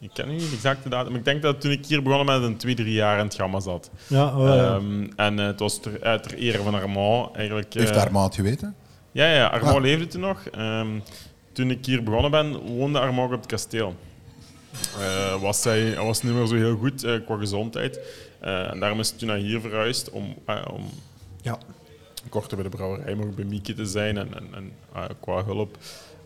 [0.00, 2.50] Ik ken niet de exacte datum, maar ik denk dat toen ik hier begonnen met
[2.50, 3.90] een twee, drie jaar in het gamma zat.
[4.06, 4.74] Ja, oh, ja.
[4.74, 7.74] Ehm, en eh, het was ter, eh, ter ere van Armand eigenlijk.
[7.74, 8.74] Heeft eh, Armand het geweten?
[9.12, 9.82] Ja, ja, Armand Ah.
[9.82, 10.46] leefde toen nog.
[10.46, 10.88] Ehm,
[11.52, 13.94] toen ik hier begonnen ben, woonde Armand op het kasteel.
[15.00, 18.00] Eh, was hij, was niet meer zo heel goed qua gezondheid.
[18.40, 20.34] Eh, en daarom is hij toen naar hier verhuisd om,
[20.72, 20.84] om
[21.42, 21.58] ja.
[22.28, 25.44] Korter bij de brouwerij, maar ook bij Mieke te zijn en, en, en eh, qua
[25.44, 25.76] hulp.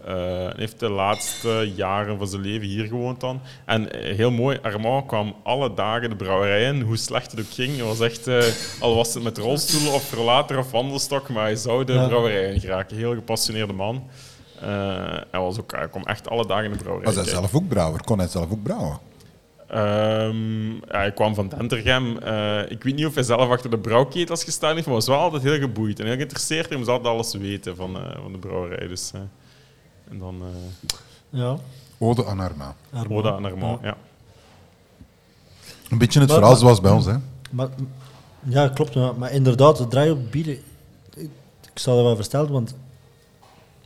[0.05, 3.40] Eh, Hij heeft de laatste jaren van zijn leven hier gewoond dan.
[3.64, 7.51] En eh, heel mooi, Armand kwam alle dagen de brouwerij in, hoe slecht het ook
[7.53, 7.76] ging.
[7.76, 8.42] Hij was echt, eh,
[8.80, 12.07] al was het met rolstoelen of rollator of wandelstok, maar hij zou de Ja.
[12.07, 12.97] brouwerij in geraken.
[12.97, 14.05] Heel gepassioneerde man.
[14.61, 14.68] Eh,
[15.30, 17.14] hij, was ook, hij kwam echt alle dagen in de brouwerij.
[17.14, 18.01] Was hij zelf ook brouwer?
[18.05, 18.99] Kon hij zelf ook brouwen?
[19.75, 22.18] Ehm, ja, hij kwam van Dentergem.
[22.18, 25.18] Eh, ik weet niet of hij zelf achter de brouwketels gestaan heeft, maar was wel
[25.18, 26.68] altijd heel geboeid en heel geïnteresseerd.
[26.68, 28.87] Hij moest altijd alles weten van, eh, van de brouwerij.
[28.89, 29.20] Dus, eh,
[30.11, 31.57] en dan eh Ja.
[31.99, 32.75] Ode aan Arma.
[32.93, 33.11] Armand.
[33.11, 33.83] Oda en Armand.
[33.83, 33.97] Ja.
[35.91, 37.14] Een beetje het Maar- verhaal maar- zoals bij ons, hè?
[37.51, 37.68] Maar,
[38.43, 38.95] ja, klopt.
[38.95, 40.53] Maar, maar inderdaad, het draai op bieren.
[41.14, 41.31] Ik,
[41.72, 42.75] ik zou dat wel verstellen, want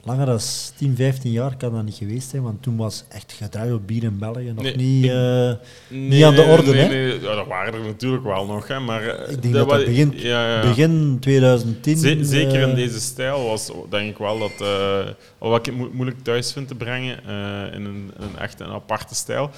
[0.05, 0.39] langer dan
[0.77, 2.43] 10, 15 jaar kan dat niet geweest zijn.
[2.43, 5.05] Want toen was echt gedraai op bier in België nog Nee, niet.
[5.05, 5.53] ik- eh,
[5.89, 6.89] Nee, aan de orde, nee, hè?
[6.89, 9.03] Nee, ja, dat waren er natuurlijk wel nog, hè, maar...
[9.03, 10.61] eh, ik denk dat dat begin, ja, ja.
[10.69, 11.97] begin 2010.
[11.99, 15.07] Ze- zeker in eh, deze stijl was denk ik wel dat, eh
[15.39, 19.15] wat ik mo- moeilijk thuis vind te brengen eh, in een, een echt een aparte
[19.15, 19.51] stijl,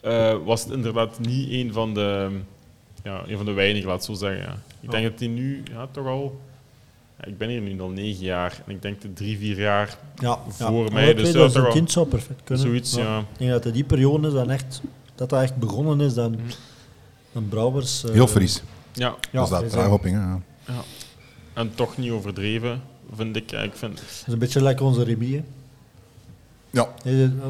[0.00, 2.28] eh, was het inderdaad niet een van de,
[3.04, 4.42] ja, een van de weinigen, laat het zo zeggen.
[4.44, 4.56] Ja.
[4.80, 6.40] Ik denk dat die nu ja, toch al,
[7.26, 10.38] ik ben hier nu al negen jaar en ik denk de drie, vier jaar ja,
[10.48, 10.92] voor ja.
[10.92, 12.64] mij, Maar dus ja, 2010 toch zou perfect kunnen.
[12.66, 13.18] zoiets, ja.
[13.18, 14.80] Ik denk dat het die periode is dan echt,
[15.14, 16.14] dat dat echt begonnen is.
[16.14, 16.40] Dan, Mhm.
[17.32, 18.04] dan Brouwers.
[18.04, 18.62] eh, Heel fris.
[18.92, 19.86] Ja, Ja, was dat hè?
[20.10, 20.40] Ja.
[21.52, 22.80] en toch niet overdreven,
[23.14, 23.50] vind ik.
[23.50, 25.32] Ja, Ik vind, Dat is een beetje lekker onze Remy.
[25.32, 25.42] hè.
[26.72, 26.88] Ja.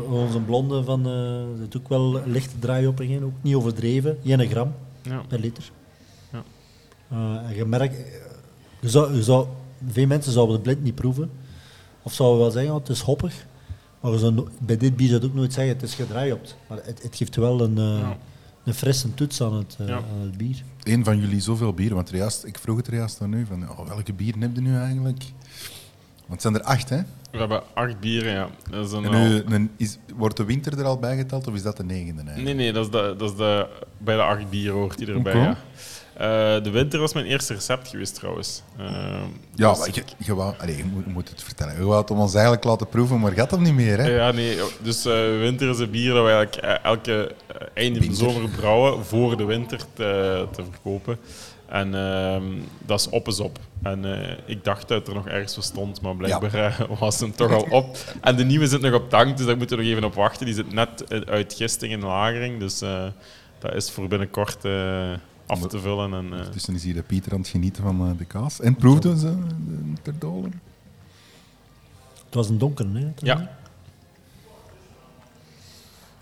[0.09, 4.19] Onze blonde van, eh zit ook wel lichte draai op in, ook niet overdreven.
[4.25, 5.23] 1 gram ja.
[5.29, 5.71] per liter.
[6.33, 6.43] Ja.
[7.11, 7.97] Eh, en je merkt,
[8.81, 9.47] je zou, je zou,
[9.89, 11.31] veel mensen zouden het blind niet proeven.
[12.03, 13.47] Of zouden wel zeggen, oh, het is hoppig.
[14.01, 16.41] Maar no- bij dit bier zou je ook nooit zeggen, het is gedraai op.
[16.69, 18.17] Maar het, het geeft wel een, eh, Ja.
[18.65, 19.95] een frisse toets aan het, eh, Ja.
[19.97, 20.63] aan het bier.
[20.83, 23.71] Een van jullie zoveel bieren, want juist, ik vroeg het er juist aan u, van,
[23.71, 25.25] oh, welke bier heb je nu eigenlijk?
[26.27, 27.01] Want het zijn er acht, hè?
[27.31, 28.49] We hebben acht bieren, ja.
[28.71, 31.55] Dat is een En nu, een, is, wordt de winter er al bij geteld, of
[31.55, 32.45] is dat de negende eigenlijk?
[32.45, 33.69] Nee, nee, dat is, de, dat is de,
[33.99, 35.37] bij de acht bier hoort die erbij.
[35.37, 35.57] Ja.
[36.21, 36.27] Eh,
[36.63, 38.63] de winter was mijn eerste recept geweest trouwens.
[38.79, 38.87] Eh,
[39.55, 41.77] Ja, dus- je, je, wou, allee, je, moet, je moet het vertellen.
[41.77, 44.09] Je wou het om ons eigenlijk laten proeven, maar gaat dat niet meer, hè?
[44.09, 47.35] Ja, nee, dus eh, winter is een bier dat we eigenlijk elke
[47.75, 51.19] einde van de zomer brouwen voor de winter te, te verkopen.
[51.67, 52.45] En ehm,
[52.87, 53.59] dat is op is op.
[53.83, 54.05] En
[54.47, 57.53] ik dacht dat het er nog ergens voor stond, maar blijkbaar eh, was hem toch
[57.53, 57.97] al op.
[58.21, 60.47] En de nieuwe zit nog op tank, dus daar moeten we nog even op wachten.
[60.47, 62.79] Die zit net uit gisting en lagering, dus
[63.59, 64.65] dat is voor binnenkort
[65.51, 66.15] af te vullen.
[66.15, 68.61] En, eh, Tussen is hier de Pieter aan het genieten van eh, de kaas.
[68.61, 69.35] En proefde ze
[69.67, 70.61] de ter dolen?
[72.25, 73.13] Het was een donker, hè?
[73.17, 73.59] Ja.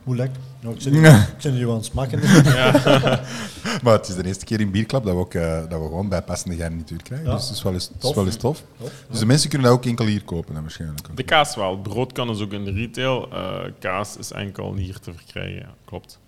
[0.03, 0.41] Hoe lekker.
[0.61, 0.95] Nou, ik zit,
[1.35, 2.21] ik zit nu aan het smaken.
[3.83, 6.09] Maar het is de eerste keer in Bierklap dat we, ook, eh, dat we gewoon
[6.09, 7.27] bijpassende garnituur krijgen.
[7.27, 7.35] Ja.
[7.35, 8.15] Dus het is wel eens het is Tof.
[8.15, 8.63] wel eens tof.
[8.79, 11.17] Tof, Dus de mensen kunnen dat ook enkel hier kopen, dan waarschijnlijk.
[11.17, 11.79] De kaas wel.
[11.79, 13.29] Brood kan dus ook in de retail.
[13.33, 15.59] Eh, kaas is enkel hier te verkrijgen.
[15.59, 16.19] Ja, klopt.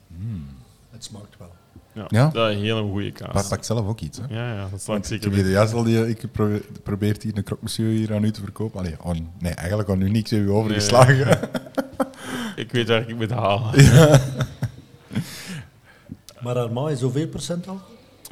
[0.90, 1.52] Het smaakt wel.
[1.92, 2.28] Ja, Ja?
[2.28, 3.48] Dat is een hele goede Maar kaas.
[3.48, 4.34] pak zelf ook iets, hè?
[4.34, 7.44] Ja, ja, dat ik ik zeker hier juist al die, ik probeer, probeert hier een
[7.44, 8.80] croque monsieur hier aan u te verkopen.
[8.80, 11.38] Allee, aan, nee, eigenlijk aan u niks heb u overgeslagen.
[12.56, 13.74] Ik weet waar ik moet halen.
[16.40, 17.80] Maar Armand is hoeveel procent al?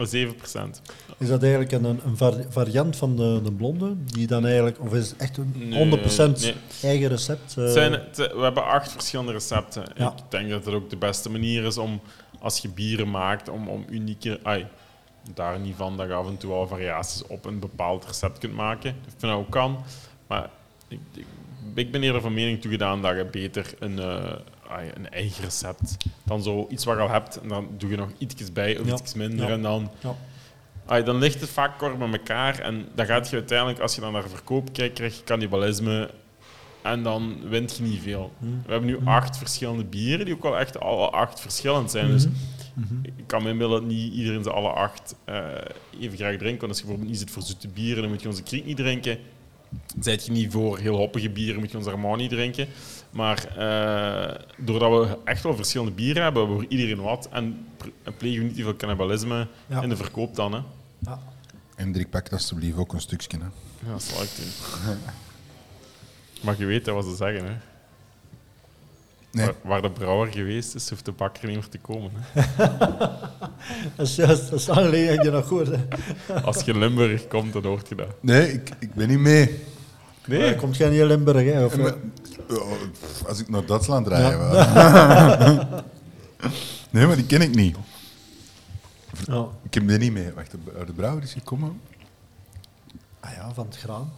[0.06, 0.82] 7 procent.
[1.18, 3.94] Is dat eigenlijk een, een vari- variant van de, de blonde?
[4.04, 5.98] Die dan eigenlijk, of is het echt een Nee,
[6.36, 6.54] 100% nee.
[6.82, 7.54] eigen recept?
[7.56, 7.64] eh?
[7.64, 9.82] Het zijn, het- we hebben acht verschillende recepten.
[9.96, 10.08] Ja.
[10.16, 12.00] Ik denk dat het ook de beste manier is om,
[12.38, 14.40] als je bieren maakt, om, om unieke...
[14.42, 14.66] Ai,
[15.34, 18.54] daar niet van dat je af en toe al variaties op een bepaald recept kunt
[18.54, 18.90] maken.
[18.90, 19.84] Ik vind dat ook kan.
[20.26, 20.50] Maar
[20.88, 21.24] ik, ik,
[21.74, 24.32] ik ben eerder van mening toegedaan dat je beter een, eh,
[24.70, 27.96] ai, een eigen recept dan zo iets wat je al hebt en dan doe je
[27.96, 28.92] nog iets bij of Ja.
[28.94, 29.52] iets minder Ja.
[29.52, 29.90] en dan...
[30.00, 30.14] Ja.
[30.86, 34.00] Ai, dan ligt het vaak kort met elkaar en dan gaat je uiteindelijk, als je
[34.00, 36.10] dan naar verkoop kijkt, krijg je cannibalisme
[36.82, 38.32] en dan wint je niet veel.
[38.38, 38.62] Hmm.
[38.66, 42.06] We hebben nu acht verschillende bieren die ook wel echt alle acht verschillend zijn.
[42.06, 42.26] Dus
[42.74, 42.94] Mhm.
[43.02, 45.44] ik kan me inbeelden dat niet iedereen ze alle acht eh,
[46.00, 46.60] even graag drinkt.
[46.60, 48.76] Want als je bijvoorbeeld niet zit voor zoete bieren, dan moet je onze kriek niet
[48.76, 49.18] drinken.
[50.00, 52.66] Zijt je niet voor heel hoppige bieren, moet je onze Armani niet drinken.
[53.10, 57.28] Maar eh, doordat we echt wel verschillende bieren hebben, hebben we voor iedereen wat.
[57.32, 57.66] En
[58.02, 59.82] en plegen we niet te veel cannibalisme Ja.
[59.82, 60.52] in de verkoop dan.
[60.52, 60.60] Hè.
[60.98, 61.18] Ja.
[61.76, 63.38] En Dirk, pak alsjeblieft ook een stukje.
[63.38, 63.44] Hè.
[63.86, 64.96] Ja, dat zal ik doen.
[66.40, 67.44] Maar je weet dat wat ze zeggen.
[67.44, 67.56] Hè.
[69.30, 69.46] Nee.
[69.46, 72.10] Waar, waar de brouwer geweest is, hoeft de bakker niet meer te komen.
[72.14, 72.42] Hè.
[73.96, 75.78] Dat is juist, dat is dat ik je nog hoorde.
[76.44, 78.14] Als je in Limburg komt, dan hoort je dat.
[78.20, 79.62] Nee, ik, ik ben niet mee.
[80.26, 80.56] Nee.
[80.56, 81.64] Komt jij niet in Limburg, hè?
[81.64, 81.92] Of, eh,
[83.26, 84.08] als ik naar Duitsland.
[84.08, 84.38] Ja.
[84.38, 84.62] wel.
[86.90, 87.76] nee, maar die ken ik niet.
[89.62, 90.32] Ik heb er niet mee.
[90.32, 91.80] Wacht, de, de brouwer is gekomen.
[93.20, 94.12] Ah ja, van het graan.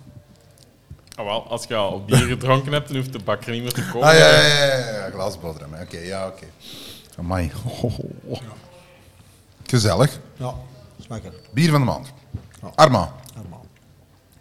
[1.21, 3.89] Ah, wel, als je al bier gedronken hebt, dan hoeft de bakker niet meer te
[3.93, 4.09] komen.
[4.09, 5.83] Ah, ja, ja, ja, ja, ja.
[5.83, 6.47] Oké, ja, oké.
[7.19, 7.51] Amai.
[9.67, 10.21] Gezellig.
[10.37, 10.55] Ja,
[11.01, 11.33] smaken.
[11.53, 12.13] Bier van de maand.
[12.75, 13.15] Arma.
[13.35, 13.67] Normaal.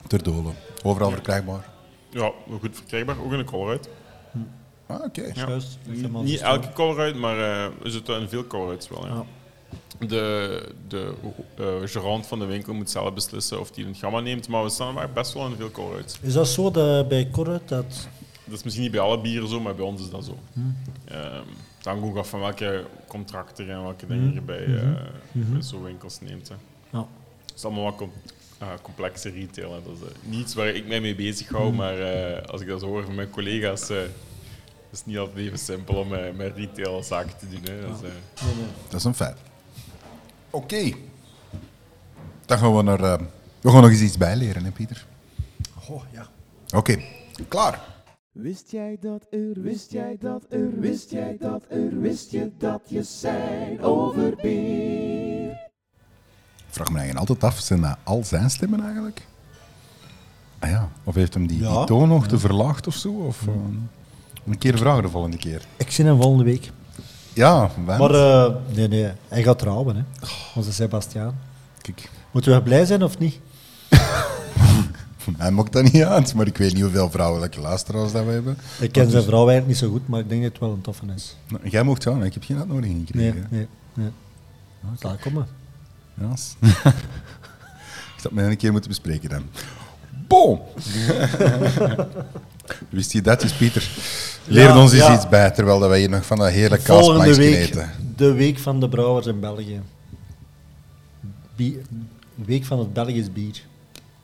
[0.08, 0.56] Ter Dolen.
[0.84, 1.70] Overal verkrijgbaar.
[2.10, 3.16] Ja, goed verkrijgbaar.
[3.24, 3.90] Ook in de Colruyt.
[4.88, 5.32] Ah, oké.
[5.34, 5.48] Ja.
[6.22, 9.08] Niet elke Colruyt, maar eh, we zitten in veel Colruyts wel.
[9.08, 9.26] Ja.
[10.08, 11.14] De, de
[11.58, 14.70] eh, gerant van de winkel moet zelf beslissen of hij een gamma neemt, maar we
[14.70, 16.18] staan maar best wel in veel Colruyts.
[16.22, 18.08] Is dat zo dat bij Corrit dat...
[18.46, 20.38] Dat is misschien niet bij alle bieren zo, maar bij ons is dat zo.
[21.06, 21.44] Ehm,
[21.78, 24.82] het hangt ook af van welke contracten en welke dingen je bij, eh,
[25.32, 26.50] bij zo'n winkels neemt.
[26.50, 26.56] Hè.
[26.98, 27.06] Ja.
[27.46, 28.12] Het is allemaal wat com-
[28.58, 29.74] ah, complexe retail.
[29.74, 29.80] Hè.
[29.86, 32.82] Dat is eh, niets waar ik mij mee bezig hou, maar eh, als ik dat
[32.82, 33.98] hoor van mijn collega's, eh
[34.92, 37.62] is het niet altijd even simpel om eh, met retail zaken te doen.
[37.64, 37.82] Hè.
[37.82, 38.46] Dat is, eh,
[38.90, 39.38] Dat is een feit.
[40.50, 40.92] Oké.
[42.46, 43.00] Dan gaan we naar...
[43.04, 43.20] eh,
[43.62, 45.06] we gaan nog eens iets bijleren, hè, Pieter?
[45.90, 46.28] Oh, ja.
[46.78, 47.00] Oké.
[47.48, 47.80] Klaar.
[48.32, 52.82] Wist jij dat er, wist jij dat er, wist jij dat er, wist je dat
[52.86, 55.52] je zijn over bier?
[56.68, 59.28] Ik vraag me eigenlijk altijd af, zijn dat al zijn stemmen eigenlijk?
[60.60, 61.78] Ah ja, of heeft hem die, Ja.
[61.78, 63.12] die toon nog te verlaagd of zo?
[63.12, 63.54] Of, eh,
[64.46, 65.66] een keer vragen de volgende keer.
[65.78, 66.72] Ik zie hem volgende week.
[67.34, 70.02] Ja, Maar eh, nee, nee, hij gaat trouwen, hè.
[70.56, 71.40] Onze Sebastiaan.
[71.82, 73.40] kijk, Moeten we blij zijn of niet?
[75.18, 78.32] voor mij maakt dat niet uit, maar ik weet niet hoeveel vrouwelijke luisteraars dat we
[78.32, 78.58] hebben.
[78.80, 80.82] Ik ken zijn vrouw eigenlijk niet zo goed, maar ik denk dat het wel een
[80.82, 81.36] toffe is.
[81.48, 82.26] Nou, jij mocht gaan, hè.
[82.26, 83.48] ik heb geen uitnodiging Nee, gekregen.
[83.52, 84.10] nee, nee.
[85.00, 85.48] Zal komen.
[86.14, 86.72] Ja, s- ik
[88.22, 89.44] zou het met een keer moeten bespreken dan.
[90.28, 90.60] Bon!
[92.90, 93.90] Wist je dat eens, Pieter?
[94.46, 95.14] Leer Ja, ons eens ja.
[95.16, 97.90] iets bij, terwijl dat wij hier nog van dat heerlijke Volgende kaasplankje week, eten.
[98.16, 99.82] de week van de brouwers in België.
[101.56, 101.82] Bier,
[102.36, 103.62] week van het Belgisch bier.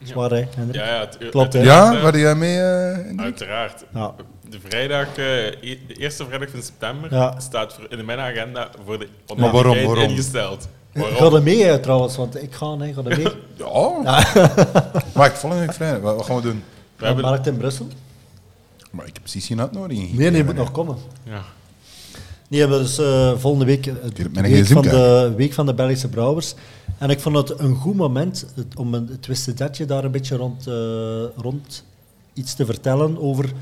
[0.04, 0.82] Zwaar, hè, Hendrik?
[0.82, 1.62] ja, ja, het, Klopt, hè?
[1.62, 2.60] Ja, waar jij mee?
[2.60, 3.20] eh, Hendrik?
[3.20, 3.84] Uiteraard.
[3.94, 4.14] Ja.
[4.50, 7.40] De vrijdag, eh, e- de eerste vrijdag van september, Ja.
[7.40, 10.10] staat voor- in mijn agenda voor de waarom, onafhankelijkheid waarom?
[10.12, 10.68] ingesteld.
[10.94, 11.36] Ga Waarom?
[11.36, 13.28] er mee trouwens, want ik ga, hè, ga er mee.
[13.58, 14.24] Ja.
[15.14, 16.02] Wacht, volgende week vrijdag.
[16.02, 16.64] Wat, wat gaan we doen?
[16.96, 17.88] We De hebben, markt in Brussel?
[18.96, 20.96] Maar ik heb precies geen uitnodiging Nee, nee, je moet nog komen.
[21.24, 21.42] ja.
[22.48, 25.74] Nee, maar dus eh, volgende week, eh, de mijn week van de, week van de
[25.74, 26.54] Belgische brouwers.
[26.98, 30.36] En ik vond het een goed moment het- om een, het wistedetje daar een beetje
[30.36, 30.74] rond, eh,
[31.36, 31.84] rond
[32.34, 33.54] iets te vertellen over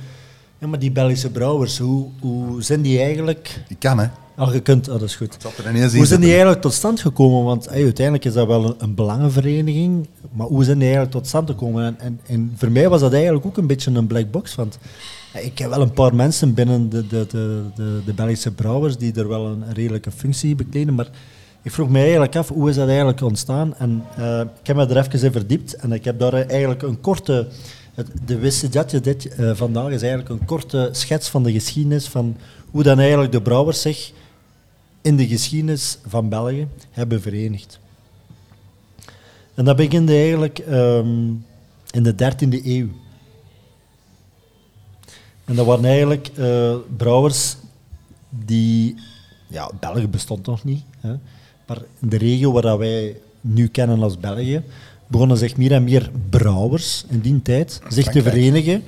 [0.59, 1.77] ja, maar die Belgische brouwers.
[1.77, 3.63] Hoe, hoe zijn die eigenlijk...
[3.67, 4.07] Ik kan, hè.
[4.36, 5.38] Ah, je kunt, ah, dat is goed.
[5.57, 5.63] Er
[5.97, 7.43] Hoe zijn die eigenlijk tot stand gekomen?
[7.43, 11.27] Want hey, uiteindelijk is dat wel een, een belangenvereniging, maar hoe zijn die eigenlijk tot
[11.27, 11.86] stand gekomen?
[11.86, 14.77] En, en, en voor mij was dat eigenlijk ook een beetje een black box, want
[14.81, 14.88] eh,
[15.41, 19.27] ik heb wel een paar mensen binnen de, de, de, de, Belgische brouwers die er
[19.27, 21.09] wel een, redelijke functie bekleden, maar
[21.61, 23.75] ik vroeg me eigenlijk af, hoe is dat eigenlijk ontstaan?
[23.77, 27.01] En eh, ik heb me er even in verdiept en ik heb daar eigenlijk een
[27.01, 27.47] korte...
[27.93, 32.38] Het, de datje dit eh, vandaag is eigenlijk een korte schets van de geschiedenis van
[32.71, 34.11] hoe dan eigenlijk de brouwers zich
[35.01, 37.79] in de geschiedenis van België hebben verenigd.
[39.53, 41.31] En dat begint eigenlijk ehm,
[41.91, 42.88] in de 13e eeuw.
[45.46, 47.56] En dat waren eigenlijk eh, brouwers
[48.30, 48.96] die...
[49.48, 50.84] Ja, België bestond nog niet.
[51.00, 51.14] Hè,
[51.68, 54.64] maar in de regio waar dat wij nu kennen als België,
[55.08, 58.84] begonnen zich meer en meer brouwers in die tijd zich te verenigen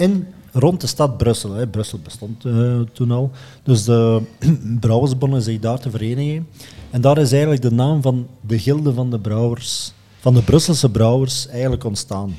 [0.00, 1.52] in, rond de stad Brussel.
[1.52, 1.66] Hè.
[1.66, 3.30] Brussel bestond eh, toen al.
[3.62, 4.22] Dus de
[4.80, 6.46] brouwers begonnen zich daar te verenigen.
[6.90, 10.90] En daar is eigenlijk de naam van de gilde van de brouwers, van de Brusselse
[10.90, 12.34] brouwers, eigenlijk ontstaan.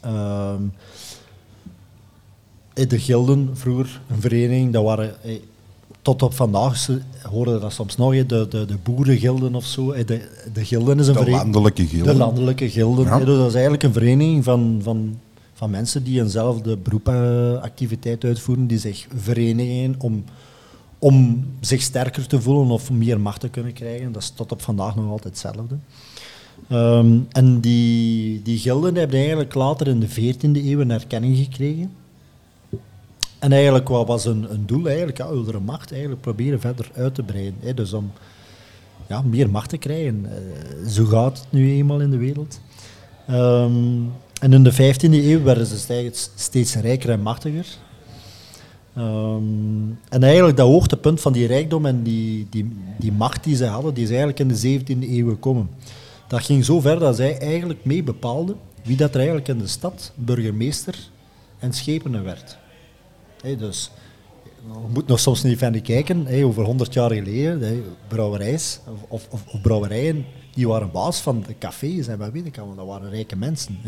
[0.00, 0.54] Ehm, eh,
[2.74, 5.22] de gilden, vroeger een vereniging, dat waren...
[5.22, 5.34] eh,
[6.02, 9.90] tot op vandaag ze horen dat soms nog, de, de, de boerengilden of zo.
[9.90, 11.52] Eh, De, de gilden is een De vereniging...
[11.52, 12.12] landelijke gilde.
[12.12, 13.04] De landelijke gilden.
[13.04, 13.18] Ja.
[13.18, 15.18] Dus dat is eigenlijk een vereniging van, van,
[15.54, 20.24] van mensen die eenzelfde beroepactiviteit uitvoeren, die zich verenigen om,
[20.98, 24.12] om zich sterker te voelen of meer macht te kunnen krijgen.
[24.12, 25.76] Dat is tot op vandaag nog altijd hetzelfde.
[26.68, 31.90] Ehm, en die, die gilden hebben eigenlijk later in de 14e eeuw een erkenning gekregen.
[33.44, 34.86] En eigenlijk wat was een, een doel?
[34.86, 37.56] Eigenlijk, ja, de macht eigenlijk proberen verder uit te breiden.
[37.60, 38.12] Hè, dus om
[39.08, 40.26] ja, meer macht te krijgen.
[40.26, 42.60] Eh, zo gaat het nu eenmaal in de wereld.
[43.26, 43.98] Ehm,
[44.40, 47.66] en in de 15e eeuw werden ze steeds, steeds rijker en machtiger.
[48.94, 49.42] Ehm,
[50.08, 53.94] en eigenlijk dat hoogtepunt van die rijkdom en die, die, die macht die ze hadden,
[53.94, 55.68] die is eigenlijk in de 17e eeuw gekomen.
[56.28, 59.66] Dat ging zo ver dat zij eigenlijk mee bepaalden wie dat er eigenlijk in de
[59.66, 60.98] stad burgemeester
[61.58, 62.62] en schepenen werd.
[63.52, 63.90] Dus
[64.44, 69.26] je moet nog soms niet verder kijken, over 100 jaar geleden, hè, brouwerijs of, of,
[69.30, 70.24] of, of brouwerijen,
[70.54, 73.78] die waren baas van de cafés en wat weet ik allemaal, dat waren rijke mensen.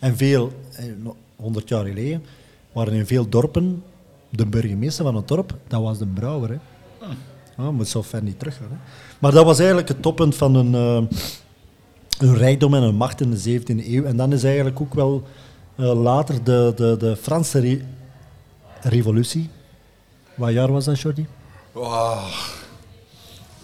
[0.00, 2.22] En veel, hè, nog 100 jaar geleden,
[2.72, 3.82] waren in veel dorpen
[4.30, 6.50] de burgemeester van het dorp, dat was de brouwer.
[6.50, 6.56] Hè.
[7.56, 8.68] Ah, moet zo ver niet terug gaan.
[8.70, 8.76] Hè.
[9.18, 11.16] Maar dat was eigenlijk het toppunt van een, eh,
[12.18, 14.04] een rijkdom en een macht in de 17e eeuw.
[14.04, 15.22] En dan is eigenlijk ook wel
[15.76, 17.80] eh, later de, de, de Franse
[18.84, 19.50] revolutie.
[20.34, 21.26] Wat jaar was dat, Jordi?
[21.72, 22.18] Wow.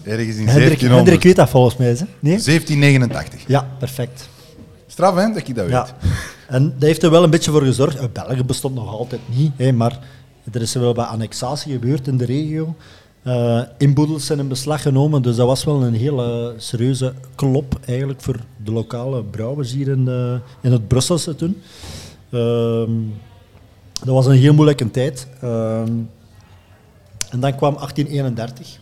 [0.03, 0.95] Ergens in Hendrik, 1700.
[0.95, 1.93] Hendrik weet dat volgens mij, hè?
[1.95, 2.39] Nee?
[2.43, 3.45] 1789.
[3.47, 4.29] Ja, perfect.
[4.87, 5.75] Straf, hè, dat ik dat weet.
[5.75, 5.87] Ja.
[6.49, 7.97] En dat heeft er wel een beetje voor gezorgd.
[7.97, 9.99] Eh, België bestond nog altijd niet, hè, maar
[10.53, 12.75] er is wel wat annexatie gebeurd in de regio.
[13.23, 18.21] Eh inboedels zijn in beslag genomen, dus dat was wel een hele serieuze klop eigenlijk
[18.21, 21.63] voor de lokale brouwers hier in, eh, in het Brusselse toen.
[22.31, 22.91] Ehm,
[24.05, 25.27] dat was een heel moeilijke tijd.
[25.41, 25.93] Ehm,
[27.31, 28.79] en dan kwam 1831.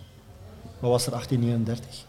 [0.79, 2.07] Wat was er 1831?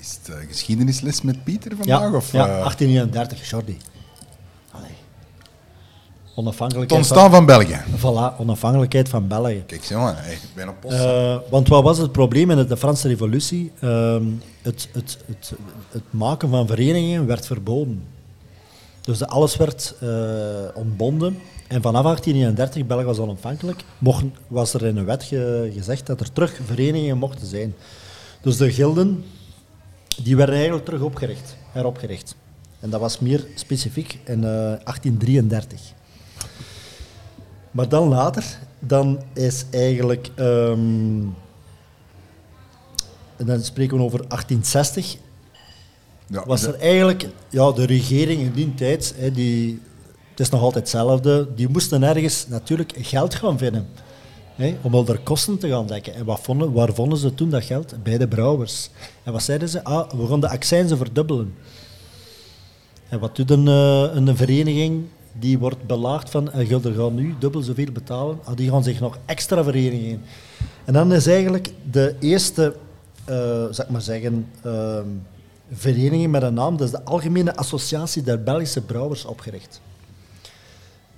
[0.00, 2.00] Is het eh, geschiedenisles met Pieter vandaag?
[2.00, 3.76] Ja, of, ja eh, 1831, Jordi.
[4.70, 4.88] Allee.
[4.88, 4.96] het
[6.34, 7.80] Onafhankelijkheid ontstaan van België.
[7.96, 9.62] voilà, onafhankelijkheid van België.
[9.66, 10.94] Kijk, jongen, ik ben op post.
[10.94, 13.72] Eh, want wat was het probleem in de Franse revolutie?
[13.80, 14.24] Ehm,
[14.62, 15.52] het, het, het,
[15.90, 18.04] het maken van verenigingen werd verboden.
[19.08, 20.08] Dus alles werd eh,
[20.74, 21.38] ontbonden.
[21.68, 26.20] En vanaf 1831, België was onafhankelijk, mochten, was er in een wet ge- gezegd dat
[26.20, 27.74] er terug verenigingen mochten zijn.
[28.40, 29.24] Dus de gilden,
[30.22, 32.34] die werden eigenlijk terug opgericht, heropgericht.
[32.80, 35.80] En dat was meer specifiek in eh, 1833.
[37.70, 38.44] Maar dan later,
[38.78, 40.30] dan is eigenlijk...
[40.34, 41.20] ehm,
[43.36, 45.16] en dan spreken we over 1860.
[46.28, 47.28] Was er eigenlijk...
[47.48, 49.80] Ja, de regering in die tijd, hè, die,
[50.30, 53.88] het is nog altijd hetzelfde, die moesten ergens natuurlijk geld gaan vinden.
[54.54, 56.14] Hè, om al de kosten te gaan dekken.
[56.14, 58.02] En wat vonden, waar vonden ze toen dat geld?
[58.02, 58.90] Bij de brouwers.
[59.22, 59.84] En wat zeiden ze?
[59.84, 61.54] Ah, we gaan de accijnzen verdubbelen.
[63.08, 65.04] En wat doet een, eh, een vereniging
[65.38, 68.38] die wordt belaagd van uh, jullie gaan nu dubbel zoveel betalen?
[68.44, 70.22] Ah, die gaan zich nog extra verenigen.
[70.84, 72.74] En dan is eigenlijk de eerste,
[73.24, 75.06] eh zeg ik maar zeggen, ehm,
[75.70, 79.80] vereniging met een naam, dat is de Algemene Associatie der Belgische Brouwers opgericht.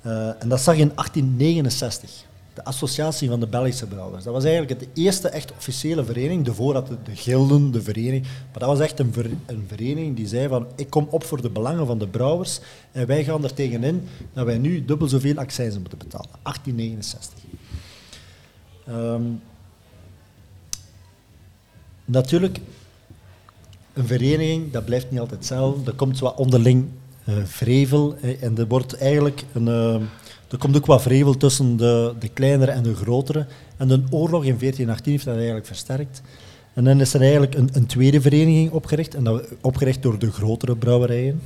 [0.02, 2.28] Eh, en dat zag in 1869.
[2.54, 4.24] De Associatie van de Belgische Brouwers.
[4.24, 6.44] Dat was eigenlijk de eerste echt officiële vereniging.
[6.44, 8.22] Daarvoor had de, de gilden, de vereniging.
[8.22, 9.14] Maar dat was echt een,
[9.46, 12.60] een vereniging die zei van ik kom op voor de belangen van de brouwers
[12.92, 16.30] en wij gaan er tegenin dat wij nu dubbel zoveel accijnzen moeten betalen.
[16.42, 17.44] 1869.
[18.86, 19.22] Ehm,
[22.04, 22.60] natuurlijk,
[23.92, 25.90] een vereniging, dat blijft niet altijd hetzelfde.
[25.90, 26.88] Er komt wat onderling
[27.24, 29.94] eh, vrevel en er wordt eigenlijk een, eh,
[30.50, 33.46] er komt ook wat vrevel tussen de, de kleinere en de grotere.
[33.76, 36.22] En de oorlog in 1418 heeft dat eigenlijk versterkt.
[36.74, 40.32] En dan is er eigenlijk een, een tweede vereniging opgericht, en dat, opgericht door de
[40.32, 41.40] grotere brouwerijen.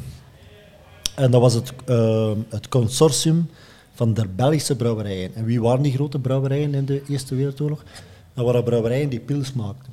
[1.14, 3.48] En dat was het, eh, het consortium
[3.94, 5.34] van de Belgische brouwerijen.
[5.34, 7.82] En wie waren die grote brouwerijen in de Eerste Wereldoorlog?
[8.34, 9.92] Dat waren brouwerijen die pils maakten.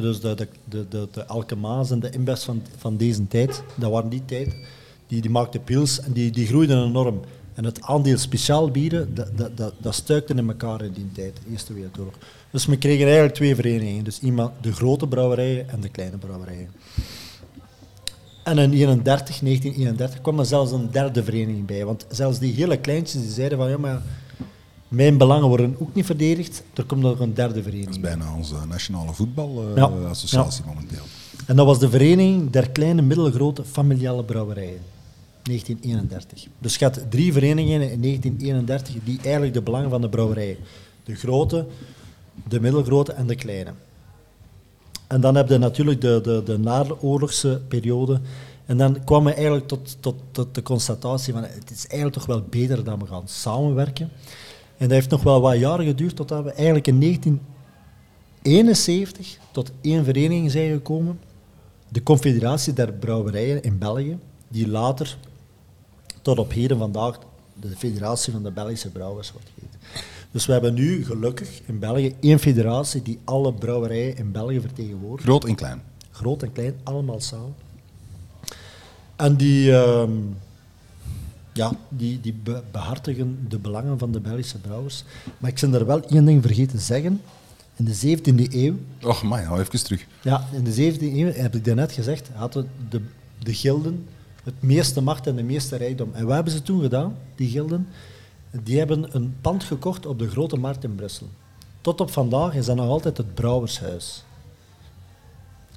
[0.00, 0.48] Dus de, de,
[0.88, 4.56] de, de, Alkemaas en de van, van deze tijd, dat waren die tijd,
[5.06, 7.20] die, die maakten pils en die, die groeiden enorm.
[7.54, 11.40] En het aandeel speciaal bieren, dat, dat, dat, dat stuikte in elkaar in die tijd,
[11.50, 12.14] Eerste Wereldoorlog.
[12.50, 14.04] Dus we kregen eigenlijk twee verenigingen.
[14.04, 16.70] Dus iemand, de grote brouwerijen en de kleine brouwerijen.
[18.44, 21.84] En in 31, 1931 kwam er zelfs een derde vereniging bij.
[21.84, 24.02] Want zelfs die hele kleintjes die zeiden van ja, maar
[24.88, 26.62] mijn belangen worden ook niet verdedigd.
[26.74, 28.16] Er komt nog een derde Dat vereniging is bij.
[28.16, 29.12] bijna onze nationale Ja.
[29.12, 31.02] voetbalassociatie momenteel.
[31.46, 34.80] En dat was de vereniging der kleine, middelgrote familiale brouwerijen.
[35.42, 36.46] 1931.
[36.58, 40.56] Dus je had drie verenigingen in 1931 die eigenlijk de belangen van de brouwerijen.
[41.04, 41.66] De grote,
[42.48, 43.70] de middelgrote en de kleine.
[45.06, 48.20] En dan heb je natuurlijk de, de, de naoorlogse periode.
[48.66, 52.26] En dan kwam we eigenlijk tot, tot, tot de constatatie van het is eigenlijk toch
[52.26, 54.10] wel beter dat we gaan samenwerken.
[54.78, 60.04] En dat heeft nog wel wat jaren geduurd totdat we eigenlijk in 1971 tot één
[60.04, 61.20] vereniging zijn gekomen.
[61.88, 64.18] De Confederatie der Brouwerijen in België,
[64.48, 65.16] die later
[66.22, 67.18] tot op heden vandaag
[67.60, 69.80] de Federatie van de Belgische Brouwers wordt geheten.
[70.30, 75.28] Dus we hebben nu gelukkig in België één federatie die alle brouwerijen in België vertegenwoordigt.
[75.28, 75.82] Groot en klein.
[76.10, 77.54] Groot en klein, allemaal samen.
[79.16, 80.10] En die, ehm,
[81.58, 85.04] ja, die, die be- behartigen de belangen van de Belgische brouwers.
[85.38, 87.20] Maar ik ben er wel één ding vergeten te zeggen.
[87.76, 90.06] In de 17e eeuw, Och, man, hou even terug.
[90.22, 93.00] ja, in de 17e eeuw, heb ik daarnet gezegd, hadden de,
[93.38, 94.06] de gilden
[94.44, 96.10] het meeste macht en de meeste rijkdom.
[96.12, 97.88] En wat hebben ze toen gedaan, die gilden?
[98.62, 101.28] Die hebben een pand gekocht op de Grote Markt in Brussel.
[101.80, 104.24] Tot op vandaag is dat nog altijd het Brouwershuis.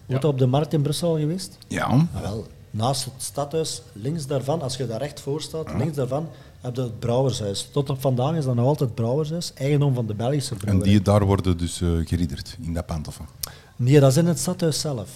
[0.05, 0.29] Wordt Ja.
[0.29, 1.57] op de Markt in Brussel al geweest?
[1.67, 1.83] Ja.
[1.85, 6.27] Ah, wel, naast het stadhuis, links daarvan, als je daar recht voor staat, links daarvan
[6.61, 7.69] heb je het Brouwershuis.
[7.72, 10.89] Tot op vandaag is dat nog altijd het Brouwershuis, eigendom van de Belgische En brouwerij.
[10.91, 13.27] die, daar worden dus eh geridderd, in dat pand of wat?
[13.76, 15.10] Nee, dat is in het stadhuis zelf.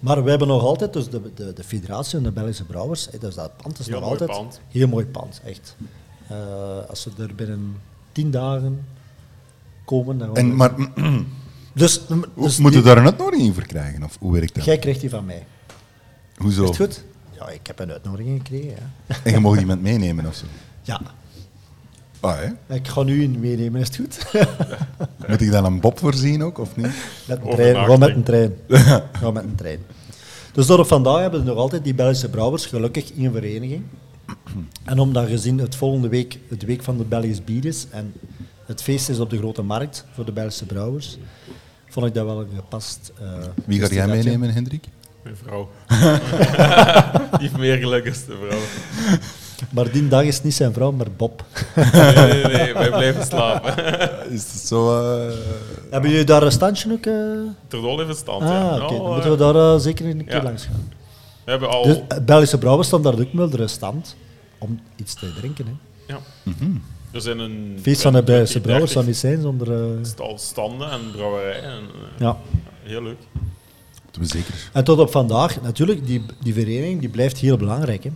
[0.00, 3.20] Maar we hebben nog altijd, dus de, de, de federatie en de Belgische brouwers, eh,
[3.20, 4.38] dus dat pand is Heel nog mooi altijd...
[4.38, 4.60] pand.
[4.68, 5.76] Heel mooi pand, echt.
[6.28, 6.36] Eh,
[6.88, 7.76] als ze er binnen
[8.12, 8.84] tien dagen
[9.84, 10.18] komen...
[10.18, 10.74] Dan En, maar
[11.74, 12.00] dus,
[12.36, 14.02] dus moet je die- daar een uitnodiging voor krijgen?
[14.02, 14.64] Of hoe werkt dat?
[14.64, 15.46] Jij krijgt die van mij.
[16.38, 16.62] Hoezo?
[16.62, 17.04] Is het goed?
[17.38, 18.74] Ja, ik heb een uitnodiging gekregen.
[19.06, 19.16] Ja.
[19.24, 20.44] En je mag iemand meenemen of zo?
[20.82, 21.00] ja.
[22.20, 22.74] Ah, hè?
[22.74, 24.26] Ik ga nu in meenemen, is het goed?
[25.28, 26.86] Moet ik dan een Bob voorzien ook, of niet?
[27.28, 27.76] Met een trein.
[27.76, 28.54] Gewoon met een trein.
[29.12, 29.78] Gewoon met een trein.
[30.52, 33.82] Dus door op vandaag hebben we nog altijd die Belgische brouwers, gelukkig in vereniging.
[34.84, 38.12] En omdat gezien het volgende week het week van de Belgisch bier is en
[38.66, 41.18] het feest is op de Grote Markt voor de Belgische brouwers,
[41.88, 43.12] vond ik dat wel een gepast.
[43.20, 43.26] eh,
[43.66, 44.84] Wie ga jij meenemen, Hendrik?
[45.28, 45.68] Mijn vrouw.
[47.30, 48.58] Die heeft meer geluk als de vrouw.
[49.70, 51.44] Maar die dag is het niet zijn vrouw, maar Bob.
[51.74, 53.74] Nee, nee, nee, wij blijven slapen.
[54.32, 55.00] Is het zo...
[55.28, 55.34] eh,
[55.90, 57.06] Hebben jullie daar een standje ook?
[57.06, 57.12] eh?
[57.68, 58.42] Ter dol even stand.
[58.42, 58.74] Ah, ja.
[58.74, 58.92] oké.
[58.94, 60.42] Nou, Dan moeten we eh, daar eh, zeker een keer ja.
[60.42, 60.92] langs gaan.
[61.44, 61.82] We hebben al...
[61.82, 64.16] Dus eh, Belgische brouwers staan daar ook met een stand
[64.58, 65.66] om iets te drinken.
[65.66, 65.72] Hè.
[66.14, 66.18] ja.
[67.12, 67.78] Er zijn een...
[67.82, 69.98] Feest van de Belgische 20, brouwers zou 30 niet zijn zonder...
[69.98, 71.62] eh, stal- standen en brouwerijen.
[71.62, 72.36] En, eh, ja.
[72.82, 73.18] Heel leuk.
[74.16, 74.70] We zeker.
[74.72, 78.04] En tot op vandaag, natuurlijk, die, die vereniging die blijft heel belangrijk.
[78.04, 78.10] Hè.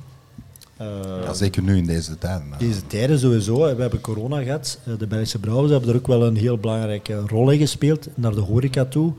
[0.76, 2.52] Eh, Ja, zeker nu in deze tijden.
[2.52, 2.58] hè.
[2.58, 3.58] Deze tijden sowieso.
[3.74, 4.78] We hebben corona gehad.
[4.84, 8.34] Eh, De Belgische brouwers hebben er ook wel een heel belangrijke rol in gespeeld naar
[8.34, 9.12] de horeca toe.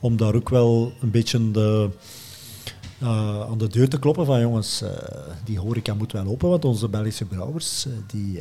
[0.00, 1.88] Om daar ook wel een beetje de,
[2.98, 4.82] eh, aan de deur te kloppen van jongens,
[5.44, 8.40] die horeca moet wel open, want onze Belgische brouwers die,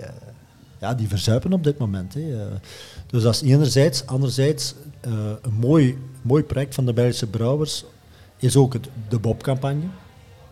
[0.80, 2.14] ja, die verzuipen op dit moment.
[2.14, 2.22] Hè.
[3.08, 4.06] Dus dat is enerzijds.
[4.06, 7.86] Anderzijds, een mooi, mooi project van de Belgische brouwers
[8.38, 9.84] is ook het, de Bob-campagne.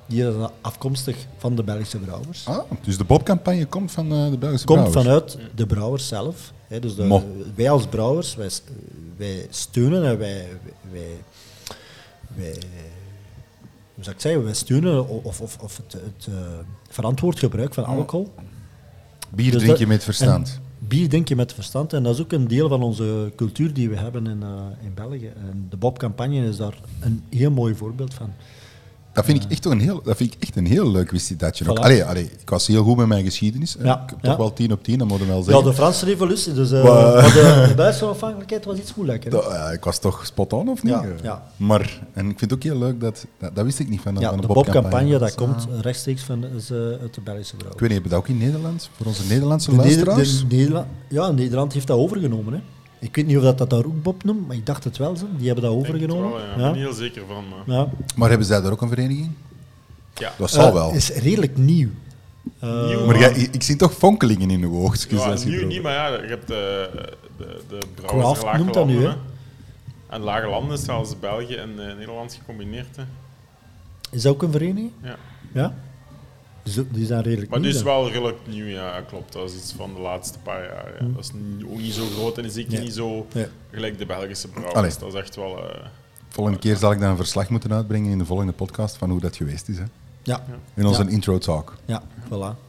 [0.06, 4.38] Die is afkomstig van de Belgische brouwers Ah, dus de Bob-campagne komt van eh, de
[4.38, 5.06] Belgische komt brouwers.
[5.06, 6.54] vanuit de brouwers zelf.
[6.68, 8.50] Hè, dus de- wij als brouwers, wij,
[9.18, 10.48] wij steunen en wij,
[10.92, 11.08] wij,
[12.36, 12.54] wij,
[13.96, 16.36] hoe zou ik zeggen, wij steunen of, of, of het, het eh,
[16.90, 18.34] verantwoord gebruik van alcohol.
[19.30, 20.48] Bier Dus drink je met verstand.
[20.56, 23.74] en bier drink je met verstand en dat is ook een deel van onze cultuur
[23.74, 25.32] die we hebben in, eh, in België.
[25.36, 28.34] En de Bob-campagne is daar een heel mooi voorbeeld van.
[29.14, 31.69] Dat vind ik echt een heel, dat vind ik echt een heel leuk wistitaatje.
[31.69, 31.77] ook.
[31.77, 31.81] Voilà.
[31.81, 33.76] Allee, allee, ik was heel goed met mijn geschiedenis.
[33.84, 34.27] Ja, ik heb ja.
[34.30, 35.64] toch wel tien op tien, dat moet wel Ja, zeggen.
[35.64, 39.34] de Franse revolutie, dus eh, maar de, de Belgische onafhankelijkheid was iets moeilijker.
[39.34, 40.94] ja, ik was toch spot on, of niet?
[40.94, 41.44] Ja, ja.
[41.57, 44.15] Maar, en ik vind het ook heel leuk dat, dat, dat wist ik niet van,
[44.19, 44.81] Ja, van de Bob-campagne.
[44.81, 45.80] Bob-campagne, dat Dus, komt ah.
[45.81, 47.72] rechtstreeks van, is, eh, uit de Belgische brouw.
[47.72, 48.90] Ik weet niet, hebben dat ook in Nederland?
[48.98, 50.48] Voor onze Nederlandse De Neder- luisteraars?
[50.49, 52.53] de Nederla- ja, Nederland heeft dat overgenomen.
[52.53, 52.60] Hè.
[53.00, 55.16] Ik weet niet of dat, dat daar ook Bob noemt, maar ik dacht het wel.
[55.16, 55.26] Zo.
[55.38, 56.32] Die hebben dat Ik denk het overgenomen.
[56.38, 56.50] wel, ja.
[56.52, 56.72] Ik ben ja.
[56.72, 57.44] niet heel zeker van.
[57.50, 57.76] Maar...
[57.76, 57.88] Ja.
[58.16, 59.32] Maar hebben zij daar ook een vereniging?
[60.16, 60.32] Ja.
[60.38, 60.92] Dat zal Eh, wel.
[60.94, 61.90] is redelijk nieuw.
[62.60, 65.20] Eh, Nieuw, Maar jij, ik, ik zie toch fonkelingen in uw oogstjes.
[65.24, 66.90] Ja, nu erover- niet, maar ja, je hebt de,
[67.38, 69.18] de, de brouwers Lage noemt dat nu, Landen, hè?
[70.16, 72.96] En Lage Landen is zelfs België en eh, Nederland gecombineerd.
[72.96, 73.04] Hè.
[74.12, 74.92] Is dat ook een vereniging?
[75.04, 75.16] Ja.
[75.54, 75.74] Ja.
[76.76, 77.70] Dus ook- die zijn redelijk Maar nieuw.
[77.70, 77.94] die is dan.
[77.96, 79.34] wel redelijk nieuw, ja, klopt.
[79.34, 80.91] Dat is iets van de laatste paar jaar.
[81.00, 81.06] Ja.
[81.16, 83.28] Dat is niet- ook niet zo groot en is zeker niet zo
[83.72, 84.98] gelijk de Belgische brouwers.
[84.98, 85.70] Dat is echt wel...
[85.70, 85.86] eh,
[86.30, 89.20] Volgende keer zal ik dan een verslag moeten uitbrengen in de volgende podcast van hoe
[89.20, 89.78] dat geweest is.
[89.78, 89.84] Hè?
[90.24, 90.44] Ja,
[90.74, 91.10] In onze Ja.
[91.10, 91.76] intro talk.
[91.86, 92.68] ja, voilà.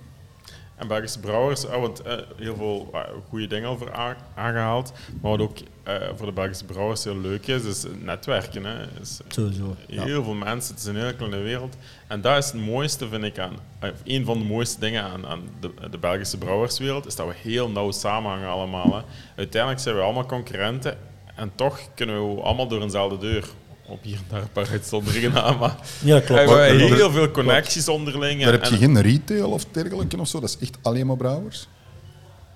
[0.77, 3.93] En Belgische brouwers, ah, want eh, heel veel ah, goede dingen over
[4.35, 4.93] aangehaald.
[5.21, 8.65] Maar wat ook eh, voor de Belgische brouwers heel leuk is, is netwerken.
[8.65, 8.75] Hè.
[9.01, 9.77] Is, Sowieso.
[9.87, 10.03] Ja.
[10.05, 11.77] Heel veel mensen, het is een hele kleine wereld.
[12.09, 15.27] En dat is het mooiste, vind ik, aan, eh, een van de mooiste dingen aan,
[15.27, 18.95] aan de, de Belgische brouwerswereld, is dat we heel nauw samenhangen allemaal.
[18.95, 19.03] Hè.
[19.37, 20.99] Uiteindelijk zijn we allemaal concurrenten
[21.37, 23.45] en toch kunnen we allemaal door eenzelfde deur.
[23.87, 25.59] Op hier en daar een paar uitzonderingen maar
[26.05, 26.45] Ja, klopt.
[26.45, 28.43] we hebben heel veel connecties onderling.
[28.43, 30.41] Daar heb je en- geen retail of dergelijke of zo.
[30.41, 31.69] Dat is echt alleen maar brouwers.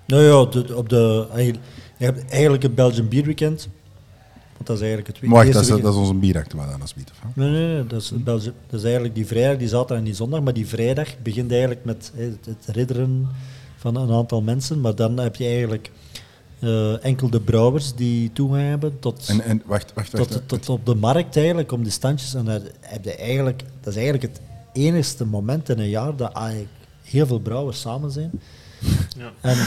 [0.07, 1.63] Nou ja, de- op de, eigenlijk-
[2.05, 3.69] je hebt eigenlijk het Belgian Beer Weekend.
[4.53, 5.87] Want dat is eigenlijk het week- Maar wacht, dat is, weekend.
[5.93, 7.35] dat is onze bieractua dan, of wat?
[7.35, 7.87] Nee, nee, nee.
[7.87, 10.41] Dat is, dat is eigenlijk die vrijdag, die zaterdag en die zondag.
[10.41, 13.27] Maar die vrijdag begint eigenlijk met het, het ridderen
[13.77, 14.81] van een aantal mensen.
[14.81, 15.91] Maar dan heb je eigenlijk
[16.59, 20.31] eh, enkel de brouwers die toegang hebben tot, En, en wacht, wacht, wacht.
[20.31, 22.33] tot, tot op de markt eigenlijk, om die standjes.
[22.33, 24.41] En dan heb je eigenlijk, dat is eigenlijk het
[24.73, 26.69] enigste moment in een jaar dat eigenlijk
[27.03, 28.31] heel veel brouwers samen zijn.
[29.17, 29.31] Ja.
[29.41, 29.57] En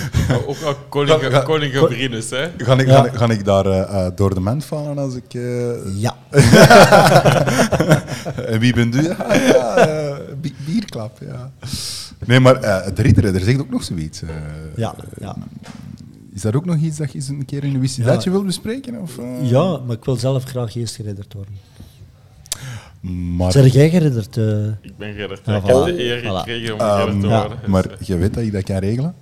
[0.47, 2.49] ook wel koning, Ga- ga- koning Gabrinus, hè.
[2.57, 2.95] Ga ik, Ja.
[3.01, 5.35] ga, ik- ga ik daar eh, eh, door de mand vallen als ik...
[5.35, 6.17] eh, ja,
[8.53, 9.09] en wie bent u?
[9.11, 11.53] Ah, ja, eh, bi- bierklap, ja.
[12.27, 14.23] Nee, maar eh de ridder, er zegt ook nog zoiets.
[14.23, 14.29] eh.
[14.77, 15.37] Ja, ja.
[16.35, 19.01] Is dat ook nog iets dat je eens een keer in een wisselaatje wil bespreken?
[19.01, 21.55] Of, ja, maar ik wil zelf graag eerst geridderd worden.
[23.01, 24.37] Maar, Zijn jij geridderd?
[24.37, 24.67] eh?
[24.67, 25.15] Ik ben.
[25.17, 25.45] Ja, ik voilà.
[25.45, 26.25] heb de eer Voilà.
[26.39, 27.59] gekregen om ehm, te worden.
[27.61, 29.15] Dus, maar eh, je weet dat je dat kan regelen?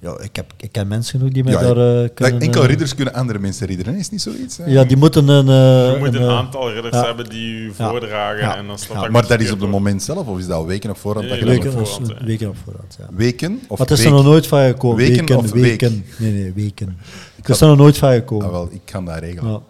[0.00, 2.40] Ja, ik, heb, ik ken mensen genoeg die mij Ja, daar eh, kunnen...
[2.40, 4.56] Enkel eh, ridders kunnen andere mensen ridderen, is niet zoiets?
[4.56, 4.64] hè?
[4.66, 5.48] Ja, die moeten een...
[5.48, 7.04] eh, je moet een aantal ridders ja.
[7.04, 7.88] hebben die u Ja.
[7.88, 8.56] voordragen Ja.
[8.56, 10.96] en dan dat Maar dat is op het moment zelf, of is dat weken op
[10.96, 11.26] voorhand?
[11.28, 13.06] Nee, dat je weken, op of, voorhand, weken op voorhand, ja.
[13.16, 14.96] Weken of Maar het is er nog nooit van gekomen.
[14.96, 15.90] Weken Weken, of weken.
[15.90, 16.18] week?
[16.18, 16.96] Nee, nee, weken.
[17.36, 18.46] Het is er nog nooit van gekomen.
[18.46, 19.60] Ah, wel, ik kan dat regelen.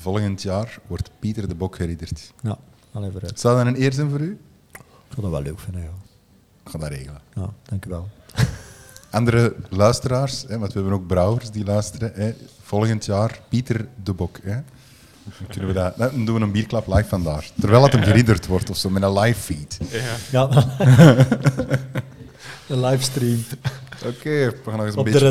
[0.00, 2.32] Volgend jaar wordt Pieter de Bok geridderd.
[2.42, 2.58] ja.
[2.92, 3.40] Allee, vooruit.
[3.40, 4.38] Zou dat een eer zijn voor u?
[4.72, 5.90] Ik zou dat wel leuk vinden, ja.
[6.64, 7.20] Ik ga dat regelen.
[7.34, 8.08] Ja, dank u wel.
[9.10, 12.12] Andere luisteraars, hè, want we hebben ook brouwers die luisteren.
[12.14, 12.34] Hè.
[12.62, 14.38] Volgend jaar Pieter de Bok.
[14.42, 14.54] Hè.
[15.24, 17.50] Dan, kunnen we dat, dan doen we een bierklap live vandaar.
[17.60, 19.78] Terwijl het hem geridderd wordt of zo, met een live feed.
[19.90, 20.14] Ja.
[20.30, 20.48] Ja.
[22.68, 23.44] Een livestream
[24.06, 25.26] Oké, we gaan nog eens een op de beetje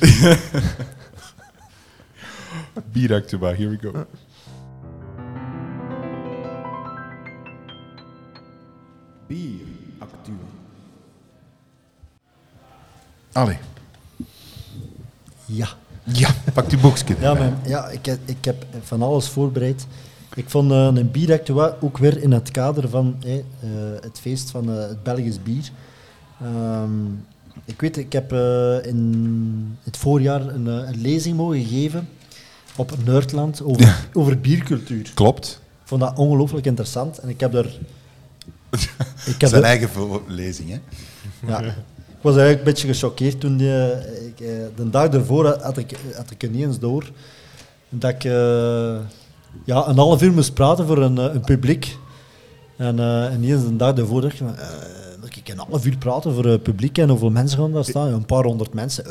[2.92, 3.54] bieractua.
[3.54, 4.06] Here we go.
[9.26, 10.48] Bieractua.
[13.32, 13.58] Allee.
[15.46, 15.68] Ja.
[16.04, 17.16] Ja, pak je boekje.
[17.20, 19.86] Ja, maar, ja ik, heb, ik heb van alles voorbereid.
[20.34, 23.34] Ik vond eh, een bieractua ook weer in het kader van eh,
[24.00, 25.70] het feest van eh, het Belgisch bier.
[26.40, 27.06] Ehm,
[27.64, 28.32] ik weet, ik heb
[28.84, 32.08] in het voorjaar een, een lezing mogen geven
[32.80, 35.10] op Nerdland over, over biercultuur.
[35.14, 35.60] Klopt.
[35.82, 37.66] Ik vond dat ongelooflijk interessant en ik heb er...
[39.26, 39.88] Ik heb Zijn er- eigen
[40.26, 40.78] lezing, hè.
[41.46, 41.60] ja.
[41.62, 43.68] Ik was eigenlijk een beetje gechoqueerd toen die,
[44.26, 44.46] ik, eh,
[44.76, 47.10] de dag ervoor had ik, had ik er niet eens door
[47.88, 48.32] dat ik eh,
[49.64, 51.96] ja, een half uur moest praten voor een, eh, een publiek.
[52.76, 54.66] En, eh, en niet eens de dag ervoor dacht ik, van, eh,
[55.20, 58.12] dat ik een half uur praten voor het publiek en hoeveel mensen gaan daar staan?
[58.12, 59.04] Een paar honderd mensen.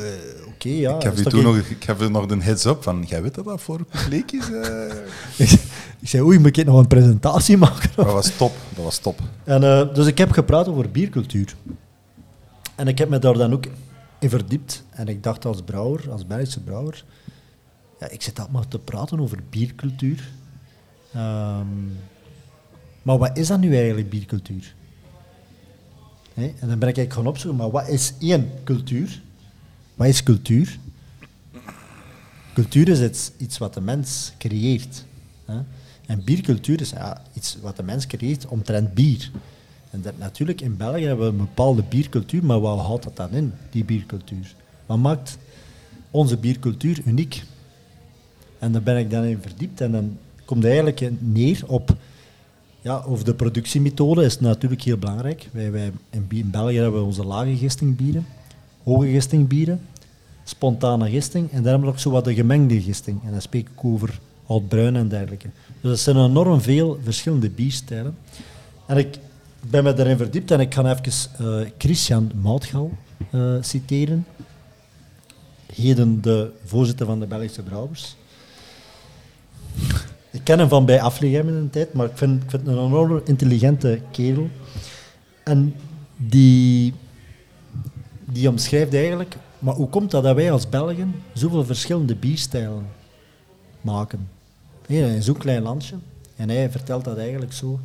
[0.64, 0.96] Ja.
[0.96, 3.62] ik dat heb toen nog, ik heb nog een heads-up van, jij weet dat dat
[3.62, 4.52] voor het publiek is?
[4.52, 4.94] eh?
[6.02, 7.90] ik zei, oei, moet ik nog een presentatie maken?
[7.96, 9.20] dat was top, dat was top.
[9.44, 11.56] En, eh, dus ik heb gepraat over biercultuur.
[12.76, 13.66] En ik heb me daar dan ook
[14.20, 14.84] in verdiept.
[14.90, 17.04] En ik dacht als brouwer, als Belgische brouwer,
[18.00, 20.32] ja, ik zit allemaal te praten over biercultuur.
[21.14, 21.68] Ehm,
[23.02, 24.76] maar wat is dat nu eigenlijk, biercultuur?
[26.34, 29.22] En dan ben ik eigenlijk gaan opzoeken, maar wat is één cultuur?
[30.00, 30.80] Wat is cultuur?
[32.54, 35.06] Cultuur is iets, wat de mens creëert.
[35.46, 35.60] Hè?
[36.06, 36.94] En biercultuur is
[37.34, 39.32] iets wat de mens creëert omtrent bier.
[39.90, 43.30] En dat, natuurlijk, in België hebben we een bepaalde biercultuur, maar wat houdt dat dan
[43.30, 44.56] in, die biercultuur?
[44.86, 45.38] Wat maakt
[46.12, 47.44] onze biercultuur uniek?
[48.60, 51.96] En daar ben ik dan in verdiept en dan komt het eigenlijk neer op...
[52.82, 55.50] Ja, over de productiemethode is natuurlijk heel belangrijk.
[55.52, 58.26] Wij, in België hebben we onze lage gistingbieren,
[58.84, 59.82] hoge gistingbieren,
[60.44, 63.20] spontane gisting en we ook zo wat de gemengde gisting.
[63.26, 65.50] En dan spreek ik over oudbruin en dergelijke.
[65.82, 68.18] Dus er zijn enorm veel verschillende bierstijlen.
[68.86, 69.18] En ik
[69.70, 72.92] ben me daarin verdiept en ik ga even eh, Christian Moutgal
[73.32, 74.26] eh, citeren.
[75.76, 78.16] Heden de voorzitter van de Belgische Brouwers.
[80.32, 82.78] Ik ken hem van bij Afligem in een tijd, maar ik vind, ik vind hem
[82.78, 84.50] een enorm intelligente kerel.
[85.44, 85.76] En
[86.18, 86.94] die,
[88.32, 92.86] die omschrijft eigenlijk, maar hoe komt dat dat wij als Belgen zoveel verschillende bierstijlen
[93.82, 94.30] maken?
[94.88, 95.96] Hier, in zo'n klein landje.
[96.36, 97.80] En hij vertelt dat eigenlijk zo.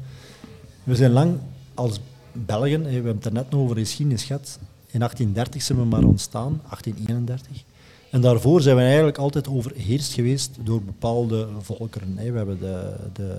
[0.84, 1.38] We zijn lang
[1.74, 2.00] als
[2.32, 4.58] Belgen, we hebben het er net nog over de geschiedenis gehad,
[4.94, 7.64] in 1830 zijn we maar ontstaan, 1831.
[8.10, 12.14] En daarvoor zijn we eigenlijk altijd overheerst geweest door bepaalde volkeren.
[12.14, 13.36] We hebben de, de,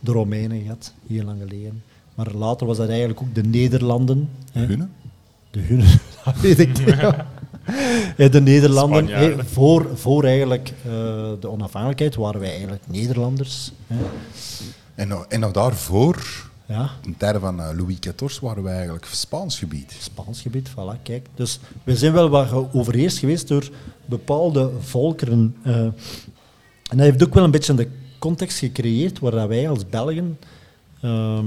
[0.00, 1.82] de Romeinen gehad, heel lang geleden.
[2.14, 4.28] Maar later was dat eigenlijk ook de Nederlanden.
[4.52, 4.66] hè.
[4.66, 4.92] Hunnen?
[5.50, 6.00] De Hunnen,
[6.42, 6.88] weet ik niet.
[6.88, 7.26] ja.
[8.28, 10.92] De Nederlanden, voor, voor eigenlijk eh,
[11.40, 13.72] de onafhankelijkheid waren wij eigenlijk Nederlanders.
[13.86, 13.96] Hè.
[14.94, 19.04] En, nog- en nog daarvoor, Ja, in tijden van eh, Louis XIV, waren wij eigenlijk
[19.04, 19.96] Spaans gebied.
[20.00, 21.26] Spaans gebied, voilà, kijk.
[21.34, 23.68] Dus we zijn wel wat overheerst geweest door
[24.04, 25.56] bepaalde volkeren.
[25.62, 25.74] eh.
[25.76, 25.94] en
[26.96, 27.88] dat heeft ook wel een beetje de
[28.18, 30.38] context gecreëerd waar dat wij als Belgen
[31.00, 31.46] ehm,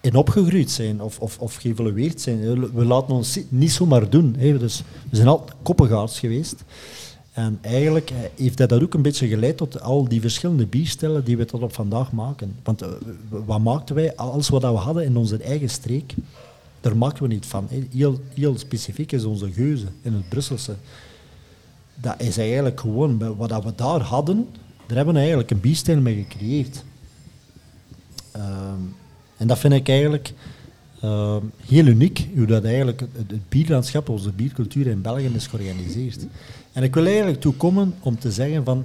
[0.00, 2.70] in opgegroeid zijn of, of, of geëvolueerd zijn.
[2.74, 4.34] We laten ons niet zomaar doen.
[4.38, 4.58] Hè.
[4.58, 6.64] Dus we zijn altijd koppengaards geweest.
[7.32, 11.36] En eigenlijk eh, heeft dat ook een beetje geleid tot al die verschillende bierstellen die
[11.36, 12.56] we tot op vandaag maken.
[12.62, 12.88] Want eh,
[13.28, 14.16] wat maakten wij?
[14.16, 16.14] Alles wat we hadden in onze eigen streek,
[16.80, 17.68] daar maken we niet van.
[17.90, 20.74] Heel, heel specifiek is onze geuze in het Brusselse.
[21.94, 24.48] Dat is eigenlijk gewoon, wat we daar hadden,
[24.86, 26.84] daar hebben we eigenlijk een bierstijl mee gecreëerd.
[28.32, 28.80] Ehm,
[29.40, 30.32] en dat vind ik eigenlijk
[31.00, 36.26] Ehm, heel uniek hoe dat eigenlijk het, bierlandschap, onze biercultuur in België is georganiseerd.
[36.72, 38.84] En ik wil eigenlijk toe komen om te zeggen van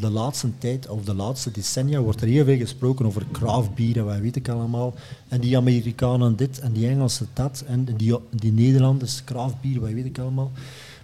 [0.00, 4.04] de laatste tijd, of de laatste decennia, wordt er heel veel gesproken over craftbier en
[4.04, 4.94] wat weet ik allemaal.
[5.28, 10.04] En die Amerikanen dit en die Engelsen dat en die, die Nederlanders craftbier, wat weet
[10.04, 10.50] ik allemaal.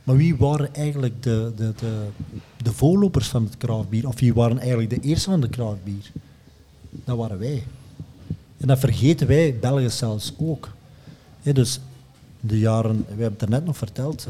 [0.05, 2.07] Maar wie waren eigenlijk de, de, de,
[2.63, 4.09] de voorlopers van het craftbier?
[4.09, 6.11] Of wie waren eigenlijk de eerste van de craftbier?
[7.05, 7.63] Dat waren wij.
[8.65, 10.71] En dat vergeten wij, België zelfs ook.
[11.43, 11.81] Dus
[12.41, 14.27] de jaren, we hebben het er net nog verteld,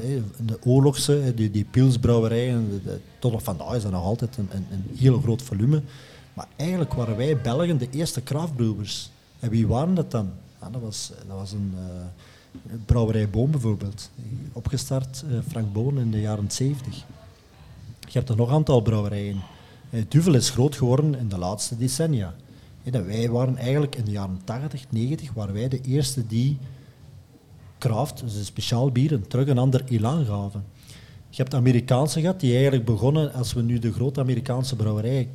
[0.47, 4.97] de oorlogse, die, die de- tot op vandaag is dat nog altijd een, een, een
[4.97, 5.83] heel groot volume.
[6.33, 9.11] Maar eigenlijk waren wij Belgen de eerste craftbrewers.
[9.41, 10.31] En wie waren dat dan?
[10.73, 14.11] Dat, was, dat was een eh, brouwerij Boom bijvoorbeeld.
[14.53, 16.95] Opgestart, eh, Frank Boon in de jaren 70.
[17.99, 19.43] Je hebt er nog een aantal brouwerijen.
[19.91, 22.35] Eh, Duvel is groot geworden in de laatste decennia.
[22.91, 26.59] Dat wij waren eigenlijk in de jaren 80, 90 waren wij de eerste die
[27.79, 30.65] craft, dus een speciaal bier, een terug een ander elan gaven.
[31.31, 35.29] Je hebt Amerikaanse gehad die eigenlijk begonnen, als we nu de grote Amerikaanse brouwerij,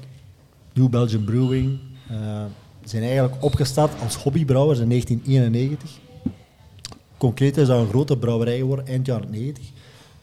[0.74, 2.44] New Belgian Brewing, eh,
[2.84, 6.00] zijn eigenlijk opgestart als hobbybrouwers in 1991.
[7.18, 9.66] Concreet is dat een grote brouwerij geworden eind jaren 90.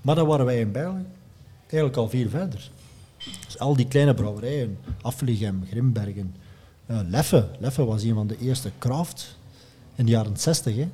[0.01, 1.05] Maar dan waren wij in België
[1.61, 2.70] eigenlijk al veel verder.
[3.44, 6.35] Dus al die kleine brouwerijen, Affeligem, Grimbergen,
[6.86, 7.48] Leffe.
[7.58, 9.36] Leffe was een van de eerste craft
[9.94, 10.76] in de jaren 60.
[10.76, 10.88] Hè.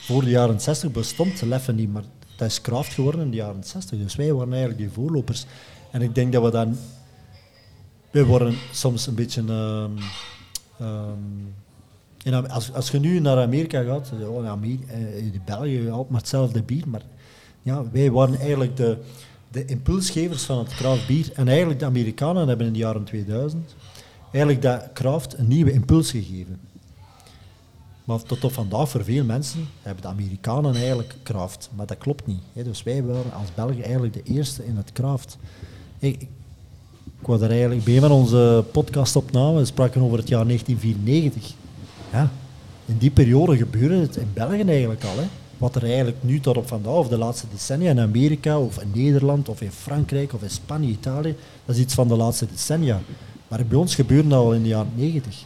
[0.00, 2.04] Voor de jaren 60 bestond Leffe niet, maar
[2.36, 3.98] dat is craft geworden in de jaren 60.
[3.98, 5.46] Dus wij waren eigenlijk die voorlopers.
[5.90, 6.76] En ik denk dat we dan...
[8.10, 9.42] Wij worden soms een beetje...
[12.32, 16.62] Am- als, als je nu naar Amerika gaat, oh, Amerika, eh, België, altijd maar hetzelfde
[16.62, 17.02] bier, maar
[17.62, 18.98] ja, wij waren eigenlijk de,
[19.50, 21.32] de impulsgevers van het craft bier.
[21.34, 23.74] En eigenlijk de Amerikanen hebben in de jaren 2000
[24.34, 26.60] eigenlijk dat craft een nieuwe impuls gegeven.
[28.04, 31.70] Maar tot op vandaag, voor veel mensen, hebben de Amerikanen eigenlijk craft.
[31.74, 32.42] Maar dat klopt niet.
[32.52, 32.62] Hè.
[32.62, 35.38] Dus wij waren als Belgen eigenlijk de eerste in het craft.
[35.98, 36.26] Ik,
[37.20, 38.64] ik, er eigenlijk bij van onze
[39.54, 41.52] we spraken over het jaar 1994.
[42.12, 42.30] Ja,
[42.86, 45.16] in die periode gebeurde het in België eigenlijk al.
[45.16, 45.26] Hè.
[45.58, 48.90] Wat er eigenlijk nu tot op vandaag, of de laatste decennia in Amerika, of in
[48.94, 53.00] Nederland, of in Frankrijk, of in Spanje, Italië, dat is iets van de laatste decennia.
[53.54, 55.44] Maar bij ons gebeurde dat al in de jaren 90.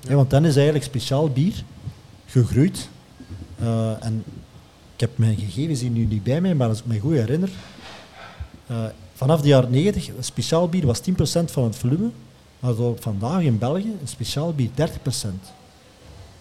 [0.00, 1.64] Ja, want dan is eigenlijk speciaal bier
[2.26, 2.88] gegroeid.
[3.58, 4.24] Eh, en
[4.94, 7.50] ik heb mijn gegevens hier nu niet bij mij, maar als ik me goed herinner,
[8.66, 8.84] eh,
[9.14, 12.10] vanaf de jaren 90, een speciaal bier was 10% van het volume,
[12.60, 15.52] maar tot vandaag in België een speciaal bier 30%.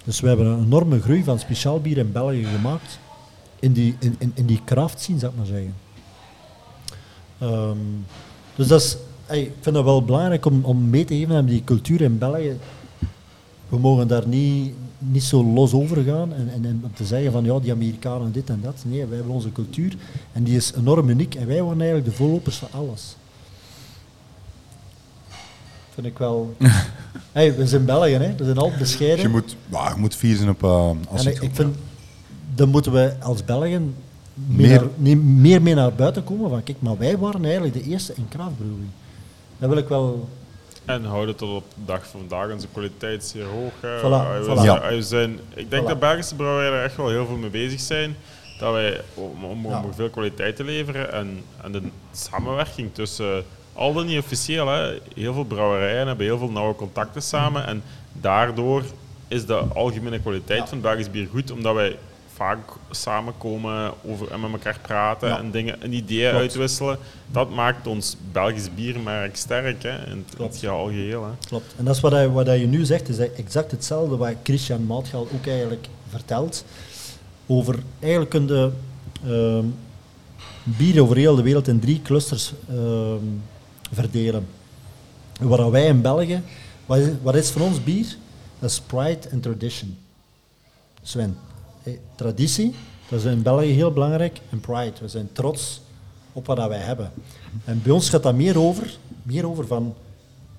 [0.04, 3.00] Dus we hebben een enorme groei van speciaal bier in België gemaakt,
[3.60, 4.62] in die, in, in, in die
[4.96, 5.76] scene, zou ik maar zeggen.
[7.38, 7.78] Ehm,
[8.56, 8.98] dus dat is,
[9.30, 12.58] ik vind het wel belangrijk om, om mee te geven aan die cultuur in België.
[13.70, 17.32] We mogen daar niet, niet zo los over gaan en, en, en om te zeggen
[17.32, 18.84] van ja, die Amerikanen dit en dat.
[18.86, 19.96] Nee, wij hebben onze cultuur
[20.34, 23.16] en die is enorm uniek en wij waren eigenlijk de voorlopers van alles.
[25.94, 26.56] Vind ik wel.
[27.32, 28.36] hey, we zijn België, hè?
[28.36, 29.22] we zijn altijd bescheiden.
[29.22, 30.64] Je moet, ja, je moet vier zijn op...
[30.64, 31.76] eh, als En ik, ik vind,
[32.56, 33.96] dan moeten we als Belgen
[34.48, 36.50] Meer- meer, meer, meer mee naar buiten komen.
[36.50, 38.90] Van, kijk, maar wij waren eigenlijk de eerste in craftbrewing.
[39.58, 40.30] Dat wil ik wel...
[40.86, 42.52] En houden tot op de dag van vandaag.
[42.52, 43.72] Onze kwaliteit is zeer hoog.
[43.80, 44.00] hè.
[44.00, 44.02] Voilà,
[44.40, 44.54] we voilà.
[44.62, 44.90] zijn- Ja.
[44.90, 45.88] we zijn, ik denk Voilà.
[45.88, 48.16] dat Belgische brouwerijen er echt wel heel veel mee bezig zijn.
[48.60, 49.84] Dat wij om, om, om Ja.
[49.96, 51.12] veel kwaliteit te leveren.
[51.14, 54.68] En, en de samenwerking tussen al dan niet officieel.
[54.68, 57.68] Hè, heel veel brouwerijen hebben heel veel nauwe contacten samen.
[57.68, 58.84] En daardoor
[59.28, 60.68] is de algemene kwaliteit Ja.
[60.68, 61.52] van Belgisch bier goed.
[61.52, 61.98] Omdat wij
[62.36, 62.60] vaak
[62.92, 65.38] samenkomen over, en met elkaar praten Ja.
[65.38, 66.44] en dingen, en ideeën Klopt.
[66.44, 66.98] uitwisselen.
[67.32, 69.84] Dat maakt ons Belgisch biermerk sterk.
[69.84, 71.24] Hè, in het, geheel.
[71.26, 71.32] Hè.
[71.48, 71.74] Klopt.
[71.78, 74.86] En dat is wat, hij, wat hij je nu zegt, is exact hetzelfde wat Christian
[74.86, 76.66] Maatgal ook eigenlijk vertelt.
[77.46, 78.72] Over eigenlijk kun je
[79.26, 79.66] ehm,
[80.64, 83.24] bier over heel de wereld in drie clusters ehm,
[83.92, 84.48] verdelen.
[85.40, 86.42] En Waar wij in België,
[86.86, 88.16] wat is, wat is voor ons bier?
[88.60, 89.98] Dat is pride and tradition.
[91.02, 91.38] Sven,
[92.16, 92.74] traditie,
[93.10, 94.40] dat is in België heel belangrijk.
[94.50, 95.82] En pride, we zijn trots
[96.34, 97.12] op wat dat wij hebben.
[97.64, 99.94] En bij ons gaat dat meer over, meer over van,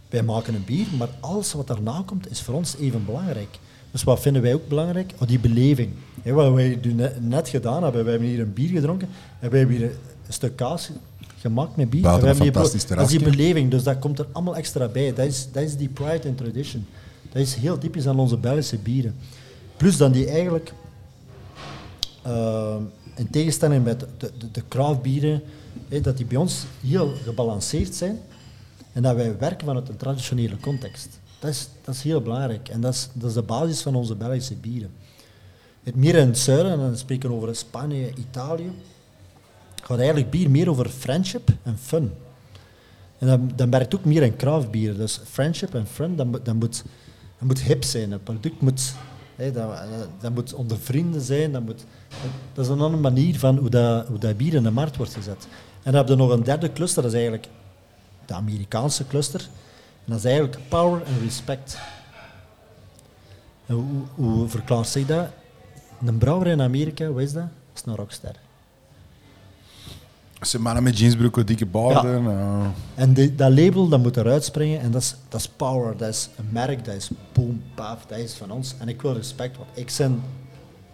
[0.08, 3.58] wij maken een bier, maar alles wat daarna komt is voor ons even belangrijk.
[3.90, 5.12] Dus wat vinden wij ook belangrijk?
[5.18, 5.90] Oh, die beleving.
[6.22, 6.80] Hè, wat wij
[7.20, 9.08] net, gedaan hebben, we hebben hier een bier gedronken
[9.40, 9.90] en we hebben hier
[10.26, 10.90] een stuk kaas
[11.38, 12.04] gemaakt met bier.
[12.04, 15.14] En we hebben hier Dat is die beleving, dus dat komt er allemaal extra bij.
[15.14, 16.86] Dat is, dat is die pride and tradition.
[17.32, 19.14] Dat is heel typisch aan onze Belgische bieren.
[19.76, 20.85] Plus dan die eigenlijk, eh,
[23.14, 24.62] in tegenstelling met de, de, de
[26.02, 28.18] dat die bij ons heel gebalanceerd zijn
[28.92, 31.20] en dat wij werken vanuit een traditionele context.
[31.38, 32.68] Dat is, dat is heel belangrijk.
[32.68, 34.90] En dat is, dat is de basis van onze Belgische bieren.
[35.82, 38.70] Het meer in het zuiden, en dan spreken we over Spanje, Italië,
[39.82, 42.12] gaat eigenlijk bier meer over friendship en fun.
[43.18, 44.96] En dan, dan werkt ook meer in craftbier.
[44.96, 46.84] Dus friendship en fun, dat, moet-
[47.40, 48.12] moet hip zijn.
[48.12, 48.94] Het product moet,
[49.36, 49.78] dat,
[50.20, 51.52] dat moet onder vrienden zijn.
[51.52, 51.84] Dat, moet,
[52.52, 55.14] dat is een andere manier van hoe dat, hoe dat bier in de markt wordt
[55.14, 55.46] gezet.
[55.82, 57.48] En dan heb je nog een derde cluster, dat is eigenlijk
[58.26, 59.40] de Amerikaanse cluster.
[60.04, 61.78] En dat is eigenlijk power en respect.
[63.66, 63.84] Hoe,
[64.14, 65.26] hoe verklaart zich dat?
[66.04, 67.42] Een brouwer in Amerika, wat is dat?
[67.42, 68.45] Dat is een rockster.
[70.40, 72.26] Ze mannen met jeansbroeken, dikke baarden.
[72.26, 75.96] eh, En die- dat label dat moet eruit springen en dat is, dat is power,
[75.96, 78.74] dat is een merk, dat is boom, paf, dat is van ons.
[78.78, 80.22] En ik wil respect, want ik, ben,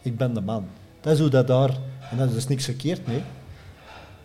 [0.03, 0.67] ik ben de man.
[1.01, 1.71] Dat is hoe dat daar,
[2.11, 3.23] en daar is dus niks verkeerd mee.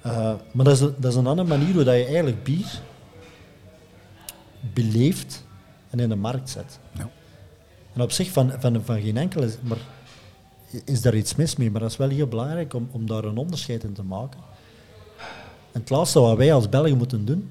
[0.05, 2.81] Uh, maar dat is, een- dat is een andere manier hoe dat je eigenlijk bier
[4.73, 5.45] beleeft
[5.89, 6.79] en in de markt zet.
[6.91, 7.09] Ja.
[7.93, 9.77] En op zich van, van, van geen enkel is, maar
[10.85, 13.37] is daar iets mis mee, maar dat is wel heel belangrijk om, om daar een
[13.37, 14.39] onderscheid in te maken.
[15.77, 17.49] En het laatste wat wij als Belgen moeten doen,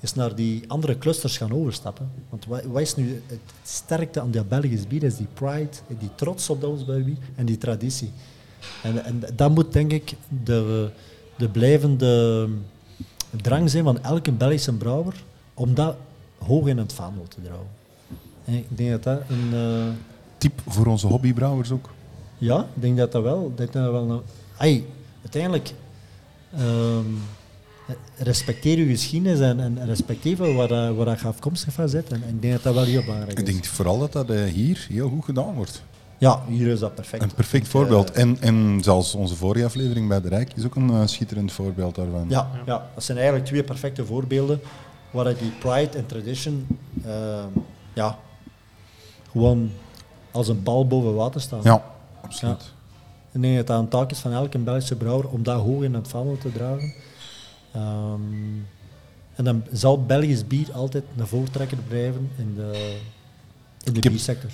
[0.00, 2.10] is naar die andere clusters gaan overstappen.
[2.30, 5.02] Want wat, wat is nu het sterkte aan die Belgisch bier?
[5.02, 5.68] Is die pride,
[5.98, 8.10] die trots op dat ons bier en die traditie.
[8.82, 10.14] En, en dat moet denk ik
[10.44, 10.90] de,
[11.36, 12.48] de blijvende
[13.30, 15.22] drang zijn van elke Belgische brouwer
[15.54, 15.96] om dat
[16.38, 17.66] hoog in het vaandel te dragen.
[18.44, 19.50] En ik denk dat dat een...
[19.52, 19.92] eh,
[20.38, 21.90] Tip voor onze hobbybrouwers ook.
[22.38, 23.52] ja, ik denk dat dat wel.
[23.54, 24.20] Dat dat wel een,
[24.56, 24.86] ai,
[25.20, 25.72] uiteindelijk
[26.56, 27.06] ehm,
[28.16, 32.08] respecteer je geschiedenis en, en respecteer waar, dat- waar je afkomstig van zit.
[32.12, 33.52] En, en ik denk dat dat wel heel belangrijk Ik is.
[33.52, 35.82] denk vooral dat dat eh, hier heel goed gedaan wordt.
[36.18, 37.22] Ja, hier is dat perfect.
[37.22, 38.10] Een perfect Ik, voorbeeld.
[38.10, 41.52] eh, En, en zelfs onze vorige aflevering bij de Rijk is ook een eh, schitterend
[41.52, 42.26] voorbeeld daarvan.
[42.28, 44.60] ja, ja, dat zijn eigenlijk twee perfecte voorbeelden
[45.10, 46.66] waar die pride en tradition
[47.04, 47.46] ehm,
[47.92, 48.18] ja,
[49.30, 49.70] gewoon
[50.30, 51.60] als een bal boven water staan.
[51.62, 51.84] Ja,
[52.22, 52.72] absoluut.
[53.32, 55.94] Ik denk dat dat een taak is van elke Belgische brouwer om dat hoog in
[55.94, 56.92] het vaandel te dragen.
[57.72, 58.20] Ehm,
[59.34, 62.96] en dan zal Belgisch bier altijd een voortrekker blijven in de,
[63.84, 64.50] in de heb- biersector.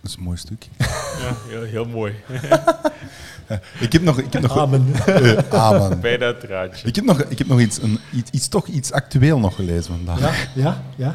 [0.00, 0.68] Dat is een mooi stuk.
[1.18, 2.14] Ja, heel, heel mooi.
[3.80, 4.94] Ik heb nog, ik heb nog, Amen.
[5.06, 6.00] eh, amen.
[6.00, 6.86] Bij dat draadje.
[6.88, 9.84] Ik heb nog, ik heb nog iets, een, iets, iets, toch iets actueel nog gelezen
[10.04, 10.20] vandaag.
[10.20, 11.14] Ja, ja, ja.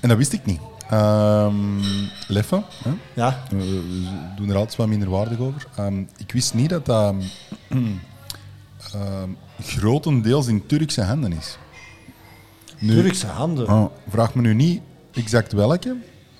[0.00, 0.60] En dat wist ik niet.
[0.90, 1.54] Ehm
[2.28, 2.90] Leffe, hè?
[3.14, 3.42] ja.
[3.50, 5.66] We, we doen er altijd wat minder waardig over.
[5.76, 7.14] Ehm, ik wist niet dat dat
[8.94, 9.30] ehm,
[9.62, 11.58] grotendeels in Turkse handen is.
[12.78, 13.66] Nu, Turkse handen.
[13.66, 14.80] ah, vraag me nu niet
[15.12, 15.96] exact welke,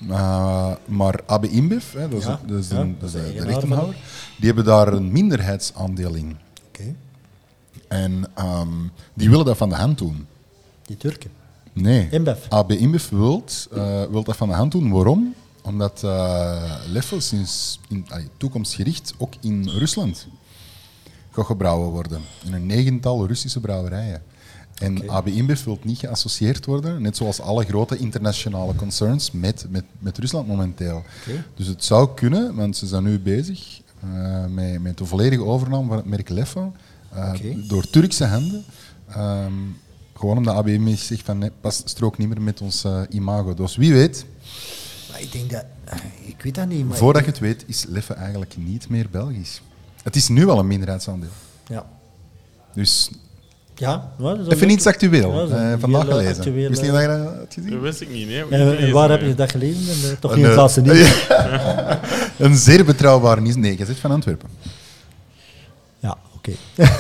[0.09, 3.24] eh, maar AB InBev, hè, dat is, Ja, dat is, de, ja, dat is dat
[3.24, 3.97] is de, rechtenhouder,
[4.36, 6.36] die hebben daar een minderheidsaandeel in.
[6.68, 6.94] Oké,
[7.89, 8.68] En ehm,
[9.14, 10.27] die willen dat van de hand doen.
[10.86, 11.31] die Turken.
[11.73, 12.09] Nee.
[12.10, 12.48] InBev.
[12.48, 14.90] AB InBev wilt, eh, wilt dat van de hand doen.
[14.90, 15.35] Waarom?
[15.62, 18.06] Omdat uh, Leffel sinds in,
[18.36, 20.27] toekomstgericht ook in Rusland
[21.44, 22.20] gebrouwen worden.
[22.44, 24.22] In een negental Russische brouwerijen.
[24.78, 25.10] En.
[25.10, 30.18] AB InBev wil niet geassocieerd worden, net zoals alle grote internationale concerns, met, met, met
[30.18, 31.02] Rusland momenteel.
[31.54, 35.86] Dus het zou kunnen, want ze zijn nu bezig eh, met, met de volledige overname
[35.86, 36.70] van het merk Leffe
[37.12, 37.32] eh,
[37.68, 38.64] door Turkse handen.
[39.08, 39.52] Ehm,
[40.14, 43.54] gewoon omdat ABM zegt van nee, pas strook niet meer met ons eh, imago.
[43.54, 44.26] Dus wie weet,
[45.10, 45.64] Maar ik denk dat...
[46.24, 46.96] Ik weet dat niet, maar...
[46.96, 49.60] voordat je het weet, is Leffe eigenlijk niet meer Belgisch.
[50.06, 51.28] Het is nu al een minderheidsaandeel.
[51.66, 51.86] Ja.
[52.74, 53.10] Dus
[53.74, 55.48] Ja, nou, dat even iets actueel.
[55.48, 56.36] Ja, eh, vandaag hele gelezen.
[56.36, 57.70] actuele- Wist je niet dat je dat had gezien?
[57.70, 58.44] Dat wist ik niet, nee.
[58.50, 59.80] En, en waar heb je dat gelezen?
[60.04, 61.26] En, eh, toch Een, niet in het eh, laatste nieuws?
[62.48, 63.56] Een zeer betrouwbare nieuws.
[63.56, 64.48] Nee, je zit van Antwerpen.
[65.98, 66.52] Ja, oké.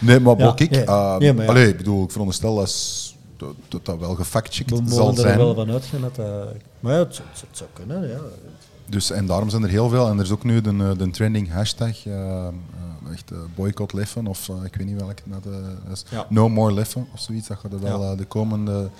[0.00, 0.84] Nee, maar ja, ik, nee.
[0.84, 1.50] eh, Nee, maar ja.
[1.50, 2.74] allee, ik bedoel, ik veronderstel dat,
[3.36, 5.38] dat, dat dat wel gefactcheckt We zal mogen er zijn.
[5.38, 6.26] wel van uitgaan dat dat...
[6.80, 7.20] Maar ja, het
[7.50, 8.18] zou kunnen, ja.
[8.88, 10.08] Dus, en daarom zijn er heel veel.
[10.08, 12.46] En er is ook nu de, eh, de trending hashtag, eh,
[13.12, 15.46] echt boycott Leffen, of ik weet niet welke dat
[15.92, 16.04] is.
[16.10, 16.26] Ja.
[16.28, 17.48] No more Leffen, of zoiets.
[17.48, 18.14] Dat gaat er wel Ja.
[18.16, 18.90] de komende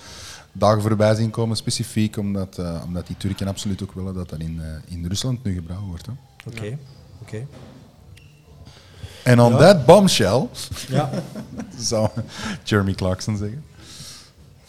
[0.52, 4.38] dagen voorbij zien komen, specifiek omdat, eh, omdat die Turken absoluut ook willen dat dat
[4.40, 6.06] in, in Rusland nu gebrouwen wordt.
[6.06, 6.12] Hè.
[6.46, 6.78] Oké,
[7.22, 7.46] oké.
[9.24, 9.58] En on Ja.
[9.58, 10.48] that bombshell,
[10.88, 11.10] Ja.
[11.78, 12.08] zou
[12.64, 13.64] Jeremy Clarkson zeggen.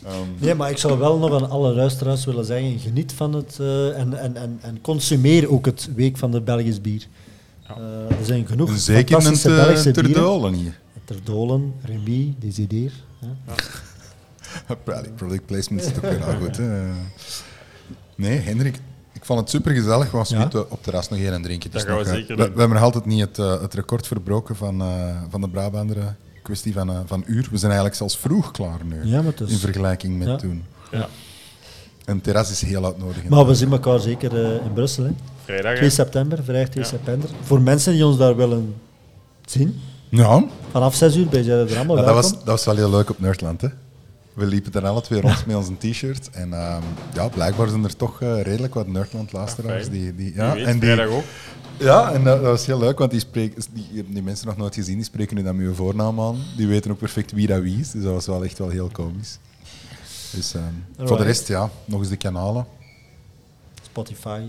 [0.10, 3.58] Ehm, Nee, maar ik zou wel nog aan alle luisteraars willen zeggen, geniet van het
[3.60, 7.08] eh, en, en, en, en consumeer ook het Week van de Belgisch bier.
[7.68, 7.76] Ja.
[7.76, 10.22] Eh, er zijn genoeg en zeker een fantastische te, Belgische ter bieren.
[10.24, 10.80] dolen hier.
[11.06, 12.92] Terdolen, Remy, Desideer.
[13.20, 13.28] hè.
[14.84, 16.58] Product, product placement is toch weer al goed.
[16.58, 16.92] Hè?
[18.16, 18.76] Nee, Hendrik,
[19.14, 20.12] ik vond het super gezellig.
[20.12, 20.44] Was Ja.
[20.44, 21.72] niet op het terras nog één en drinken.
[21.72, 25.22] Dus we eh, we, hebben nog altijd niet het, eh, het record verbroken van, eh,
[25.30, 26.18] van de Brabanderen.
[26.50, 27.42] Kwestie van, eh, van uur.
[27.52, 29.06] We zijn eigenlijk zelfs vroeg klaar nu.
[29.06, 30.36] Ja, maar het is- In vergelijking met Ja.
[30.36, 30.64] toen.
[30.92, 31.08] Ja.
[32.06, 33.30] Een terras is heel uitnodigend.
[33.30, 35.04] Maar we zien elkaar zeker eh, in Brussel.
[35.04, 35.10] Hè.
[35.44, 35.78] Vrijdag, hè?
[35.78, 36.90] 2 september, vrijdag 2 Ja.
[36.90, 37.30] september.
[37.42, 38.76] Voor mensen die ons daar willen
[39.46, 42.14] zien, Ja, vanaf 6 uur ben je er allemaal maar dat, welkom.
[42.22, 43.62] was, dat was wel heel leuk op Nerdland.
[43.62, 43.68] Hè.
[44.40, 46.30] We liepen er alle twee rond met onze t-shirt.
[46.30, 46.82] En ehm,
[47.14, 49.82] ja, blijkbaar zijn er toch eh, redelijk wat Nerdland-luisteraars.
[49.88, 49.92] fijn.
[49.92, 51.24] die, die, Ja, ja, weet, en die, ook.
[51.78, 54.96] ja, en dat, dat was heel leuk, want die, die, die mensen nog nooit gezien,
[54.96, 56.38] die spreken nu dan met hun voornaam aan.
[56.58, 57.92] Die weten ook perfect wie dat wie is.
[57.92, 59.38] Dus dat was wel echt wel heel komisch.
[60.32, 62.66] Dus ehm, voor de rest, ja, nog eens de kanalen.
[63.84, 64.42] Spotify.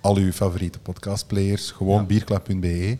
[0.00, 1.70] Al uw favoriete podcastplayers.
[1.70, 2.04] Gewoon Ja.
[2.06, 2.98] bierklap.be.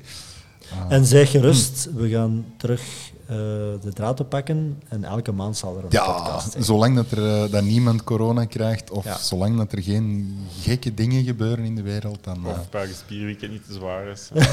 [0.89, 2.81] En zeg gerust, we gaan terug
[3.27, 3.37] eh,
[3.83, 6.65] de draad oppakken en elke maand zal er een Ja, podcast zijn.
[6.65, 9.19] zolang dat, er, eh, dat niemand corona krijgt of Ja.
[9.19, 13.53] zolang dat er geen gekke dingen gebeuren in de wereld, dan eh, Of Belgisch Bierweekend
[13.53, 14.29] niet te zwaar is.
[14.35, 14.45] eh,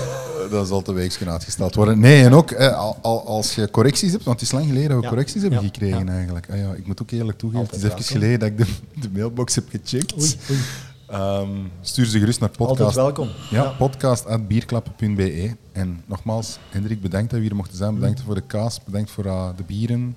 [0.51, 1.99] dan zal de weegschaal uitgesteld worden.
[1.99, 4.89] Nee, en ook eh, al, al- als je correcties hebt, want het is lang geleden
[4.89, 5.09] dat we Ja.
[5.09, 5.65] correcties hebben Ja.
[5.65, 6.11] gekregen Ja.
[6.11, 6.49] eigenlijk.
[6.51, 9.01] Ah, ja, ik moet ook eerlijk toegeven, Altijd het is even geleden dat ik de,
[9.01, 10.13] de mailbox heb gecheckt.
[10.21, 10.59] Oei, oei.
[11.07, 11.49] Ehm,
[11.81, 12.79] stuur ze gerust naar podcast.
[12.79, 13.29] Altijd welkom.
[13.49, 15.55] Ja, podcast.bierklappen.be.
[15.71, 17.95] En nogmaals, Hendrik, bedankt dat we hier mochten zijn.
[17.95, 20.15] Bedankt voor de kaas, bedankt voor eh, de bieren.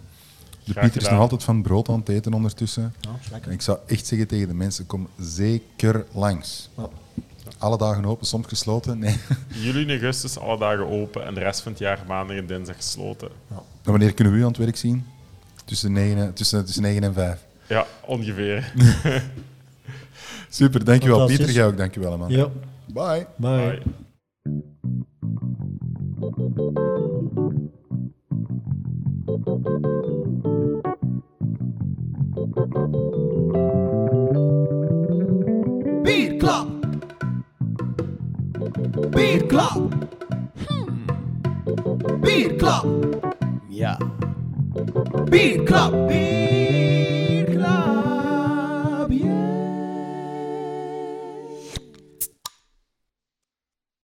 [0.64, 2.94] De Graag Pieter is nog altijd van brood aan het eten ondertussen.
[3.00, 3.48] Ja, is lekker.
[3.48, 6.70] En ik zou echt zeggen tegen de mensen, kom zeker langs.
[6.76, 6.88] Ja.
[7.58, 8.98] Alle dagen open, soms gesloten.
[8.98, 9.16] Nee.
[9.62, 12.76] Juli en augustus alle dagen open en de rest van het jaar maandag en dinsdag
[12.76, 13.28] gesloten.
[13.82, 15.06] En wanneer kunnen we u aan het werk zien?
[15.64, 17.44] Tussen 9, tussen, tussen 9 en 5.
[17.66, 18.72] Ja, ongeveer.
[20.51, 21.27] Super, dankjewel.
[21.27, 22.31] Pieter, jij ook dankjewel man.
[22.31, 22.48] Ja,
[22.94, 23.27] Bye.
[23.36, 23.56] bye.
[23.56, 23.82] Bye.
[36.02, 36.66] Bierklap.
[39.10, 39.94] Bierklap.
[42.20, 42.86] Bierklap.
[43.68, 43.98] Ja.
[45.31, 46.09] Bierklap.
[46.09, 47.99] Bierklap.